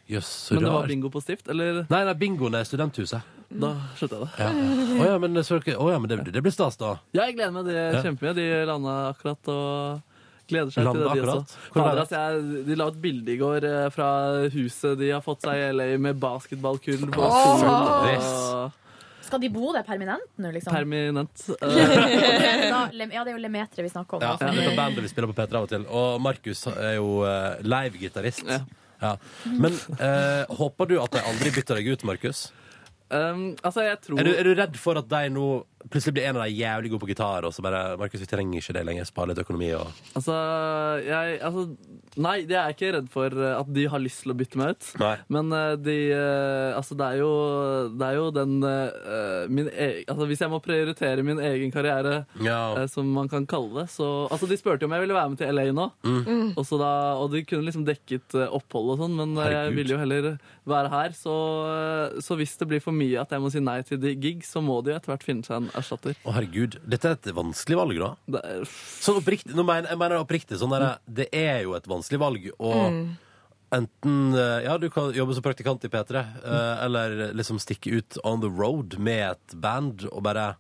[0.10, 0.88] Jøss, så Men det var rart.
[0.94, 1.86] bingo på stift, eller?
[1.90, 3.22] Nei, nei, bingoen er studenthuset.
[3.56, 4.32] Da skjønte jeg det.
[4.42, 4.50] Ja.
[5.06, 6.96] Å ja, men, så, å, ja, men det, det blir stas, da.
[7.14, 8.02] Ja, jeg gleder meg det Ja.
[8.04, 8.34] kjempemye.
[8.36, 10.02] De landa akkurat og
[10.50, 11.44] gleder seg Landa til det, de akkurat?
[11.46, 11.70] også.
[11.72, 12.06] Hvor er Fader, det?
[12.06, 14.10] altså, jeg, de la et bilde i går eh, fra
[14.54, 17.46] huset de har fått seg i LA med basketballkull på Åh!
[17.62, 18.26] skolen.
[18.66, 18.82] Og
[19.26, 20.74] Skal de bo der permanent nå, liksom?
[20.76, 21.46] permanent.
[21.66, 21.80] Eh,
[22.46, 24.22] er da, Lem- ja, det er jo Lemetre vi snakker om.
[24.26, 25.86] Ja, det som Dette er- bandet vi spiller på P3 av og til.
[25.90, 28.46] Og Markus er jo uh, live-gitarist.
[28.50, 28.60] Ja.
[29.46, 32.46] Men eh, håper du at de aldri bytter deg ut, Markus?
[33.10, 35.50] Um, altså, jeg tror Er du, er du redd for at de nå
[35.92, 38.62] plutselig blir en av de jævlig gode på gitar, og så bare Markus, vi trenger
[38.62, 40.36] ikke det lenger, spare litt økonomi og Altså,
[41.06, 41.66] jeg altså,
[42.16, 44.70] Nei, jeg er ikke redd for eh, at de har lyst til å bytte meg
[44.72, 44.86] ut.
[45.02, 45.16] Nei.
[45.36, 47.32] Men eh, de eh, Altså, det er jo,
[48.00, 48.54] det er jo den
[49.52, 52.86] min e Altså, hvis jeg må prioritere min egen karriere, ja.
[52.92, 55.42] som man kan kalle det, så Altså, de spurte jo om jeg ville være med
[55.44, 56.54] til LA nå, Mm.
[56.56, 59.56] og, så da, og de kunne liksom dekket opphold og sånn, men Herregud.
[59.66, 60.28] jeg ville jo heller
[60.70, 61.14] være her.
[61.18, 61.34] Så,
[62.24, 64.62] så hvis det blir for mye at jeg må si nei til de gig, så
[64.64, 66.16] må de jo etter hvert finne seg en erstatter.
[66.24, 66.80] Å, herregud.
[66.86, 68.42] Dette er et vanskelig valg, da.
[69.04, 70.60] Sånn oppriktig, nå mener, jeg mener oppriktig.
[70.62, 72.50] Sånn der, det er jo et vanskelig valg.
[72.60, 73.00] Og
[73.76, 78.20] enten eh, Ja, du kan jobbe som praktikant i P3, eh, eller liksom stikke ut
[78.24, 80.54] on the road med et band og bare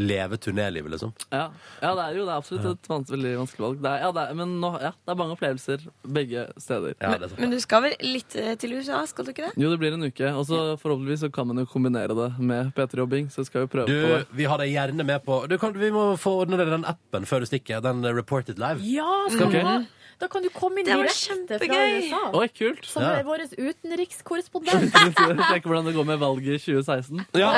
[0.00, 1.12] leve turnélivet, liksom.
[1.28, 1.50] Ja,
[1.82, 3.80] ja det er jo det er absolutt et vans veldig vanskelig valg.
[3.84, 5.86] Det er, ja, det er, men nå, ja, det er mange opplevelser
[6.16, 6.96] begge steder.
[7.02, 9.54] Men, men du skal vel litt eh, til USA, skal du ikke det?
[9.60, 12.72] Jo, det blir en uke, og så forhåpentligvis så kan man jo kombinere det med
[12.76, 13.28] P3-jobbing.
[13.32, 14.22] Så skal vi prøve Du, på det.
[14.38, 17.44] vi har deg gjerne med på du kan, Vi må få ordne den appen før
[17.44, 17.82] du stikker.
[17.84, 18.80] Den Reported Live.
[18.86, 19.60] Ja, skal okay.
[19.60, 19.80] du ha?
[20.22, 21.94] Da kan du komme inn Det var direkte fra kjempegøy.
[21.98, 22.20] USA.
[22.38, 22.84] Oi, kult.
[22.86, 23.08] Som Ja.
[23.18, 24.92] er vår utenrikskorrespondent.
[24.94, 27.24] Tenk hvordan det går med valget i 2016.
[27.34, 27.50] Ja.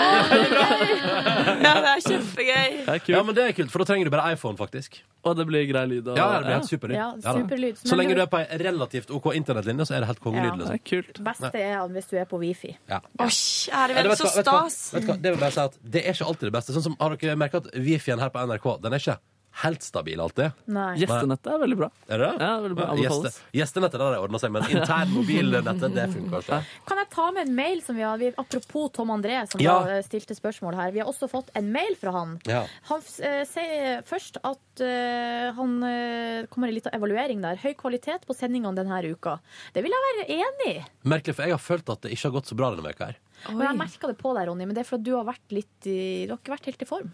[1.60, 2.70] Ja, det er kjempegøy.
[2.86, 3.08] Det er kult.
[3.16, 5.02] ja, men det er kult, for da trenger du bare iPhone, faktisk.
[5.24, 6.08] Og det blir grei lyd.
[6.08, 6.96] Og, Ja, det blir helt superlyd.
[6.98, 7.34] Ja, da.
[7.38, 7.76] superlyd.
[7.80, 10.50] Så Men lenge du- er på ei relativt OK internettlinje, så er det helt kongelyd.
[10.50, 10.56] Ja.
[10.56, 10.78] Liksom.
[10.84, 11.22] kult.
[11.24, 12.76] Beste er hvis du er på wifi.
[12.88, 13.00] Ja.
[13.18, 14.92] Kjære Ja, det- venn, vet du så hva- vet du hva- stas.
[14.92, 16.72] vet du hva, Det vil jeg bare si at det er ikke alltid det beste.
[16.72, 19.18] Sånn som, Har dere merket at Wifien her på NRK Den er ikke
[19.62, 20.50] helt stabil alltid?
[20.66, 20.94] Nei.
[20.98, 21.88] Gjestenettet er veldig bra.
[22.09, 22.30] Er det?
[22.40, 22.86] Ja, veldig bra.
[22.98, 26.61] Gjeste, gjestenettet der har ordna seg, men intern mobilnettet det funker ikke.
[26.88, 29.76] Kan jeg ta med en mail som vi har vi, Apropos Tom André, som Ja.
[29.88, 30.92] eh, stilte spørsmål her.
[30.92, 32.38] Vi har også fått en mail fra han.
[32.50, 32.64] Ja.
[32.90, 37.61] Han uh, sier først at uh, han uh, kommer en liten evaluering der.
[37.62, 39.38] Høy kvalitet på sendingene denne uka.
[39.74, 40.84] Det vil jeg være enig i.
[41.07, 43.20] Merkelig, for jeg har følt at det ikke har gått så bra denne uka her.
[43.53, 45.89] Og jeg merka det på deg, Ronny, men det er fordi du har vært litt
[45.91, 47.11] i, du har ikke vært helt i form.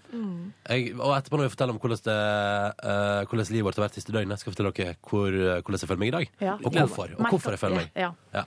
[0.68, 2.18] Jeg, og etterpå når vi forteller om hvordan, det,
[2.85, 5.81] uh, hvordan livet vårt har vært siste døgnet, skal jeg fortelle dere hvor, eh, hvordan
[5.81, 6.33] jeg føler meg i dag.
[6.45, 6.55] Ja.
[6.61, 7.14] Og hvorfor.
[7.16, 7.91] Og hvorfor jeg føler meg.
[7.99, 8.11] Ja.
[8.31, 8.45] Ja.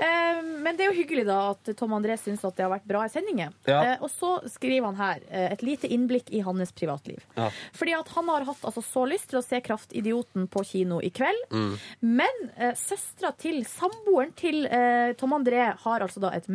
[0.00, 2.88] Uh, men det er jo hyggelig da at Tom André syns at det har vært
[2.88, 3.52] bra i sendinger.
[3.68, 3.78] Ja.
[3.82, 7.20] Eh, og så skriver han her et lite innblikk i hans privatliv.
[7.36, 7.48] Ja.
[7.76, 11.12] Fordi at han har hatt altså, så lyst til å se Kraftidioten på kino i
[11.14, 11.44] kveld.
[11.52, 11.74] Mm.
[12.18, 14.64] Men uh, søstera til samboeren til
[15.18, 16.48] Tom André har altså da et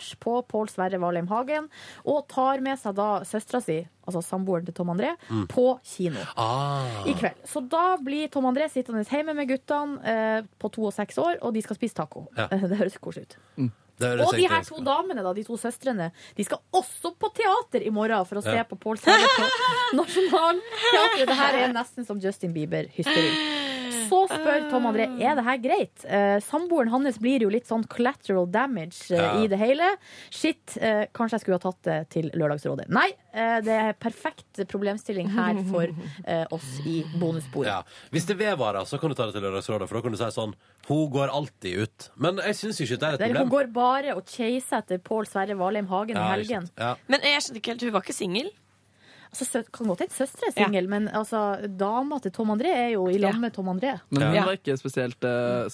[0.00, 1.68] megacrush på Pål Sverre Valheim Hagen,
[2.04, 5.46] og tar med seg da søstera si, altså samboeren til Tom André, Mm.
[5.48, 7.04] på kino Ah.
[7.06, 7.36] i kveld.
[7.46, 11.38] Så da blir Tom André sittende hjemme med guttene eh, på to og seks år,
[11.42, 12.28] og de skal spise taco.
[12.36, 12.48] Ja.
[12.70, 13.36] Det høres koselig ut.
[13.58, 13.72] Mm.
[14.00, 17.90] Og de her to damene, da, de to søstrene, de skal også på teater i
[17.90, 18.64] morgen for å se Ja.
[18.64, 19.44] på Pål Sverre på
[20.00, 21.26] Nationaltheatret.
[21.28, 23.69] Det her er nesten som Justin Bieber-hysteri.
[24.10, 26.04] Så spør Tom André er det her greit.
[26.04, 29.30] Eh, samboeren hans blir jo litt sånn collateral damage eh, Ja.
[29.40, 29.92] i det hele.
[30.34, 32.88] Shit, eh, kanskje jeg skulle ha tatt det til Lørdagsrådet.
[32.90, 35.86] Nei, eh, det er perfekt problemstilling her for
[36.26, 37.70] eh, oss i bonusbordet.
[37.70, 37.82] Ja.
[38.10, 40.30] Hvis det vedvarer, så kan du ta det til Lørdagsrådet, for da kan du si
[40.34, 40.54] sånn
[40.90, 42.08] Hun går alltid ut.
[42.16, 43.42] Men jeg syns ikke det er et problem.
[43.46, 46.66] hun går bare og chaser etter Pål Sverre Valheim Hagen i Ja, helgen.
[46.76, 46.94] Ja.
[47.06, 48.50] Men jeg skjønner ikke helt, hun var ikke singel?
[49.30, 51.40] Altså, sø- kan godt hende søstre er singel, men altså,
[51.78, 53.92] dama til Tom André er jo i lag med Tom André.
[54.10, 54.44] Men hun Ja.
[54.48, 55.70] var ikke spesielt uh,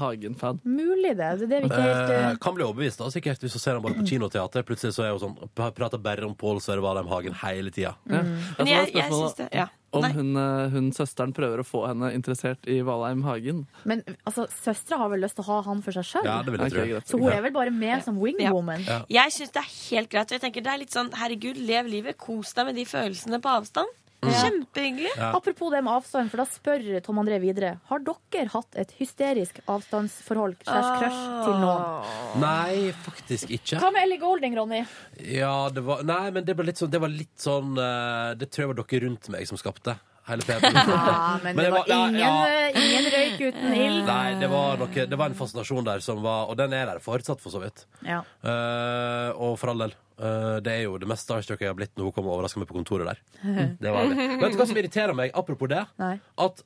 [0.00, 0.58] Hagen-fan.
[0.64, 1.30] Mulig det.
[1.46, 2.30] Det er ikke helt uh...
[2.32, 4.66] eh, kan bli overbevist, da, sikkert, hvis du ser ham bare på kinoteater.
[4.66, 7.94] Plutselig så er hun sånn prater bare om Pål Sverre Valheim Hagen hele tida.
[8.10, 8.22] Ja.
[8.22, 9.48] Men Altså, jeg, jeg syns det.
[9.54, 9.68] Ja.
[9.98, 13.66] Om hun, eh, hun søsteren prøver å få henne interessert i Valheim Hagen.
[13.84, 16.28] Men altså, søstera har vel lyst til å ha han for seg sjøl?
[16.28, 17.02] Ja, tro.
[17.06, 18.86] Så hun er vel bare med som wingwoman?
[18.86, 19.02] Ja.
[19.20, 20.34] Jeg syns det er helt greit.
[20.36, 22.18] Jeg tenker det er litt sånn, herregud, lev livet.
[22.20, 24.02] Kos deg med de følelsene på avstand.
[24.32, 25.12] Kjempehyggelig.
[25.16, 25.30] Ja.
[25.36, 27.76] Apropos det med avstand, for da spør Tom André videre.
[27.90, 32.10] Har dere hatt et hysterisk avstandsforhold slash crush til noen?
[32.42, 33.80] Nei, faktisk ikke.
[33.82, 34.82] Hva med Ellie Golding, Ronny?
[35.20, 38.50] Ja, det var Nei, men det var litt sånn Det, var litt sånn, eh, det
[38.52, 39.96] tror jeg var dere rundt meg som skapte.
[40.26, 40.70] Hele P3.
[40.86, 42.48] Ja, men det var var ingen, ja.
[42.48, 44.00] eh, ingen røyk uten ild.
[44.10, 47.02] Nei, det var, noe, det var en fascinasjon der som var Og den er der
[47.02, 47.84] fortsatt, for så vidt.
[48.06, 48.22] Ja.
[48.42, 49.94] Uh, og for all del.
[50.18, 52.62] Uh, det er jo det mest starstruck jeg har blitt når hun kom og overraska
[52.62, 53.20] meg på kontoret der.
[53.82, 54.30] Det var det.
[54.40, 55.84] Vet du hva som irriterer meg, apropos det?
[56.02, 56.16] Nei.
[56.42, 56.64] At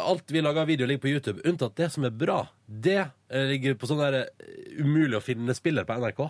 [0.00, 2.40] alt vi lager av video, ligger på YouTube, unntatt det som er bra.
[2.66, 4.32] Det ligger på sånn der
[4.82, 6.24] umulig å finne spiller på NRK.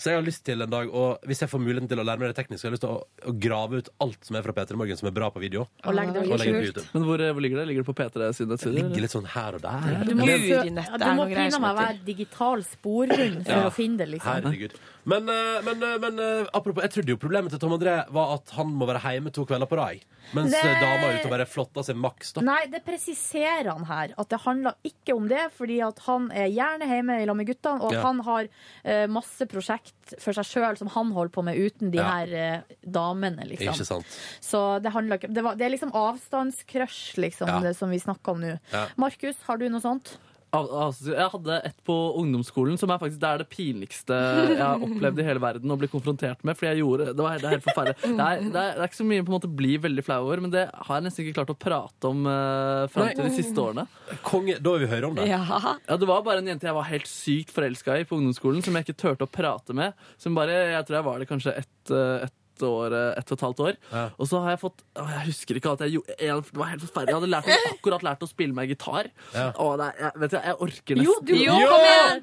[0.00, 2.22] Så jeg har lyst til en dag, og hvis jeg får muligheten til å lære
[2.22, 4.54] meg det tekniske, jeg har lyst til å, å grave ut alt som er fra
[4.56, 5.66] P3 Morgen som er bra på video.
[5.84, 6.70] Og legge det Og legge det på ut.
[6.70, 6.86] YouTube.
[6.94, 7.66] Men hvor, hvor ligger det?
[7.68, 8.78] Ligger det på P3 sine nettsider?
[8.80, 10.04] ligger litt sånn her og der.
[10.08, 10.62] Du må, ja,
[11.04, 13.66] må meg være digital sporhund for Ja.
[13.68, 14.40] å finne det, liksom.
[14.40, 14.78] Herregud.
[15.10, 18.34] Men, eh, men, eh, men eh, apropos, jeg trodde jo problemet til Tom André var
[18.38, 20.00] at han må være hjemme to kvelder på rad.
[20.36, 22.32] Mens Det- eh, dama er ute og bare flotter seg maks.
[22.34, 22.40] da.
[22.42, 24.14] Nei, det presiserer han her.
[24.18, 27.46] At det handler ikke om det, fordi at han er gjerne hjemme i lag med
[27.48, 28.02] guttene, og Ja.
[28.02, 28.44] han har
[28.84, 32.08] uh, masse prosjekt for seg sjøl som han holder på med uten de Ja.
[32.16, 33.74] her eh, damene, liksom.
[33.74, 34.16] Ikke sant?
[34.42, 37.60] Så det handler ikke det, var, det er liksom avstandscrush, liksom, Ja.
[37.60, 38.58] det som vi snakker om nå.
[38.96, 40.16] Markus, har du noe sånt?
[40.52, 44.16] Al- altså, Jeg hadde et på ungdomsskolen som er faktisk det er det pinligste
[44.50, 46.58] jeg har opplevd i hele verden å bli konfrontert med.
[46.58, 47.96] Fordi jeg gjorde, Det, var, det er helt forferdelig.
[48.02, 50.18] Det er, det, er, det er ikke så mye på en måte bli veldig flau
[50.26, 53.34] over, men det har jeg nesten ikke klart å prate om uh, fram til de
[53.36, 53.86] siste årene.
[54.26, 55.28] Konge, Da vil vi høre om det.
[55.30, 55.44] Ja.
[55.86, 58.74] Ja, Det var bare en jente jeg var helt sykt forelska i på ungdomsskolen, som
[58.78, 59.94] jeg ikke turte å prate med.
[60.18, 62.26] Som bare, Jeg tror jeg var det kanskje ett eh,
[62.60, 63.76] ett år, eh, ett og et halvt år.
[63.90, 64.04] Ja.
[64.20, 66.16] Og så har jeg fått å, Jeg husker ikke alt jeg gjorde.
[66.20, 67.08] Jeg, det var helt forferdelig.
[67.08, 69.08] Jeg hadde lært, akkurat lært å spille meg gitar.
[69.34, 69.46] Ja.
[69.56, 72.22] Og nei, jeg, vet du, jeg orker nesten Jo, du- Jo, kom igjen!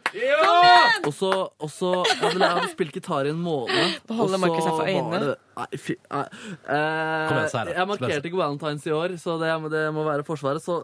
[1.08, 3.98] og så, og så jeg, hadde, jeg hadde spilt gitar i en måned.
[4.08, 5.20] Da holder og så Markus seg for øynene.
[5.26, 6.26] det- Nei, fy nei.
[6.70, 7.70] Eh, igjen.
[7.74, 10.62] Jeg markerte ikke Valentine's i år, så det, det må være Forsvaret.
[10.62, 10.76] Så,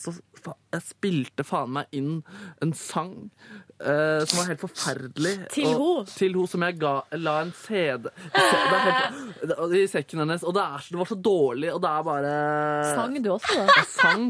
[0.00, 2.22] så fa- jeg spilte faen meg inn
[2.64, 3.30] en sang
[3.82, 5.34] eh, som var helt forferdelig.
[5.52, 5.78] Til henne?
[5.78, 6.04] ho?
[6.08, 8.08] Til ho, som jeg ga, la en CD
[9.82, 10.44] i sekken hennes.
[10.46, 12.32] Og det, er, det var så dårlig, og det er bare
[12.92, 13.66] Sang du også, da?
[13.76, 14.26] Jeg sang,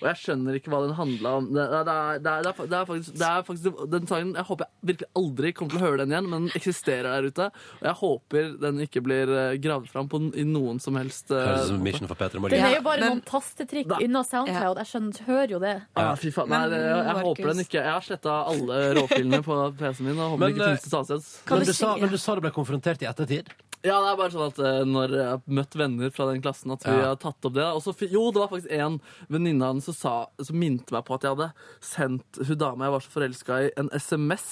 [0.00, 1.50] og jeg skjønner ikke hva den handla om.
[1.54, 4.66] Det, det, det, er, det, er, det, faktisk, det er faktisk den sangen Jeg håper
[4.68, 7.48] jeg virkelig aldri kommer til å høre den igjen, men den eksisterer der ute.
[7.78, 11.42] Og jeg håper den ikke blir eh, gravd fram på, i noen som helst eh,
[11.42, 14.82] Høres ut som mission for Petra Den Det er jo bare noen tastetrykk unna SoundCloud.
[14.82, 15.74] Jeg skjønner, hører jo det.
[15.98, 16.52] Ja, fy faen.
[16.52, 20.18] Nei, Men, jeg, jeg håper den ikke Jeg har sletta alle råfilene på PC-en min.
[20.18, 21.28] Og håper Men, ikke eh, finnes til stadsteds.
[21.50, 23.50] Men du, sa, men du sa du ble konfrontert i ettertid?
[23.86, 26.72] Ja, det er bare sånn at eh, når jeg har møtt venner fra den klassen,
[26.74, 27.10] at vi Ja.
[27.12, 27.66] har tatt opp det.
[27.76, 30.90] Og så, fi- jo, det var faktisk en venninne av henne som, sa, som minte
[30.96, 34.48] meg på at jeg hadde sendt hun dama jeg var så forelska i, en SMS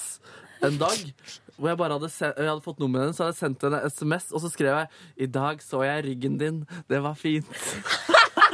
[0.62, 1.10] en dag.
[1.56, 3.78] Hvor jeg bare hadde, se, jeg hadde fått nummeret hennes, så hadde jeg sendt henne
[3.82, 6.66] en SMS, og så skrev jeg 'I dag så jeg ryggen din.
[6.88, 7.48] Det var fint'.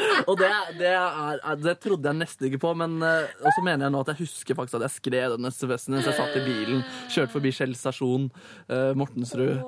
[0.29, 3.87] og det, det, er, det trodde jeg nesten ikke på, men eh, Og så mener
[3.87, 6.45] jeg nå at jeg husker faktisk at jeg skrev den SMS-en mens jeg satt i
[6.47, 6.83] bilen,
[7.13, 8.29] kjørte forbi Skjell stasjon,
[8.73, 9.63] uh, Mortensrud,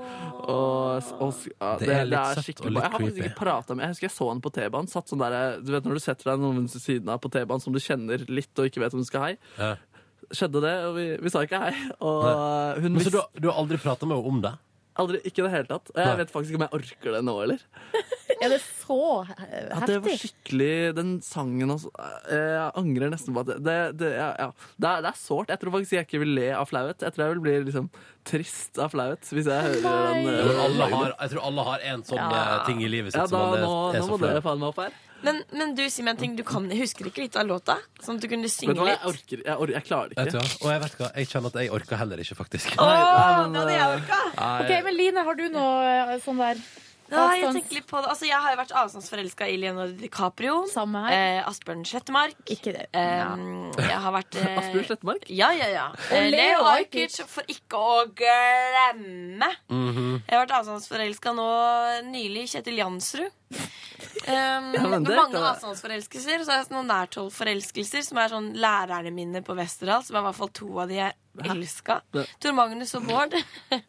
[0.44, 3.96] og, og ja, Det det, er er skikkelig Jeg har faktisk ikke pratet med Jeg
[3.96, 4.90] husker jeg så henne på T-banen.
[4.90, 7.64] Satt sånn der, du vet Når du setter deg noen ved siden av på T-banen
[7.64, 9.34] som du kjenner litt og ikke vet om du skal hei.
[9.58, 9.74] Ja.
[10.34, 11.72] Skjedde det, og vi, vi sa ikke hei.
[12.00, 14.54] Og hun Men så du, du har aldri prata med henne om det?
[15.00, 15.90] Aldri Ikke i det hele tatt.
[15.94, 16.16] Og jeg Nei.
[16.22, 17.64] vet faktisk ikke om jeg orker det nå, eller.
[18.44, 18.96] Er det så
[19.28, 19.60] heftig?
[19.72, 23.76] At det var skikkelig Den sangen også eh, Jeg angrer nesten på at det Det,
[24.00, 24.48] det, ja, ja.
[24.80, 25.52] det, er, det er sårt.
[25.54, 27.04] Jeg tror faktisk jeg ikke vil le av flauhet.
[27.06, 27.88] Jeg tror jeg vil bli liksom
[28.28, 30.28] trist av flauhet hvis jeg hører den.
[30.28, 32.42] Jeg tror alle har, jeg tror alle har en sånn Ja.
[32.42, 34.28] eh, ting i livet sitt Ja, som man er, nå, er nå må flau.
[34.28, 35.00] dere faen meg opp her.
[35.24, 36.36] Men, men du, si meg en ting.
[36.38, 37.78] Du kan, husker ikke litt av låta?
[38.04, 38.92] Sånn at du kunne synge litt?
[38.94, 40.60] jeg orker Jeg, orker, jeg klarer det Vet du ikke.
[40.64, 42.74] Og jeg vet hva, jeg kjenner at jeg orker heller ikke, faktisk.
[42.78, 44.22] Åh, det hadde jeg orka!
[44.60, 46.60] Ok, men Line, har du noe eh, sånn der
[47.14, 48.08] Ja, jeg tenker litt på det.
[48.10, 50.54] Altså, jeg har jo vært avstandsforelska i Leonardo DiCaprio.
[50.72, 51.12] Samme her.
[51.14, 52.38] Eh, Asbjørn Slettemark.
[52.50, 52.86] Ikke det.
[52.96, 53.34] Eh,
[53.76, 55.28] jeg har vært eh, Asbjørn Slettemark?
[55.28, 55.84] Ja, ja, ja.
[55.92, 57.20] Og Eh, Leo Ajkic.
[57.30, 59.50] For ikke å glemme.
[59.68, 60.22] Mhm.
[60.24, 61.48] Jeg har vært avstandsforelska nå
[62.08, 63.30] nylig i Kjetil Jansrud.
[64.24, 66.40] Um, Ja, det mange avstandsforelskelser.
[66.40, 70.04] Og så har jeg noen nærthold-forelskelser, som er sånn lærerne mine på Westerdal.
[70.06, 71.12] Som er i hvert fall to av de jeg
[71.50, 71.96] elska.
[72.38, 73.34] Tor Magnus og Bård.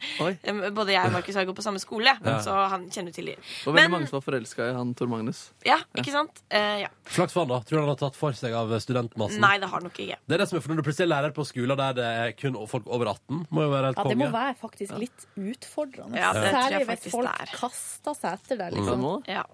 [0.80, 2.40] Både jeg og Markus har gått på samme skole, Ja.
[2.42, 3.42] så han kjenner til dem.
[3.46, 5.44] Det var veldig mange som var forelska i han Tor Magnus.
[5.66, 6.42] Ja, ikke sant?
[6.50, 6.90] Uh, ja.
[7.06, 7.60] Flaks for han, da.
[7.62, 9.40] Tror du han har tatt for seg av studentmassen?
[9.46, 10.18] Nei, det har nok ikke.
[10.26, 12.08] Det er det som er for Når du plutselig er lærer på skoler der det
[12.26, 15.28] er kun folk over 18, må jo være helt Ja, det må være faktisk litt
[15.38, 16.18] utfordrende.
[16.18, 17.54] Ja, det Særlig hvis folk er.
[17.62, 18.74] kaster seg etter deg.
[18.80, 19.06] Liksom.
[19.06, 19.30] Mm.
[19.30, 19.46] Ja.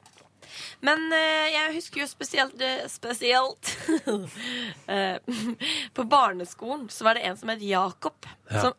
[0.86, 3.74] Men eh, jeg husker jo spesielt, eh, spesielt
[4.92, 5.18] eh,
[5.94, 8.30] På barneskolen så var det en som het Jakob.
[8.50, 8.66] Ja.
[8.68, 8.78] Som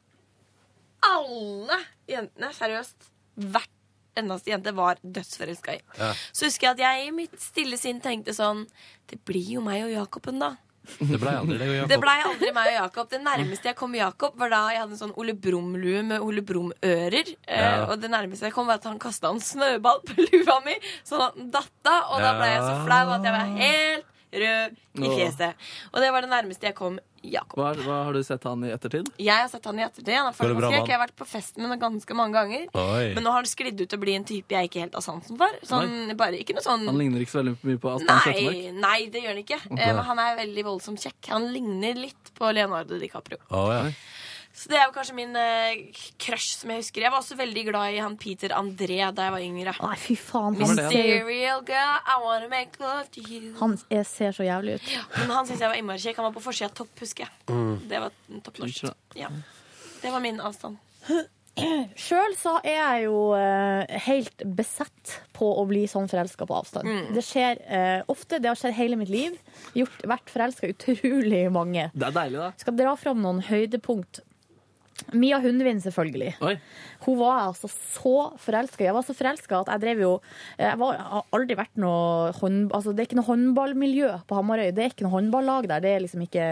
[1.02, 3.08] alle jentene, seriøst,
[3.50, 3.70] hvert
[4.18, 5.80] eneste jente var dødsforelska i.
[5.98, 6.12] Ja.
[6.30, 8.66] Så husker jeg at jeg i mitt stille sinn tenkte sånn
[9.08, 10.54] Det blir jo meg og Jakoben, da.
[10.99, 11.89] Det ble aldri deg og Jakob.
[11.93, 13.09] Det blei aldri meg og Jakob.
[13.12, 16.43] Det nærmeste jeg kom Jakob, var da jeg hadde en sånn Ole Brumm-lue med Ole
[16.43, 17.35] Brumm-ører.
[17.47, 17.87] Eh, Ja.
[17.87, 20.74] og det nærmeste jeg kom, var at han kasta en snøball på lua mi,
[21.07, 22.11] sånn at den datt av.
[22.16, 25.72] Og da ble jeg så flau at jeg var helt rød i fjeset.
[25.93, 27.61] Og det var det nærmeste jeg kom Jakob.
[27.61, 29.07] Hva, hva Har du sett han i ettertid?
[29.22, 30.11] Jeg har sett han i ettertid.
[30.16, 30.89] Han er frekk.
[30.89, 32.64] Jeg har vært på fest med ham ganske mange ganger.
[32.74, 33.12] Oi.
[33.14, 35.05] Men nå har han sklidd ut til å bli en type jeg ikke helt har
[35.07, 35.61] sansen for.
[35.68, 38.59] Sånn, bare, ikke noe sånn Han ligner ikke så veldig mye på Asbjørn Slettemark.
[38.59, 39.61] Nei, nei, det gjør han ikke.
[39.68, 39.93] Okay.
[39.93, 41.20] men han er veldig voldsomt kjekk.
[41.37, 43.39] Han ligner litt på Leonardo DiCaprio.
[43.55, 43.87] Oh, ja.
[44.62, 45.80] Så det er jo kanskje min eh,
[46.22, 47.02] crush som jeg husker.
[47.02, 49.74] Jeg var også veldig glad i han Peter André da jeg var yngre.
[49.82, 50.58] Nei, fy faen.
[50.60, 53.56] Han er Serial girl, I wanna make love to you.
[53.58, 54.88] han er, ser så jævlig ut.
[55.18, 56.22] Men han syns jeg var innmari kjekk.
[56.22, 57.34] Han var på forsida av Topp, husker jeg.
[57.50, 57.74] Mm.
[57.90, 58.14] Det var
[58.46, 58.90] topp norsk.
[59.18, 59.34] Ja.
[60.02, 60.78] Det var min avstand.
[61.98, 66.88] Sjøl så er jeg jo eh, helt besett på å bli sånn forelska på avstand.
[66.88, 67.10] Mm.
[67.18, 68.38] Det skjer eh, ofte.
[68.40, 69.36] Det har skjedd hele mitt liv.
[69.76, 71.90] Gjort, vært forelska utrolig mange.
[71.92, 72.52] Det er deilig, da.
[72.62, 74.22] Skal dra fram noen høydepunkt.
[75.12, 76.34] Mia Hundvin, selvfølgelig.
[76.40, 76.57] Oi.
[77.07, 78.84] Hun var altså så forelska.
[78.84, 80.12] Jeg var så forelska at jeg drev jo
[80.59, 84.70] Jeg, var, har aldri vært noe hånd, altså Det er ikke noe håndballmiljø på Hamarøy.
[84.72, 85.80] Det er ikke noe håndballag der.
[85.84, 86.46] Det er liksom ikke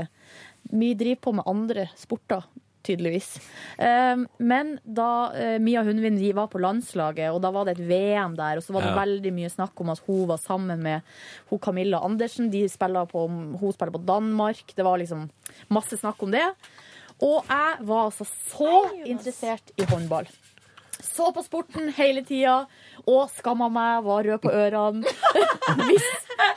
[0.71, 2.45] Vi driver på med andre sporter.
[2.81, 3.35] Tydeligvis.
[3.77, 8.33] Um, men da eh, Mia Hundvin var på landslaget, og da var det et VM
[8.39, 9.03] der, og så var det Ja.
[9.03, 11.03] veldig mye snakk om at hun var sammen med
[11.51, 12.49] hun Camilla Andersen.
[12.51, 14.73] De spiller på, hun spiller på Danmark.
[14.75, 15.29] Det var liksom
[15.69, 16.47] masse snakk om det.
[17.21, 20.29] Og jeg var altså så interessert i håndball.
[21.05, 22.67] Så på sporten hele tida
[23.09, 25.05] og skamma meg, var rød på ørene.
[25.87, 26.07] Hvis,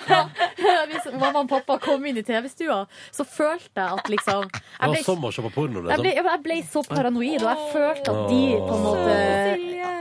[0.09, 2.79] ja, hvis mamma og pappa kom inn i TV-stua,
[3.13, 5.83] så følte jeg at liksom Det jeg var ble, som å se på porno.
[5.83, 6.29] jeg ble, Liksom.
[6.31, 9.17] jeg ble så paranoid, og jeg følte at de på en måte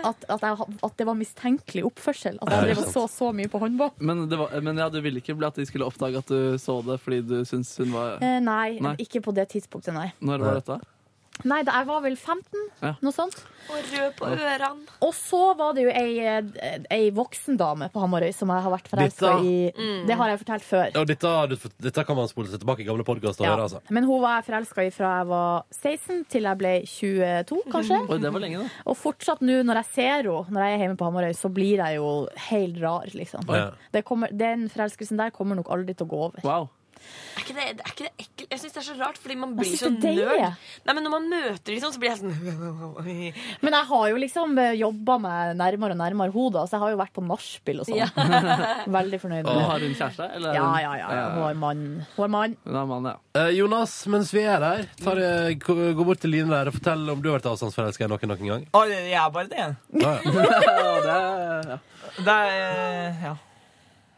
[0.03, 2.38] At, at, jeg, at det var mistenkelig oppførsel.
[2.43, 3.93] At jeg drev og så så mye på håndball.
[4.03, 6.57] Men, det var, men ja, du ville ikke bli at de skulle oppdage at du
[6.59, 8.97] så det fordi du syntes hun var Eh, nei, Nei.
[9.05, 10.09] ikke på det tidspunktet, nei.
[10.24, 10.80] Når var dette?
[11.49, 12.93] Nei, jeg var vel 15, Ja.
[13.03, 13.35] noe sånt.
[13.70, 14.87] Og rød på ørene.
[15.03, 16.18] Og så var det jo ei,
[16.91, 19.72] ei voksen dame på Hamarøy som jeg har vært forelska i.
[19.74, 20.07] Mm.
[20.07, 20.97] Det har jeg fortalt før.
[21.01, 21.33] Og dette,
[21.83, 23.55] dette kan man spole seg tilbake i gamle podkaster og Ja.
[23.57, 23.62] høre.
[23.66, 23.80] Altså.
[23.91, 28.01] Men hun var jeg forelska i fra jeg var 16 til jeg ble 22, kanskje.
[28.09, 28.68] Og det var lenge, da.
[28.87, 31.76] Og fortsatt nå når jeg ser henne, når jeg er hjemme på Hamarøy, så blir
[31.83, 33.49] jeg jo helt rar, liksom.
[33.49, 33.70] Ja.
[33.93, 36.41] Det kommer, den forelskelsen der kommer nok aldri til å gå over.
[36.45, 36.68] Wow.
[37.32, 38.42] Er ikke det, er ikke det ekkelt?
[38.53, 40.59] Jeg syns det er så rart, fordi man blir så er nerd.
[40.86, 42.32] Nei, men når man møter sånn, så blir jeg sånn
[43.64, 46.66] Men jeg har jo liksom jobba meg nærmere og nærmere hodet.
[46.68, 48.00] så jeg har jo vært på nachspiel og sånn.
[48.03, 48.09] Ja.
[48.98, 50.28] Veldig fornøyd Og har hun kjæreste?
[50.36, 50.59] Eller?
[50.59, 51.12] Ja, ja, ja.
[51.18, 51.28] ja.
[51.36, 51.84] Hun har mann.
[52.16, 52.57] Hun har mann.
[52.66, 53.16] Hun har mann, ja.
[53.40, 55.22] Eh, Jonas, mens vi er der, tar,
[55.62, 58.66] gå bort til Line der og fortell om du har vært avstandsforelska noen noen gang.
[58.76, 59.70] Å, jeg er bare det.
[60.03, 60.92] Ah, ja.
[61.07, 61.16] det,
[61.72, 61.80] ja.
[62.18, 63.38] Det er eh, Ja.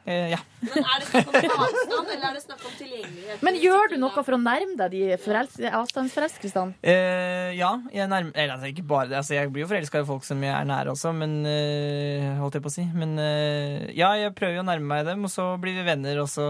[0.04, 0.38] Eh, ja.
[0.60, 3.44] Men er det snakk om avstand, eller er det snakk om tilgjengelighet?
[3.46, 6.76] Men gjør du noe for å nærme deg de forels avstandsforelskelsene?
[6.84, 9.18] Eh, ja, jeg nærmer Eller altså, ikke bare det.
[9.22, 12.58] Altså, jeg blir jo forelska i folk som jeg er nære også, men uh, Holdt
[12.58, 12.84] jeg på å si.
[12.92, 16.20] Men uh, ja, jeg prøver jo å nærme meg dem, og så blir vi venner,
[16.20, 16.46] og så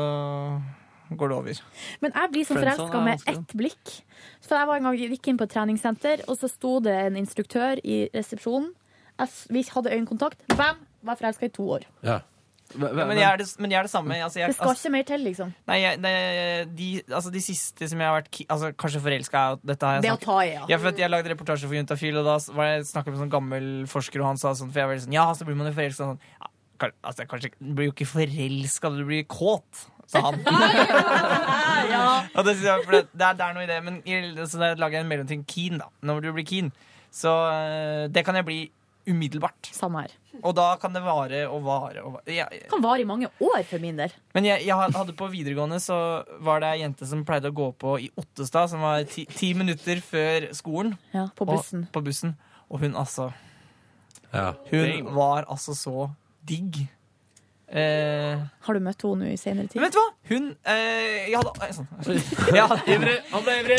[1.14, 1.64] går det over.
[2.02, 3.96] Men jeg blir sånn forelska med ett blikk.
[4.42, 7.22] Så jeg var en gang gikk inn på et treningssenter, og så sto det en
[7.22, 8.72] instruktør i resepsjonen.
[9.14, 10.42] Jeg, vi hadde øyekontakt.
[10.58, 10.82] Bam!
[11.04, 11.84] Var forelska i to år.
[12.02, 12.22] Ja.
[12.74, 14.16] Ja, men, jeg er det, men jeg er det samme.
[14.24, 15.52] Altså, jeg, Det skal ikke mer til, liksom.
[15.70, 16.14] Nei, jeg, det,
[16.78, 20.06] de, altså de siste som jeg har vært altså, kanskje forelska er dette har jeg
[20.06, 20.64] Det å ta i, ja.
[20.72, 20.80] ja.
[21.04, 24.24] Jeg lagde reportasje for Juntafil, og da var jeg snakka med en sånn gammel forsker,
[24.24, 26.10] og han sa sånn For jeg var sånn Ja, så blir man jo forelska.
[26.10, 30.40] Sånn, ja, altså, kanskje Du blir jo ikke forelska, du blir kåt, sa han.
[32.36, 33.78] Og det, jeg, for det, det, er, det er noe i det.
[33.86, 34.00] Men
[34.50, 35.90] så lager jeg en mellomting keen, da.
[36.06, 36.72] Når du blir keen.
[37.14, 38.58] Så eh, det kan jeg bli
[39.06, 39.70] umiddelbart.
[39.74, 40.14] Samme her.
[40.42, 42.24] Og da kan det vare og vare og vare.
[42.34, 44.12] Jeg, Det kan vare i mange år for min del.
[44.34, 45.98] men jeg, jeg hadde på videregående så
[46.40, 49.52] var det ei jente som pleide å gå på i Ottestad, som var ti, ti
[49.54, 50.96] minutter før skolen.
[51.14, 51.86] Ja, på bussen.
[51.86, 52.36] Og, på bussen.
[52.70, 53.32] og hun altså
[54.32, 54.52] Ja.
[54.70, 56.10] Hun var altså så
[56.44, 56.88] digg.
[57.74, 59.80] Eh, Har du møtt henne nå i senere tid?
[59.82, 60.10] men vet du hva?
[60.30, 61.88] Hun eh, Jeg hadde sånn.
[62.54, 63.78] Jeg hadde.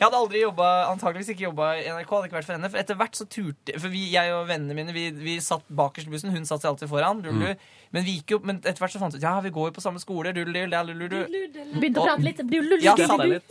[0.00, 2.08] Jeg hadde aldri jobba Antageligvis ikke jobba i NRK.
[2.14, 4.76] Hadde ikke vært for henne For etter hvert så turte For vi, jeg og vennene
[4.78, 6.32] mine Vi, vi satt bakerst i bussen.
[6.32, 7.20] Hun satt seg alltid foran.
[7.20, 7.28] Mm.
[7.28, 7.68] Lulu.
[7.92, 9.76] Men vi gikk jo Men etter hvert så fant vi ut Ja, vi går jo
[9.76, 10.32] på samme skole.
[10.32, 12.40] Begynte å prate litt.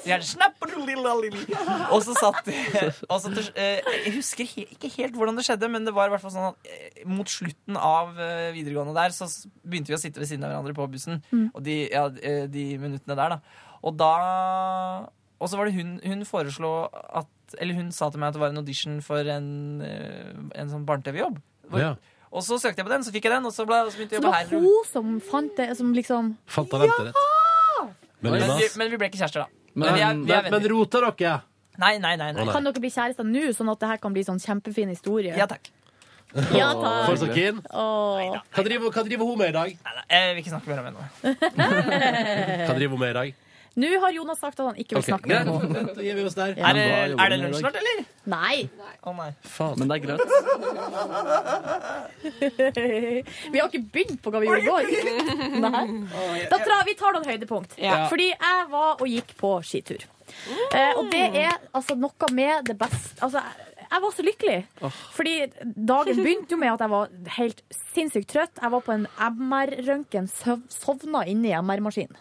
[0.10, 0.18] Ja,
[1.94, 2.50] og så satt
[3.12, 6.24] og så, eh, Jeg husker ikke helt hvordan det skjedde, men det var i hvert
[6.26, 9.30] fall sånn at eh, mot slutten av eh, videregående der, så
[9.64, 11.22] begynte vi å sitte ved siden av hverandre på bussen.
[11.32, 11.48] Mm.
[11.54, 13.66] Og de, ja, eh, de minuttene der, da.
[13.84, 14.14] Og da
[15.40, 18.42] Og så var det hun hun foreslo at Eller hun sa til meg at det
[18.42, 21.40] var en audition for en, eh, en sånn barne-TV-jobb.
[21.80, 21.96] Ja.
[22.30, 24.14] Og så søkte jeg på den, så fikk jeg den, og så, ble, så begynte
[24.14, 24.60] Så jeg det å var jobbe her.
[24.62, 27.16] hun som fant det, som liksom Fant talentet ditt.
[28.22, 29.48] Men, Men, vi, men vi ble ikke kjærester, da.
[29.74, 31.42] men, vi er, vi er men, men rota dere?
[31.80, 32.34] Nei, nei, nei.
[32.36, 32.46] nei.
[32.52, 35.34] Kan dere bli kjærester nå, sånn at det her kan bli sånn kjempefin historie?
[35.40, 35.72] Ja takk.
[36.54, 37.06] Ja, takk.
[37.10, 37.58] For så keen.
[37.74, 38.38] Åh.
[38.54, 39.70] Hva driver, hva driver hun med i dag?
[39.86, 41.04] Nei, nei, jeg vil ikke snakke mer om henne.
[42.70, 43.30] Hva driver hun med i dag?
[43.80, 45.48] Nå har Jonas sagt at han ikke vil Ok, snakke med greit.
[45.64, 45.82] henne.
[45.96, 46.52] Da gir vi oss der.
[46.58, 46.84] Er det,
[47.16, 48.00] er det lunsj snart, eller?
[48.34, 48.56] Nei.
[49.08, 49.30] Å nei.
[49.80, 50.20] Men det er grøt.
[53.54, 54.84] Vi har ikke begynt på hva vi gjorde i går.
[55.66, 55.86] Nei.
[56.52, 57.72] Da tra, vi tar noen høydepunkt.
[57.82, 57.96] Ja.
[58.12, 60.02] Fordi jeg var og gikk på skitur.
[60.76, 63.40] Eh, og det er altså noe med det beste Altså,
[63.92, 64.58] jeg- var så lykkelig.
[65.16, 65.36] Fordi
[65.76, 68.62] dagen begynte jo med at jeg var helt sinnssykt trøtt.
[68.62, 70.28] Jeg var på en MR-røntgen,
[70.70, 72.16] sovna inni MR-maskinen.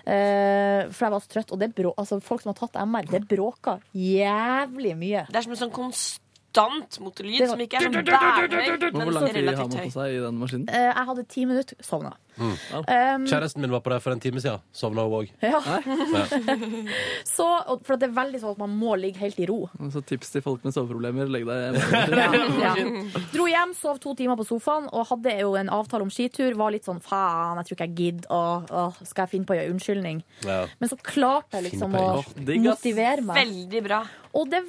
[0.00, 1.52] Uh, for jeg var så trøtt.
[1.52, 5.26] Og det brå, altså, folk som har tatt MR, det bråker jævlig mye.
[5.28, 9.14] Det er som en sånn konstant motorlyd mot lyd som ikke er sånn men hvor
[9.14, 10.66] lang tid har man på seg i den maskinen?
[10.68, 12.16] Eh, jeg hadde ti minutter, sovna.
[12.40, 12.52] Mm.
[12.72, 14.62] Um, Kjæresten min var på det for en time siden.
[14.72, 15.32] Sovna hun òg.
[15.44, 15.60] Ja.
[15.60, 16.26] Ja.
[17.36, 17.46] Så,
[17.84, 19.58] for det er veldig sånn at man må ligge helt i ro.
[19.92, 21.30] Så tips til folk med soveproblemer.
[21.30, 22.18] Legg deg hjemme.
[22.60, 22.72] Ja.
[23.34, 26.54] Dro hjem, sov to timer på sofaen og hadde jo en avtale om skitur.
[26.58, 28.30] Var litt sånn faen, jeg tror ikke jeg gidder.
[28.36, 30.22] Og, og, skal jeg finne på å gjøre unnskyldning?
[30.46, 30.60] Ja.
[30.80, 33.40] Men så klarte jeg liksom å motivere meg.
[33.44, 34.02] Veldig bra.
[34.36, 34.62] Og det,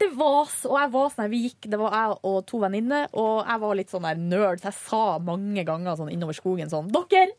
[0.00, 3.08] det var så Og jeg var sånn, vi gikk, det var jeg og to venninner,
[3.12, 6.72] og jeg var litt sånn der nerd, så jeg sa mange ganger sånn innover skogen
[6.72, 7.32] sånn Dere!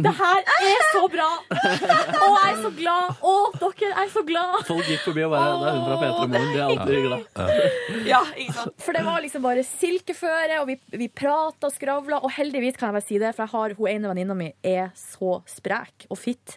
[0.00, 1.28] Det her er så bra!
[1.50, 3.20] Og jeg er så glad!
[3.22, 4.56] Å, dere, er så glad!
[4.68, 6.50] Folk gikk forbi og bare Det er hun fra P3 Morgen.
[6.50, 8.08] Er alltid hyggelig.
[8.10, 8.76] Ja, ikke sant?
[8.84, 12.20] For det var liksom bare silkeføre, og vi, vi prata og skravla.
[12.26, 14.90] Og heldigvis kan jeg bare si det, for jeg har, hun ene venninna mi er
[14.98, 16.56] så sprek og fit.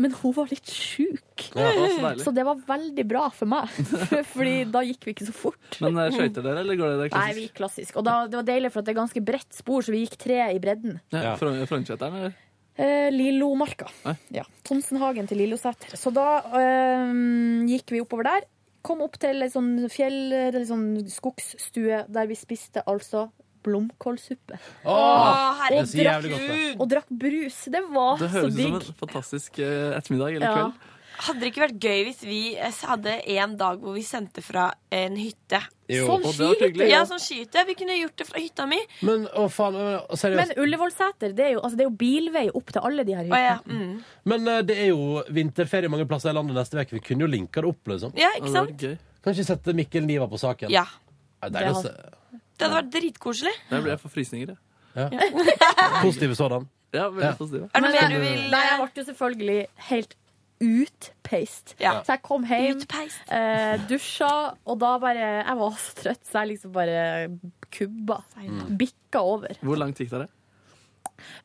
[0.00, 1.24] Men hun var litt sjuk.
[1.54, 1.70] Ja,
[2.18, 3.70] så så det var veldig bra for meg.
[4.34, 5.78] Fordi da gikk vi ikke så fort.
[5.84, 7.96] Men eh, skøyter dere, eller går dere Nei, vi gikk klassisk.
[8.00, 10.18] Og da, det var deilig, for at det er ganske bredt spor, så vi gikk
[10.20, 10.98] tre i bredden.
[11.14, 12.37] Ja, Frognerseteren, eller?
[12.78, 13.88] Eh, Lillomarka.
[14.30, 14.44] Ja.
[14.66, 15.96] Tonsenhagen til Lillosæter.
[15.98, 16.28] Så da
[16.60, 17.10] eh,
[17.72, 18.46] gikk vi oppover der.
[18.86, 23.26] Kom opp til en sånn fjell, ei sånn skogsstue der vi spiste altså
[23.66, 24.58] blomkålsuppe.
[24.86, 27.58] Åh, og, det er så jævlig godt, og drakk brus.
[27.74, 30.54] Det var Det så høres ut som en fantastisk eh, ettermiddag eller Ja.
[30.54, 30.94] kveld.
[31.18, 34.68] Hadde det ikke vært gøy hvis vi eh, hadde en dag hvor vi sendte fra
[34.94, 35.58] en hytte?
[35.90, 36.04] Jo.
[36.06, 36.84] Sånn skihytte?
[36.84, 37.00] Ja, ja.
[37.08, 37.64] sånn skihytte.
[37.66, 38.78] Vi kunne gjort det fra hytta mi.
[39.08, 40.54] Men å faen, Men seriøst.
[40.62, 43.42] Ullevålseter, det er, jo, altså, det er jo bilvei opp til alle de her hyttene.
[43.42, 43.56] ja.
[43.66, 43.98] Mm.
[44.28, 46.98] Men uh, det er jo vinterferie mange plasser i landet neste uke.
[47.00, 48.14] Vi kunne jo linka det opp, liksom.
[48.20, 48.86] Ja, ikke sant?
[49.24, 50.70] Kan ikke sette Mikkel Niva på saken?
[50.70, 50.86] Ja.
[51.42, 51.94] Det, Det hadde...
[52.58, 53.52] Det hadde vært dritkoselig.
[53.70, 55.34] Der blir jeg for frysninger, jeg.
[56.06, 56.64] Positive sådan.
[56.94, 57.34] Ja, veldig Ja.
[57.38, 57.68] positive.
[57.74, 59.58] Er det Men mer du vil Nei, jeg ble jo selvfølgelig
[59.90, 60.14] helt
[60.64, 61.74] utpeist.
[61.80, 61.98] Ja.
[62.02, 62.80] Så jeg kom hjem,
[63.30, 64.30] eh, dusja,
[64.66, 67.28] og da bare Jeg var så trøtt, så jeg liksom bare
[67.70, 68.22] kubba.
[68.78, 69.58] Bikka over.
[69.62, 70.28] Hvor langt gikk dere?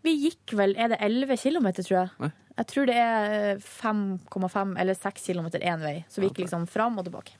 [0.05, 2.09] Vi gikk vel Er det 11 km, tror jeg?
[2.19, 2.31] Nei.
[2.53, 6.05] Jeg tror det er 5,5 eller 6 km én vei.
[6.07, 7.33] Så vi gikk liksom fram og tilbake.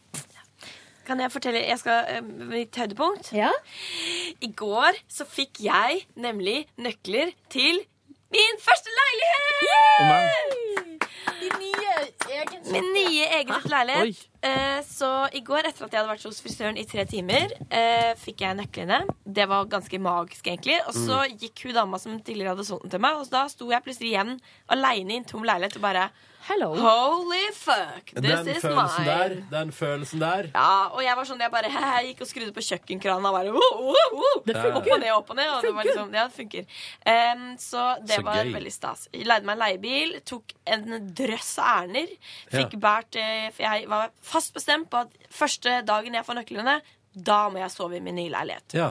[1.05, 3.33] Kan jeg fortelle jeg skal, eh, mitt høydepunkt?
[3.35, 3.51] Ja.
[4.41, 7.83] I går så fikk jeg nemlig nøkler til
[8.33, 10.92] min første leilighet!
[11.39, 11.93] Min nye
[12.37, 14.23] egen Min nye egen leilighet.
[14.43, 18.11] Eh, så i går, etter at jeg hadde vært hos frisøren i tre timer, eh,
[18.19, 19.03] fikk jeg nøklene.
[19.23, 20.79] Det var ganske magisk, egentlig.
[20.89, 23.69] Og så gikk hun dama som tidligere hadde solgt den til meg, og da sto
[23.71, 24.37] jeg plutselig igjen
[24.73, 26.09] aleine i en tom leilighet og bare
[26.43, 26.73] Hello.
[26.75, 29.05] Holy fuck, this Den is mine.
[29.05, 30.49] der, den følelsen der.
[30.51, 33.53] Ja, og jeg var sånn, jeg bare jeg gikk og skrudde på kjøkkenkrana og bare
[33.55, 34.41] oh, oh, oh.
[34.43, 35.51] Det Opp og ned, opp og ned.
[35.53, 36.65] Og det var liksom, ja, det funker.
[37.07, 38.51] Um, så det Så var gøy.
[38.57, 39.05] veldig stas.
[39.13, 42.11] Jeg leide meg en leiebil, tok en drøss av ærender.
[42.51, 42.81] Fikk Ja.
[42.89, 46.75] bært eh, For jeg var fast bestemt på at første dagen jeg får nøklene,
[47.13, 48.73] da må jeg sove i min nye leilighet.
[48.77, 48.89] Ja.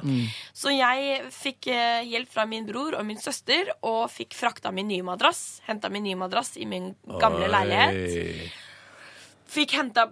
[0.55, 4.89] Så jeg fikk eh, hjelp fra min bror og min søster og fikk frakta min
[4.89, 5.61] nye madrass.
[5.67, 8.53] Henta min nye madrass i min gamle leilighet.
[9.53, 10.07] Fikk henta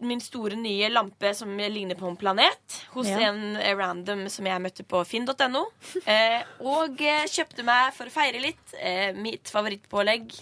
[0.00, 3.18] min store nye lampe som ligner på en planet, hos Ja.
[3.28, 5.66] en eh, random som jeg møtte på finn.no.
[6.06, 10.32] Eh, og eh, kjøpte meg, for å feire litt, eh, mitt favorittpålegg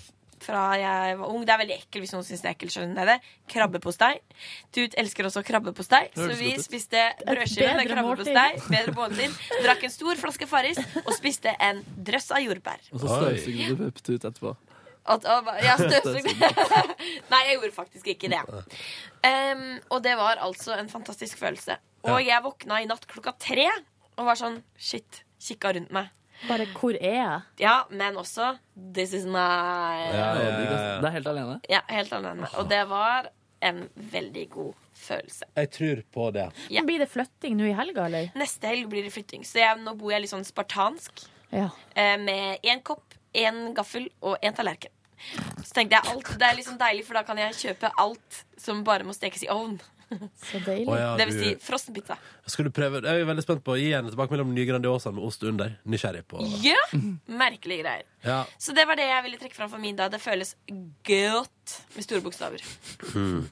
[0.45, 1.45] fra jeg var ung.
[1.47, 2.75] Det er veldig ekkelt hvis noen syns det er ekkelt.
[2.75, 3.17] skjønner det.
[3.51, 4.13] Krabbepostei.
[4.75, 8.49] Tut elsker også krabbepostei, så vi spiste brødskive med krabbepostei.
[8.71, 9.37] Bedre måltid.
[9.65, 12.83] Drakk en stor flaske Farris og spiste en drøss av jordbær.
[12.95, 14.57] Og så støvsugde du puppet ut etterpå.
[15.11, 16.51] At, at, jeg støvsugde
[17.33, 18.43] Nei, jeg gjorde faktisk ikke det.
[19.25, 21.81] Um, og det var altså en fantastisk følelse.
[22.09, 23.67] Og jeg våkna i natt klokka tre
[24.21, 25.25] og var sånn Shit.
[25.41, 26.11] Kikka rundt meg.
[26.49, 27.41] Bare hvor er jeg?
[27.61, 28.55] Ja, men også
[28.95, 31.59] This is my Det er helt alene.
[31.69, 32.49] Ja, helt alene.
[32.59, 33.29] Og det var
[33.63, 35.45] en veldig god følelse.
[35.57, 36.47] Jeg tror på det.
[36.73, 36.85] Ja.
[36.89, 38.31] Blir det flytting nå i helga, eller?
[38.41, 39.45] Neste helg blir det flytting.
[39.45, 41.27] Så jeg, nå bor jeg litt sånn spartansk.
[41.53, 41.69] Ja.
[41.95, 43.05] eh, Med én kopp,
[43.37, 44.93] én gaffel og én tallerken.
[45.61, 48.81] Så tenkte jeg alt, Det er liksom deilig, for da kan jeg kjøpe alt som
[48.85, 49.77] bare må stekes i ovn.
[50.51, 50.87] Så deilig.
[50.99, 52.17] Ja, det vil si frossenpizza.
[52.51, 53.03] Skal du prøve?
[53.05, 55.77] Jeg er veldig spent på å gi en tilbake mellom nye Grandiosaen med ost under.
[55.91, 56.79] Nysgjerrig på Ja!
[57.43, 58.09] Merkelige greier.
[58.27, 58.43] Ja.
[58.59, 60.11] Så det var det jeg ville trekke fram for min dag.
[60.13, 60.57] Det føles
[61.07, 62.67] godt med store bokstaver.
[63.13, 63.47] Hmm.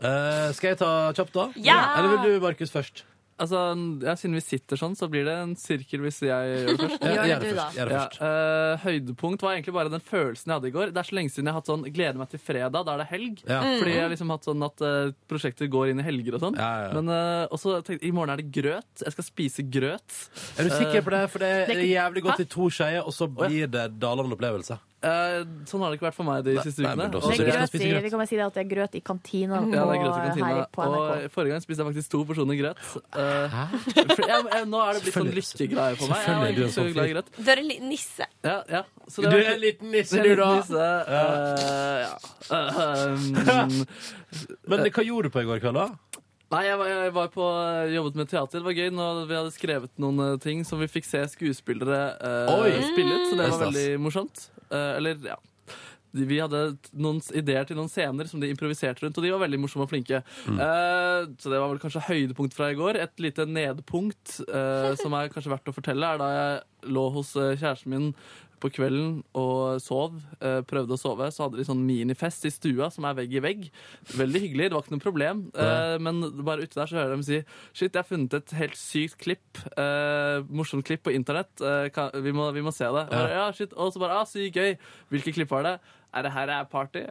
[0.00, 1.50] Uh, skal jeg ta kjapt, da?
[1.60, 1.80] Ja!
[1.98, 3.04] Eller vil du, Markus, først?
[3.40, 3.60] Altså,
[4.04, 7.04] ja, Siden vi sitter sånn, så blir det en sirkel hvis jeg gjør det først.
[7.10, 7.66] Gjør det du, først, da.
[7.78, 8.20] gjør det Ja, først.
[8.28, 10.92] eh, høydepunkt var egentlig bare den følelsen jeg hadde i går.
[10.92, 13.02] Det er så lenge siden jeg har hatt sånn gleder meg til fredag, da er
[13.02, 13.40] det helg.
[13.48, 13.60] Ja.
[13.64, 13.78] Mm.
[13.80, 16.60] Fordi jeg har liksom hatt sånn at eh, prosjekter går inn i helger og sånn.
[16.98, 18.90] Men uh, også tenkte i morgen er det grøt.
[19.06, 20.20] Jeg skal spise grøt.
[20.60, 21.24] Er du sikker på det?
[21.32, 24.76] For det er jævlig godt i to skeier, og så blir det dalende opplevelse.
[25.00, 27.06] Eh, sånn har det ikke vært for meg de siste nei, ukene.
[27.08, 29.84] Det er grøt i, vi kan si det at det er grøt i kantina Ja,
[29.88, 30.50] det er grøt i kantina.
[30.50, 30.98] her på NRK.
[31.00, 32.82] Og forrige gang spiste jeg faktisk to porsjoner grøt.
[33.16, 33.56] Uh,
[34.12, 36.20] for jeg, jeg, nå er det blitt sånn lykkegreie for meg.
[36.26, 37.32] Jeg er ikke så glad i grøt.
[37.38, 38.28] Du er en liten nisse.
[38.44, 38.82] Ja, ja.
[39.08, 40.50] Så Du var- er en liten nisse, du, da.
[40.60, 42.14] Nisse, uh, ja.
[42.52, 43.86] Um,
[44.68, 46.19] Men hva gjorde du på i går kveld, da?
[46.50, 47.44] Nei, jeg var, jeg var på
[47.94, 48.58] jobbet med teater.
[48.58, 48.88] Det var gøy.
[48.96, 52.50] Nå, vi hadde skrevet noen eh, ting som vi fikk se skuespillere eh,
[52.90, 54.48] spille ut, så det var veldig morsomt.
[54.70, 55.36] Eh, eller, ja.
[56.10, 56.64] De- Vi hadde
[56.98, 59.92] noen ideer til noen scener som de improviserte rundt, og de var veldig morsomme og
[59.92, 60.24] flinke.
[60.50, 62.98] Eh, så det var vel kanskje høydepunkt fra i går.
[62.98, 67.36] Et lite nedpunkt eh, som er kanskje verdt å fortelle, er da jeg lå hos
[67.38, 68.10] eh, kjæresten min
[68.60, 72.90] på kvelden og sov, eh, prøvde å sove, så hadde de sånn minifest i stua
[72.92, 73.68] som er vegg i vegg.
[74.16, 75.42] Veldig hyggelig, det var ikke noe problem.
[75.54, 77.40] Eh, men bare ute der så hører dem si
[77.72, 81.52] Shit, jeg har funnet et helt sykt klipp, eh, morsomt klipp på internett.
[81.60, 83.06] Vi, må, vi må se det.
[83.08, 83.72] Og, bare, ja, shit.
[83.74, 84.76] og så bare ah, sykt gøy.
[85.10, 85.78] Hvilket klipp var det?
[86.14, 87.04] Er det her er party?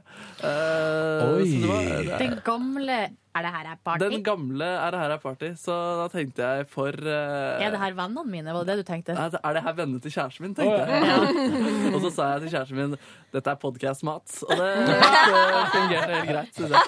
[0.44, 1.46] Uh, Oi.
[1.62, 2.98] det var, Den gamle
[3.36, 4.04] Er det her er party?
[4.12, 5.50] den gamle Er det her er party?
[5.56, 5.72] Så
[6.02, 8.52] da tenkte jeg for uh, Er det her vennene mine?
[8.54, 9.12] Var det det du tenkte?
[9.16, 10.90] er det- er det her vennene til kjæresten min, tenkte jeg.
[11.96, 12.96] og så sa jeg til kjæresten min
[13.34, 14.36] dette er podcast-mat.
[14.50, 16.52] Og det, det fungerte helt greit.
[16.56, 16.82] synes jeg.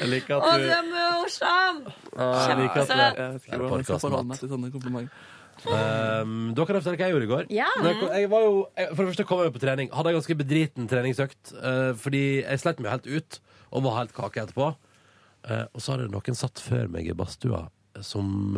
[0.00, 1.80] Jeg liker Å, du er morsom!
[2.16, 4.00] Jeg liker at du jeg, jeg vet ikke Er hvordan jeg skal podcast-mat?
[4.08, 5.30] forholde meg til sånne komplimenter.
[5.70, 7.46] Um, da kan jeg fortelle hva jeg gjorde i går.
[7.54, 7.68] Ja.
[7.86, 9.92] Jeg, jeg var jo, jeg, for det første kom jeg på trening.
[9.94, 11.54] Hadde en ganske bedriten treningsøkt.
[11.56, 13.40] Uh, fordi jeg sleit meg helt ut
[13.74, 14.72] og var helt kake etterpå.
[15.44, 17.66] Uh, og så hadde noen satt før meg i badstua
[18.02, 18.56] som,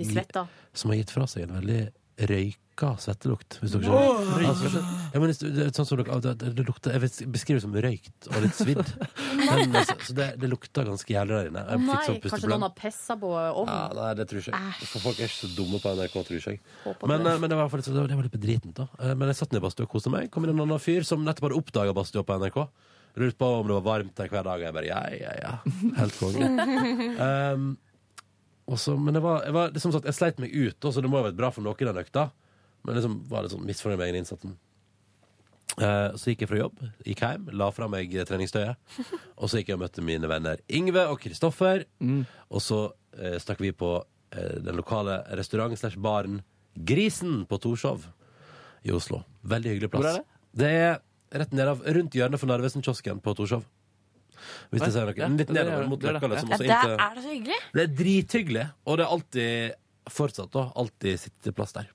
[0.00, 0.46] svetta.
[0.72, 1.82] som har gitt fra seg en veldig
[2.18, 3.58] røyka svettelukt.
[3.62, 4.44] Hvis dere skjønner.
[4.48, 4.80] Altså,
[5.12, 7.74] ja, men det, det, sånn som dere, det, det, lukter, jeg vil beskrive det som
[7.84, 8.92] røykt og litt svidd.
[9.42, 11.62] Men, altså, så det, det lukta ganske jævlig der inne.
[11.68, 13.72] Jeg fikk nei, sånn kanskje noen har pissa på ovnen?
[13.74, 14.88] Ja, nei, det tror jeg ikke.
[14.92, 16.62] For folk er ikke så dumme på NRK, tror ikke jeg.
[16.86, 17.32] Håper Men, det.
[17.34, 18.74] eh, men det var, i hvert fall litt, så- det var, det var litt bedritent,
[18.80, 18.88] da.
[19.02, 20.30] Eh, Men jeg satt ned i badstua og koste meg.
[20.32, 22.58] Kom inn en annen fyr som nettopp hadde oppdaga badstua på NRK.
[23.20, 24.62] Lurte på om det var varmt der hver dag.
[24.62, 25.54] Og jeg bare ja, ja, ja.
[26.00, 26.52] Helt konge.
[27.20, 27.72] um,
[28.66, 31.02] og så- men det var, jeg, var, liksom sagt, jeg sleit meg ut, da, så
[31.02, 32.30] det må ha vært bra for noen den økta.
[32.84, 34.56] Men liksom var litt sånn misfornøyd med egen innsatsen.
[35.80, 38.76] Eh, så gikk jeg fra jobb, gikk hjem, la fra meg treningstøyet.
[39.40, 41.86] Og så gikk jeg og møtte mine venner Ingve og Kristoffer.
[42.50, 42.80] Og så
[43.16, 43.94] eh, stakk vi på
[44.34, 46.42] eh, den lokale restaurant slash baren
[46.76, 48.04] Grisen på Torshov
[48.84, 49.22] i Oslo.
[49.48, 50.02] Veldig hyggelig plass.
[50.02, 50.28] Hvor er det?
[50.52, 53.64] Det er rett nedav, rundt hjørnet for Narvesen-kiosken på Torshov.
[54.72, 55.28] Hvis det sier noe.
[55.38, 56.00] Litt er- nedover mot.
[56.02, 56.28] Løkka.
[56.34, 57.58] Liksom, Ja, og der er det så hyggelig.
[57.74, 59.74] det er drithyggelig, og det er alltid
[60.10, 61.88] fortsatt da, alltid sitteplass der.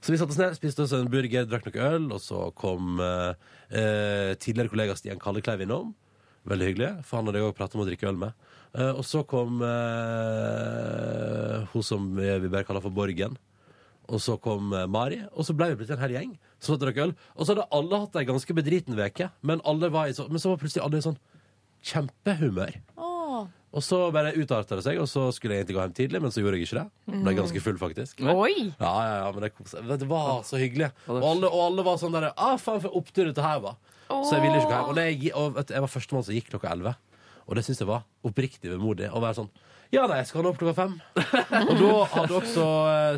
[0.00, 2.98] Så vi satte oss ned, spiste oss en burger, drakk noe øl, og så kom
[3.00, 3.34] eh,
[3.70, 5.94] eh, tidligere kollega Stian Kallekleiv innom.
[6.48, 8.32] Veldig hyggelig, for han hadde jeg også pratet om å drikke øl med.
[8.74, 9.60] Eh, og så kom
[10.52, 13.36] eh, hun som vi bare kaller for Borgen.
[14.12, 16.32] Og så kom eh, Mari, og så ble vi plutselig en hel gjeng
[16.62, 17.14] som drakk øl.
[17.36, 20.52] Og så hadde alle hatt ei ganske bedriten veke, men, alle var så, men så
[20.52, 21.18] var plutselig alle sånn
[21.82, 22.78] kjempehumør.
[22.96, 23.46] Oh.
[23.72, 26.34] Og så bare utarta det seg, og så skulle jeg egentlig gå hjem tidlig, men
[26.34, 27.14] så gjorde jeg ikke det.
[27.24, 28.20] Ble ganske full, faktisk.
[28.20, 28.66] Oi!
[28.68, 30.90] Ja, ja, ja, men det, det var så hyggelig.
[31.08, 33.78] Og alle, og alle var sånn der Ah, faen, for opptur dette her var.
[34.12, 34.90] Så jeg ville ikke gå hjem.
[34.92, 36.92] Og, jeg, og du, jeg var førstemann som gikk klokka elleve.
[37.48, 39.08] Og det syns jeg var oppriktig vemodig.
[39.08, 39.48] Å være sånn
[39.92, 40.92] Ja, nei, jeg skal nå opp klokka fem.
[41.64, 42.66] og da hadde også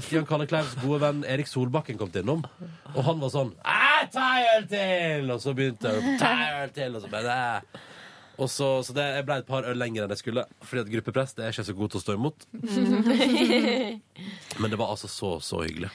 [0.07, 2.47] Stian Kalle Kallekleivs gode venn Erik Solbakken kommet innom.
[2.95, 5.35] Og han var sånn Jeg Ta en øl til!
[5.35, 6.95] Og så begynte jeg Ta en øl til!
[6.95, 7.37] Og så bare.
[8.37, 10.91] Og så, så det, jeg ble et par øl lenger enn jeg skulle, fordi at
[10.97, 12.47] gruppepress det er ikke så god til å stå imot.
[14.61, 15.91] Men det var altså så, så hyggelig.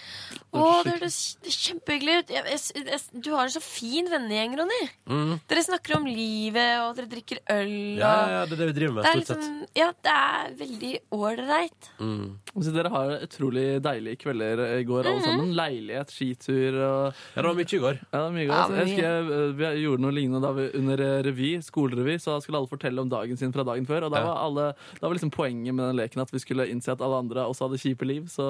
[0.49, 2.31] Å, det høres kjempehyggelig ut.
[2.33, 4.79] Jeg, jeg, jeg, du har en så fin vennegjeng, Ronny.
[5.05, 5.33] Mm.
[5.51, 7.69] Dere snakker om livet, og dere drikker øl.
[7.69, 7.99] Og...
[8.01, 9.43] Ja, ja, ja, det er det vi driver med, det er stort sett.
[9.45, 11.89] liksom, ja, det er veldig ålreit.
[12.01, 12.23] Mm.
[12.65, 15.27] Så dere har utrolig deilige kvelder i går, alle Mhm.
[15.29, 15.53] sammen.
[15.59, 17.99] Leilighet, skitur og Ja, det var mye i går.
[18.01, 18.55] Ja, det var mye i går.
[18.57, 18.79] Ja, mye.
[18.79, 22.17] jeg husker eh, vi gjorde noe lignende da vi, under eh, revy, skolerevy.
[22.25, 24.07] Så skulle alle fortelle om dagen sin fra dagen før.
[24.09, 24.67] Og da var, alle,
[24.99, 27.69] da var liksom poenget med den leken at vi skulle innse at alle andre også
[27.69, 28.25] hadde kjipe liv.
[28.33, 28.49] Så...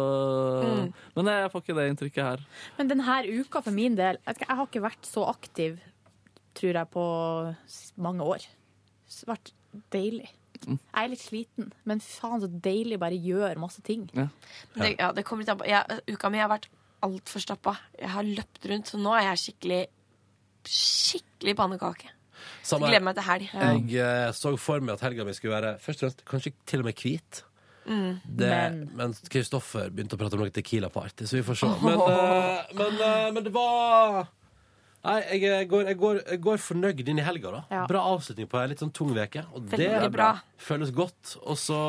[0.63, 0.93] Mm.
[1.19, 2.43] Men jeg får ikke det inntrykket her.
[2.79, 5.79] Men denne uka for min del Jeg, har ikke vært så aktiv,
[6.57, 7.05] tror jeg, på
[8.01, 8.45] mange år.
[9.09, 9.53] Det har vært
[9.93, 10.29] deilig.
[10.65, 10.75] Mm.
[10.75, 14.09] Jeg er litt sliten, men faen så deilig bare gjøre masse ting.
[14.11, 15.69] Det, ja, det kommer litt an på.
[15.69, 16.69] Jeg, uka mi har vært
[17.05, 17.75] altfor stappa.
[17.99, 19.85] Jeg har løpt rundt, så nå er jeg skikkelig
[20.69, 22.09] Skikkelig pannekake.
[22.67, 22.89] Samme.
[22.89, 23.45] Gleder meg til helg.
[23.89, 26.83] Jeg eh, så for meg at helga mi skulle være først og fremst kanskje til
[26.83, 27.39] og med hvit.
[27.85, 28.19] Mm.
[28.23, 28.49] Det,
[28.97, 29.13] Men.
[29.31, 31.69] Kristoffer begynte å prate om noe Tequila Party, så vi får se.
[31.85, 32.59] Men, oh.
[32.77, 34.27] men, eh, men det var
[34.99, 37.53] Nei, jeg eh, går, jeg går, jeg går fornøyd inn i helga.
[37.55, 37.83] da Ja.
[37.87, 39.45] Bra avslutning på ei litt sånn tung uke.
[39.55, 40.31] Og det Veldig er bra.
[40.59, 41.37] føles godt.
[41.45, 41.79] Og så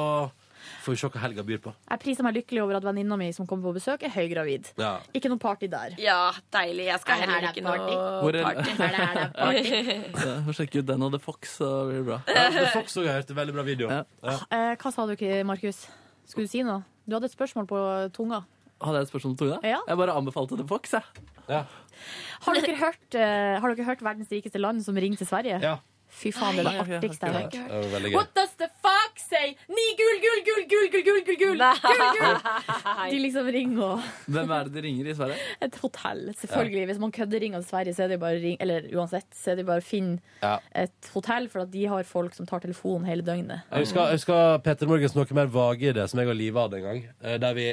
[0.85, 1.73] får vi se hva helga byr på.
[1.91, 4.73] Jeg priser meg lykkelig over at venninna mi som kommer på besøk, er høygravid.
[4.81, 4.93] Ja.
[5.15, 5.95] Ikke noe party der.
[5.99, 6.87] Ja, deilig.
[6.91, 7.95] Jeg skal Er heller ikke party?
[7.95, 8.77] noe Hvor er- party.
[8.77, 9.65] Det her party?
[9.71, 12.21] Sjekk Få sjekke ut den og The Fox, så blir det bra.
[12.29, 13.35] Ja, The Fox òg har hørt.
[13.41, 13.89] Veldig bra video.
[13.91, 14.05] Ja.
[14.51, 15.87] Eh, hva sa du ikke, Markus?
[16.27, 16.83] Skulle du si noe?
[17.07, 17.79] Du hadde et spørsmål på
[18.15, 18.45] tunga.
[18.81, 19.59] Hadde jeg et spørsmål på tunga?
[19.67, 19.81] Ja.
[19.89, 21.03] Jeg bare anbefalte The Fox, jeg.
[21.51, 25.59] Har dere hørt, uh, har dere hørt 'Verdens rikeste land' som ringer til Sverige?
[25.61, 25.77] Ja.
[26.11, 28.07] Fy faen, det er det artigste jeg har hørt.
[28.13, 29.53] What does the fuck say?
[29.71, 33.11] Ni gull, gull, gull, gull, gull, gull, gull, gull, gull, gull.
[33.13, 35.37] De liksom ringer og Hvem er det de ringer i Sverige?
[35.63, 36.85] Et hotell, selvfølgelig.
[36.91, 38.57] Hvis man kødder ringer til Sverige, så er det bare ring...
[38.61, 40.57] Eller uansett, så er det bare å finne Ja.
[40.75, 43.63] et hotell, for at de har folk som tar telefonen hele døgnet.
[43.71, 46.81] Jeg husker, jeg husker Peter Morgens noe mer vage Det som jeg og Live hadde
[46.83, 47.05] en gang.
[47.23, 47.69] eh, Der vi,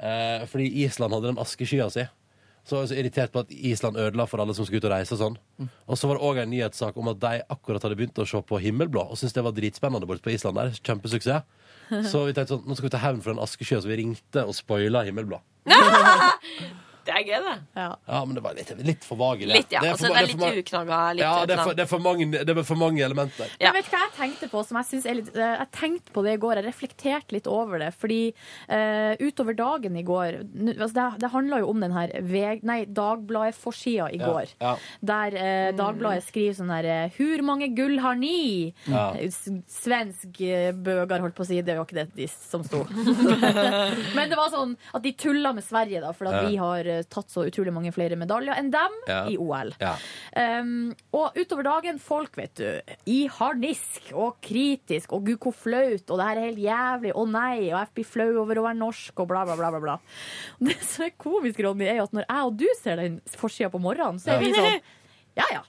[0.00, 2.06] eh, fordi Island hadde den askeskya si.
[2.68, 4.92] Så var jeg så irritert på at Island ødela for alle som skulle ut og
[4.92, 5.36] reise og sånn.
[5.88, 8.42] Og så var det òg en nyhetssak om at de akkurat hadde begynt å se
[8.44, 10.74] på Himmelblå og syntes det var dritspennende borte på Island der.
[10.84, 11.46] Kjempesuksess.
[12.12, 14.42] Så vi tenkte sånn, nå skal vi ta hevn for en askesky, så vi ringte
[14.44, 15.40] og spoila Himmelblå.
[17.08, 17.54] Det er det.
[17.78, 19.46] Ja, men det var litt, litt for vage.
[19.48, 19.80] Litt, ja.
[19.80, 20.98] for Altså, det er for litt ma- uknagga.
[21.16, 23.52] Litt Ja, det er, for, det, er for mange, det er for mange elementer.
[23.62, 26.12] Men vet du hva jeg tenkte på som jeg syns er litt eh, Jeg tenkte
[26.12, 27.90] på det i går, jeg reflekterte litt over det.
[27.96, 30.40] Fordi uh, utover dagen i går
[30.76, 34.52] altså det, det handla jo om den her veg, Nei, Dagbladet-forsida i går.
[34.60, 34.74] ja.
[35.00, 39.12] Der uh, Dagbladet skriver sånn her 'Hur mange gull har ni?' Ja.
[39.68, 40.38] Svensk
[40.84, 41.60] bøger, holdt på å si.
[41.62, 42.84] Det var ikke det de som sto.
[44.16, 46.48] Men det var sånn at de tulla med Sverige, da, for at Ja.
[46.48, 49.20] vi har tatt så utrolig mange flere medaljer enn dem Ja.
[49.30, 49.70] i OL.
[49.80, 49.94] Ja.
[50.60, 56.04] Um, og utover dagen, folk, vet du, i harnisk og kritisk, og gud, hvor flaut,
[56.10, 58.80] og det her er helt jævlig, å nei, og jeg blir flau over å være
[58.82, 59.98] norsk, og bla, bla, bla, bla, bla.
[60.68, 63.70] Det som er komisk, Ronny, er jo at når jeg og du ser den forsida
[63.72, 64.80] på morgenen, så er vi sånn
[65.38, 65.64] Ja, ja.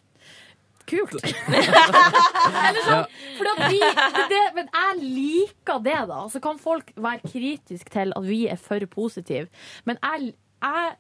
[0.90, 1.22] Kult.
[1.24, 3.04] Eller sånn,
[3.52, 3.80] at vi,
[4.32, 6.24] det, men jeg liker det, da.
[6.34, 9.46] Så kan folk være kritiske til at vi er for positive.
[9.86, 10.32] Men jeg,
[10.66, 10.96] jeg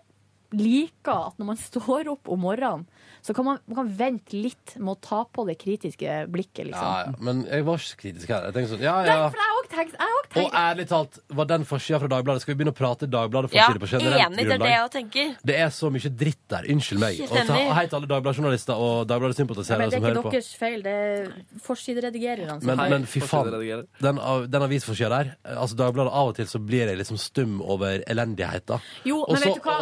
[0.55, 2.87] liker at når man står opp om morgenen,
[3.21, 6.85] så kan man, man kan vente litt med å ta på det kritiske blikket, liksom.
[6.87, 7.15] Ja, ja.
[7.19, 8.45] Men jeg var ikke så kritisk her.
[8.47, 9.25] Jeg tenkte sånn, ja, Nei, ja.
[9.27, 12.09] for jeg har også tenkt, jeg har også Og ærlig talt, var den forsida fra
[12.13, 14.45] Dagbladet Skal vi begynne å prate Dagbladet-forsider ja, på generelt enig.
[14.47, 15.33] Det er det jeg tenker.
[15.51, 16.69] Det er så mye dritt der.
[16.71, 17.19] Unnskyld meg.
[17.25, 19.89] Og ta, hei til alle Dagbladet-journalister og ja, men hører på.
[19.89, 20.33] det er ikke på.
[20.37, 23.51] deres feil, det er forsideredigererne som Men, men fy faen,
[23.99, 24.21] den,
[24.53, 28.79] den avisforsida der Altså Dagbladet, Av og til så blir jeg liksom stum over elendigheten.
[29.07, 29.77] Jo, men Også, vet du hva?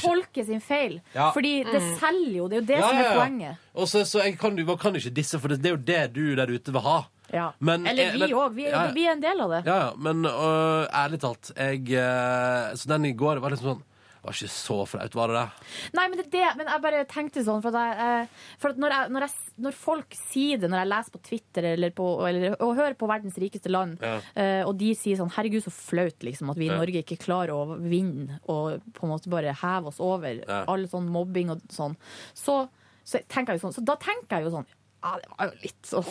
[0.00, 1.00] Folket sin feil.
[1.14, 1.30] Ja.
[1.30, 1.94] Fordi det Mm.
[2.00, 2.48] selger jo.
[2.48, 3.20] Det er jo det Ja, som ja, er ja.
[3.20, 3.56] poenget.
[3.74, 6.12] Og så, så jeg kan, jo- kan ikke disse, for det, det er jo det
[6.14, 7.00] du der ute vil ha.
[7.32, 7.50] Ja.
[7.60, 8.54] Men- Eller eh, vi men- òg.
[8.54, 8.92] Vi, er- Ja, ja.
[8.92, 9.62] vi er en del av det.
[9.66, 13.82] Ja, ja, men øh, ærlig talt jeg, øh, Så den i går var liksom sånn
[14.22, 15.68] Var ikke så flaut, var det det?
[15.96, 16.48] Nei, men det er det.
[16.58, 19.54] Men jeg bare tenkte sånn, for, at jeg, eh, for at når, jeg, når, jeg,
[19.64, 23.08] når folk sier det, når jeg leser på Twitter eller på, eller, og hører på
[23.08, 24.18] verdens rikeste land, Ja.
[24.36, 26.76] eh, og de sier sånn Herregud, så flaut liksom, at vi i Ja.
[26.76, 30.64] Norge ikke klarer å vinne og på en måte bare heve oss over Ja.
[30.68, 31.96] all sånn mobbing og sånn,
[32.34, 32.68] så,
[33.04, 34.66] så tenker jeg jo sånn Så da tenker jeg jo sånn
[35.02, 36.04] Ja, det var jo litt så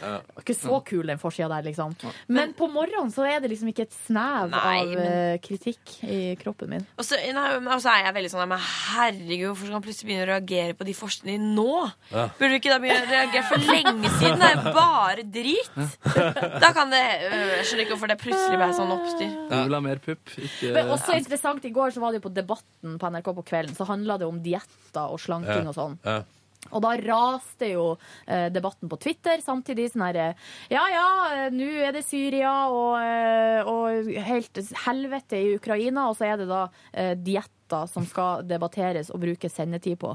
[0.00, 0.20] Ja.
[0.40, 1.94] ikke så kul, den forsida der, liksom.
[2.28, 5.96] Men på morgenen så er det liksom ikke et snev Nei, av men- eh, kritikk
[6.08, 6.86] i kroppen min.
[6.98, 10.08] Og så, nei, men så er jeg veldig sånn Men herregud, hvorfor skal man plutselig
[10.08, 11.90] begynne å reagere på de forskjellene nå?
[12.10, 12.28] Ja.
[12.38, 14.40] Burde du ikke da begynne å reagere for lenge siden?
[14.40, 15.70] Det er bare drit.
[16.64, 19.30] Da kan det øh, Jeg skjønner ikke hvorfor det plutselig ble sånn oppstyr.
[19.50, 22.28] Du vil ha mer pupp, ikke Men også interessant, I går så var det jo
[22.28, 25.98] på Debatten på NRK på kvelden, så handla det om dietter og slanking og sånn.
[26.04, 26.22] Ja.
[26.68, 27.84] Og da raste jo
[28.26, 30.26] eh, debatten på Twitter samtidig sånn herre
[30.70, 36.18] Ja ja, eh, nå er det Syria og, eh, og helt helvete i Ukraina, og
[36.18, 40.10] så er det da eh, dietter som skal debatteres og brukes sendetid på.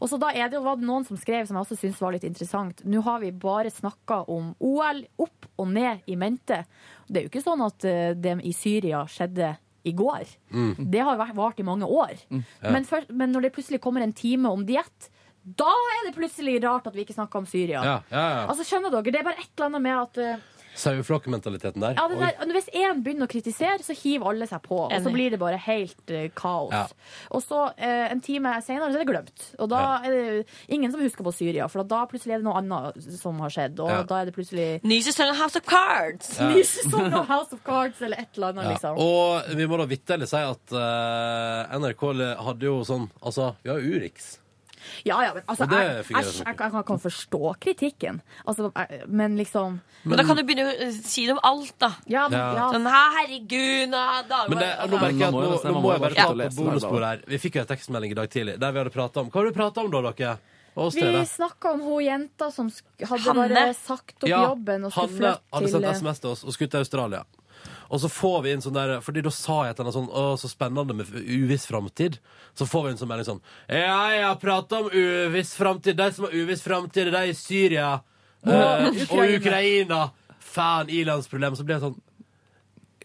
[0.00, 2.14] Og så da er det, var det noen som skrev, som jeg også syntes var
[2.16, 6.62] litt interessant, nå har vi bare snakka om OL opp og ned i mente.
[7.06, 9.54] Det er jo ikke sånn at eh, det i Syria skjedde
[9.84, 10.24] i går.
[10.50, 10.86] Mm.
[10.90, 12.16] Det har vart i mange år.
[12.30, 12.70] Ja.
[12.72, 15.10] Men, for, men når det plutselig kommer en time om diett,
[15.44, 15.68] da
[15.98, 17.82] er det plutselig rart at vi ikke snakker om Syria.
[17.84, 18.42] Ja, ja, ja.
[18.48, 19.12] Altså, skjønner dere?
[19.12, 21.94] Det er bare et eller annet med at eh, Saueflokkmentaliteten der.
[21.94, 24.78] ja, det der, Hvis én begynner å kritisere, så hiver alle seg på.
[24.88, 26.72] Og så blir det bare helt eh, kaos.
[26.74, 26.88] Ja.
[27.30, 29.44] Og så eh, en time senere så er det glemt.
[29.62, 32.58] Og da er det ingen som husker på Syria, for da plutselig er det noe
[32.58, 33.78] annet som har skjedd.
[33.84, 34.02] Og Ja.
[34.02, 36.32] da er det plutselig Ny sesong av House of Cards!
[36.40, 36.50] Ja.
[36.50, 38.70] Ny sesong av House of Cards eller et eller annet, Ja.
[38.74, 38.98] liksom.
[38.98, 42.08] Og vi må da vitterlig si at eh, NRK
[42.50, 44.40] hadde jo sånn Altså, vi har Urix.
[45.04, 48.20] Ja, ja, men altså, Og det jeg, jeg jeg, jeg, kan- forstå kritikken.
[48.46, 51.74] Altså, jeg, men liksom Men da kan du begynne å øh, si det om alt,
[51.78, 51.92] da.
[52.06, 52.70] Ja, men- Ja.
[52.72, 56.14] Sånn «Hæ, herregud, nå Men det, nå merker jeg at Nå nå, må jeg bare
[56.14, 57.22] ta på bonusbordet her.
[57.26, 59.44] Vi fikk jo en tekstmelding i dag tidlig der vi hadde prata om Hva har
[59.50, 60.38] du prata om da, dere?
[60.76, 61.22] Og oss Vi da.
[61.22, 63.48] snakka om hun jenta som sk- hadde Hanne.
[63.54, 66.44] bare sagt opp Ja, jobben og skulle Hanne flytte hadde sendt eh, SMS til oss
[66.44, 67.24] og skulle til Australia.
[67.90, 70.08] Og så får vi inn sånn der Fordi da sa jeg et eller annet sånn
[70.14, 72.18] Å, så spennende med uviss framtid.
[72.56, 75.96] Så får vi inn sånn melding sånn Ja, jeg har prata om uviss framtid.
[76.00, 77.92] De som har uviss framtid, er de i Syria
[78.46, 80.06] eh, og Ukraina.
[80.54, 81.56] Fan, i-landsproblem.
[81.58, 82.00] Så blir jeg sånn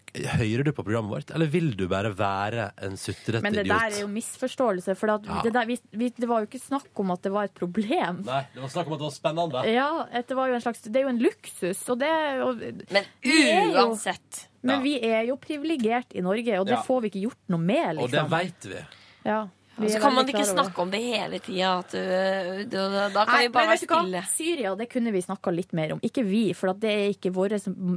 [0.10, 3.76] Hører du på programmet vårt, eller vil du bare være en sutrete Men det idiot?
[3.76, 4.96] der er jo misforståelse.
[4.98, 5.42] For at Ja.
[5.46, 8.24] det, der, vi, vi, det var jo ikke snakk om at det var et problem.
[8.26, 9.64] Nei, det var snakk om at det var spennende.
[9.70, 12.10] Ja, det, var jo en slags, det er jo en luksus, og det
[12.42, 14.49] og, Men er uansett.
[14.62, 14.82] Men Ja.
[14.84, 16.82] vi er jo privilegert i Norge, og det Ja.
[16.84, 18.30] får vi ikke gjort noe med, Og det liksom.
[18.30, 18.86] veit vi.
[19.26, 21.84] Ja, vi Og så kan man ikke snakke om det hele tida.
[21.94, 24.02] øh, Da, kan Nei, vi bare men være vet du hva?
[24.02, 24.24] stille.
[24.28, 26.00] Syria det kunne vi snakka litt mer om.
[26.02, 27.50] Ikke vi, for det er ikke vår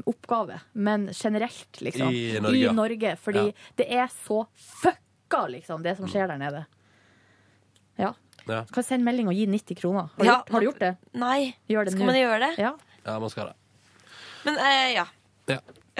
[0.07, 2.09] oppgave, men generelt, liksom.
[2.13, 2.39] I
[2.73, 3.15] Norge, ja.
[3.17, 3.53] Fordi Ja.
[3.77, 6.67] det er så fucka, liksom, det som skjer der nede.
[7.99, 8.13] Ja.
[8.49, 8.63] Ja.
[8.63, 10.01] Du kan sende melding og gi 90 kroner.
[10.03, 10.97] Har, du Ja, gjort, har du gjort det?
[11.15, 11.55] Nei.
[11.69, 12.07] Gjør det Skal nå.
[12.07, 12.59] man gjøre det?
[12.59, 12.73] Ja.
[13.07, 13.55] Ja, man skal det.
[14.45, 15.05] Men uh, ja.
[15.49, 15.59] Ja.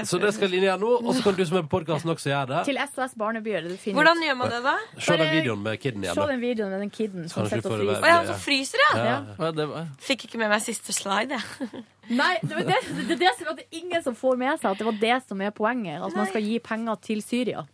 [0.09, 2.31] Så det skal Line gjøre nå, og så kan du som er på podkasten også
[2.31, 2.61] gjøre det.
[2.65, 3.67] Til SOS Barnebyer.
[3.69, 4.73] du finner Hvordan gjør man det, da?
[4.97, 6.17] Se den videoen med kiden igjen.
[6.17, 7.99] Se den videoen med den kiden som sitter og fryser.
[8.01, 9.03] Å ja, han som fryser, ja.
[9.37, 9.85] Ja.
[10.01, 11.83] Fikk ikke med meg siste slide, jeg.
[12.23, 14.71] Nei, det, er det, det, det, det, som- det er ingen som får med seg
[14.73, 16.01] at det var det som er poenget.
[16.09, 17.67] At man skal gi penger til Syria.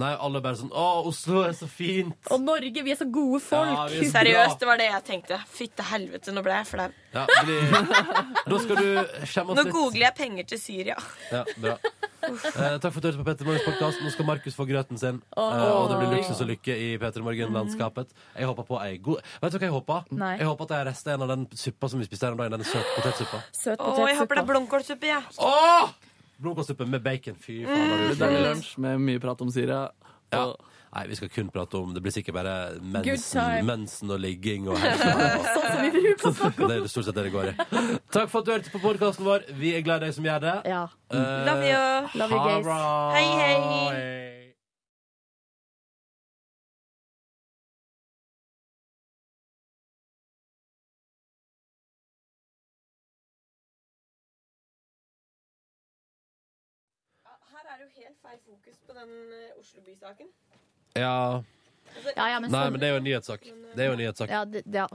[0.00, 2.16] Nei, alle bare sånn Å, Oslo er så fint!
[2.32, 3.68] Og Norge, vi er så gode folk.
[3.68, 5.40] Ja, vi er så Seriøst, det var det jeg tenkte.
[5.52, 6.88] Fytte helvete, nå ble jeg flau.
[7.12, 7.58] Ja, bli...
[8.52, 8.88] Da skal du
[9.28, 10.96] skjemme Nå oss Nå googler jeg penger til Syria.
[11.32, 11.76] Ja, bra.
[12.22, 14.02] Eh, takk for at du hørte på Petter Morgens podkast.
[14.04, 15.18] Nå skal Markus få grøten sin.
[15.36, 15.56] Åh.
[15.58, 18.14] Eh, og det blir luksus og lykke i Petter Morgen-landskapet.
[18.38, 20.06] Jeg håper på ei god Vet du hva jeg håper?
[20.14, 20.36] Nei.
[20.38, 22.56] Jeg håper at jeg rester en av den suppa som vi spiste her om dagen.
[22.62, 23.42] Den søtpotetsuppa.
[23.56, 25.36] Søt Å, jeg håper det er blomkålsuppe, jeg.
[25.42, 25.92] Åh!
[26.42, 27.38] Blomkålsuppe med bacon.
[27.38, 27.88] Fy faen.
[27.90, 29.86] har du Det er lunsj med mye prat om Syria.
[30.32, 30.46] Ja.
[30.92, 34.76] Nei, vi skal kun prate om Det blir sikkert bare mensen, mensen og ligging og.
[35.02, 37.56] Sånn som vi bruker å snakke Det er stort sett det det går i.
[38.12, 39.48] Takk for at du hørte på podkasten vår.
[39.56, 40.58] Vi er glad i deg som gjør det.
[40.68, 40.84] Ja.
[41.08, 41.82] Uh, Love you.
[42.20, 42.72] Love you, guys.
[43.16, 44.41] Hei, hei.
[58.92, 60.26] På den eh, Oslo by-saken.
[60.94, 61.44] Ja.
[62.16, 63.44] Ja, ja, men Nei, men det er jo en nyhetssak.
[63.74, 64.30] Det er jo en nyhetssak.
[64.30, 64.88] Ja, det, det, er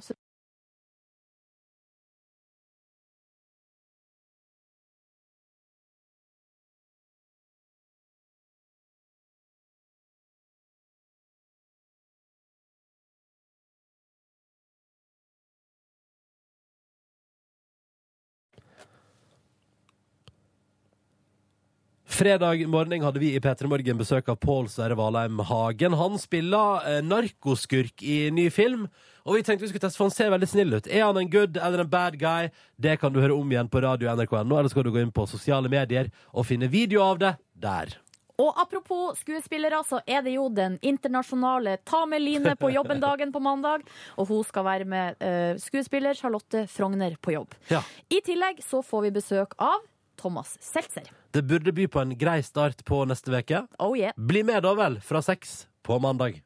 [22.18, 25.94] Fredag morgen hadde vi i P3 Morgen besøk av Pål Sverre Valheim Hagen.
[25.94, 28.88] Han spiller eh, narkoskurk i ny film,
[29.22, 30.88] og vi tenkte vi skulle teste, for han ser veldig snill ut.
[30.90, 32.48] Er han en good eller en bad guy?
[32.74, 35.12] Det kan du høre om igjen på radio nrk.no, eller så kan du gå inn
[35.14, 37.94] på sosiale medier og finne video av det der.
[38.42, 43.44] Og apropos skuespillere, så er det jo den internasjonale Ta med Line på jobben-dagen på
[43.46, 43.86] mandag.
[44.18, 47.54] Og hun skal være med uh, skuespiller Charlotte Frogner på jobb.
[47.70, 47.84] Ja.
[48.10, 49.86] I tillegg så får vi besøk av
[50.18, 51.08] Thomas Seltzer.
[51.32, 53.64] Det burde by på en grei start på neste uke.
[53.80, 54.16] Oh yeah.
[54.18, 56.42] Bli med da vel, fra seks på mandag.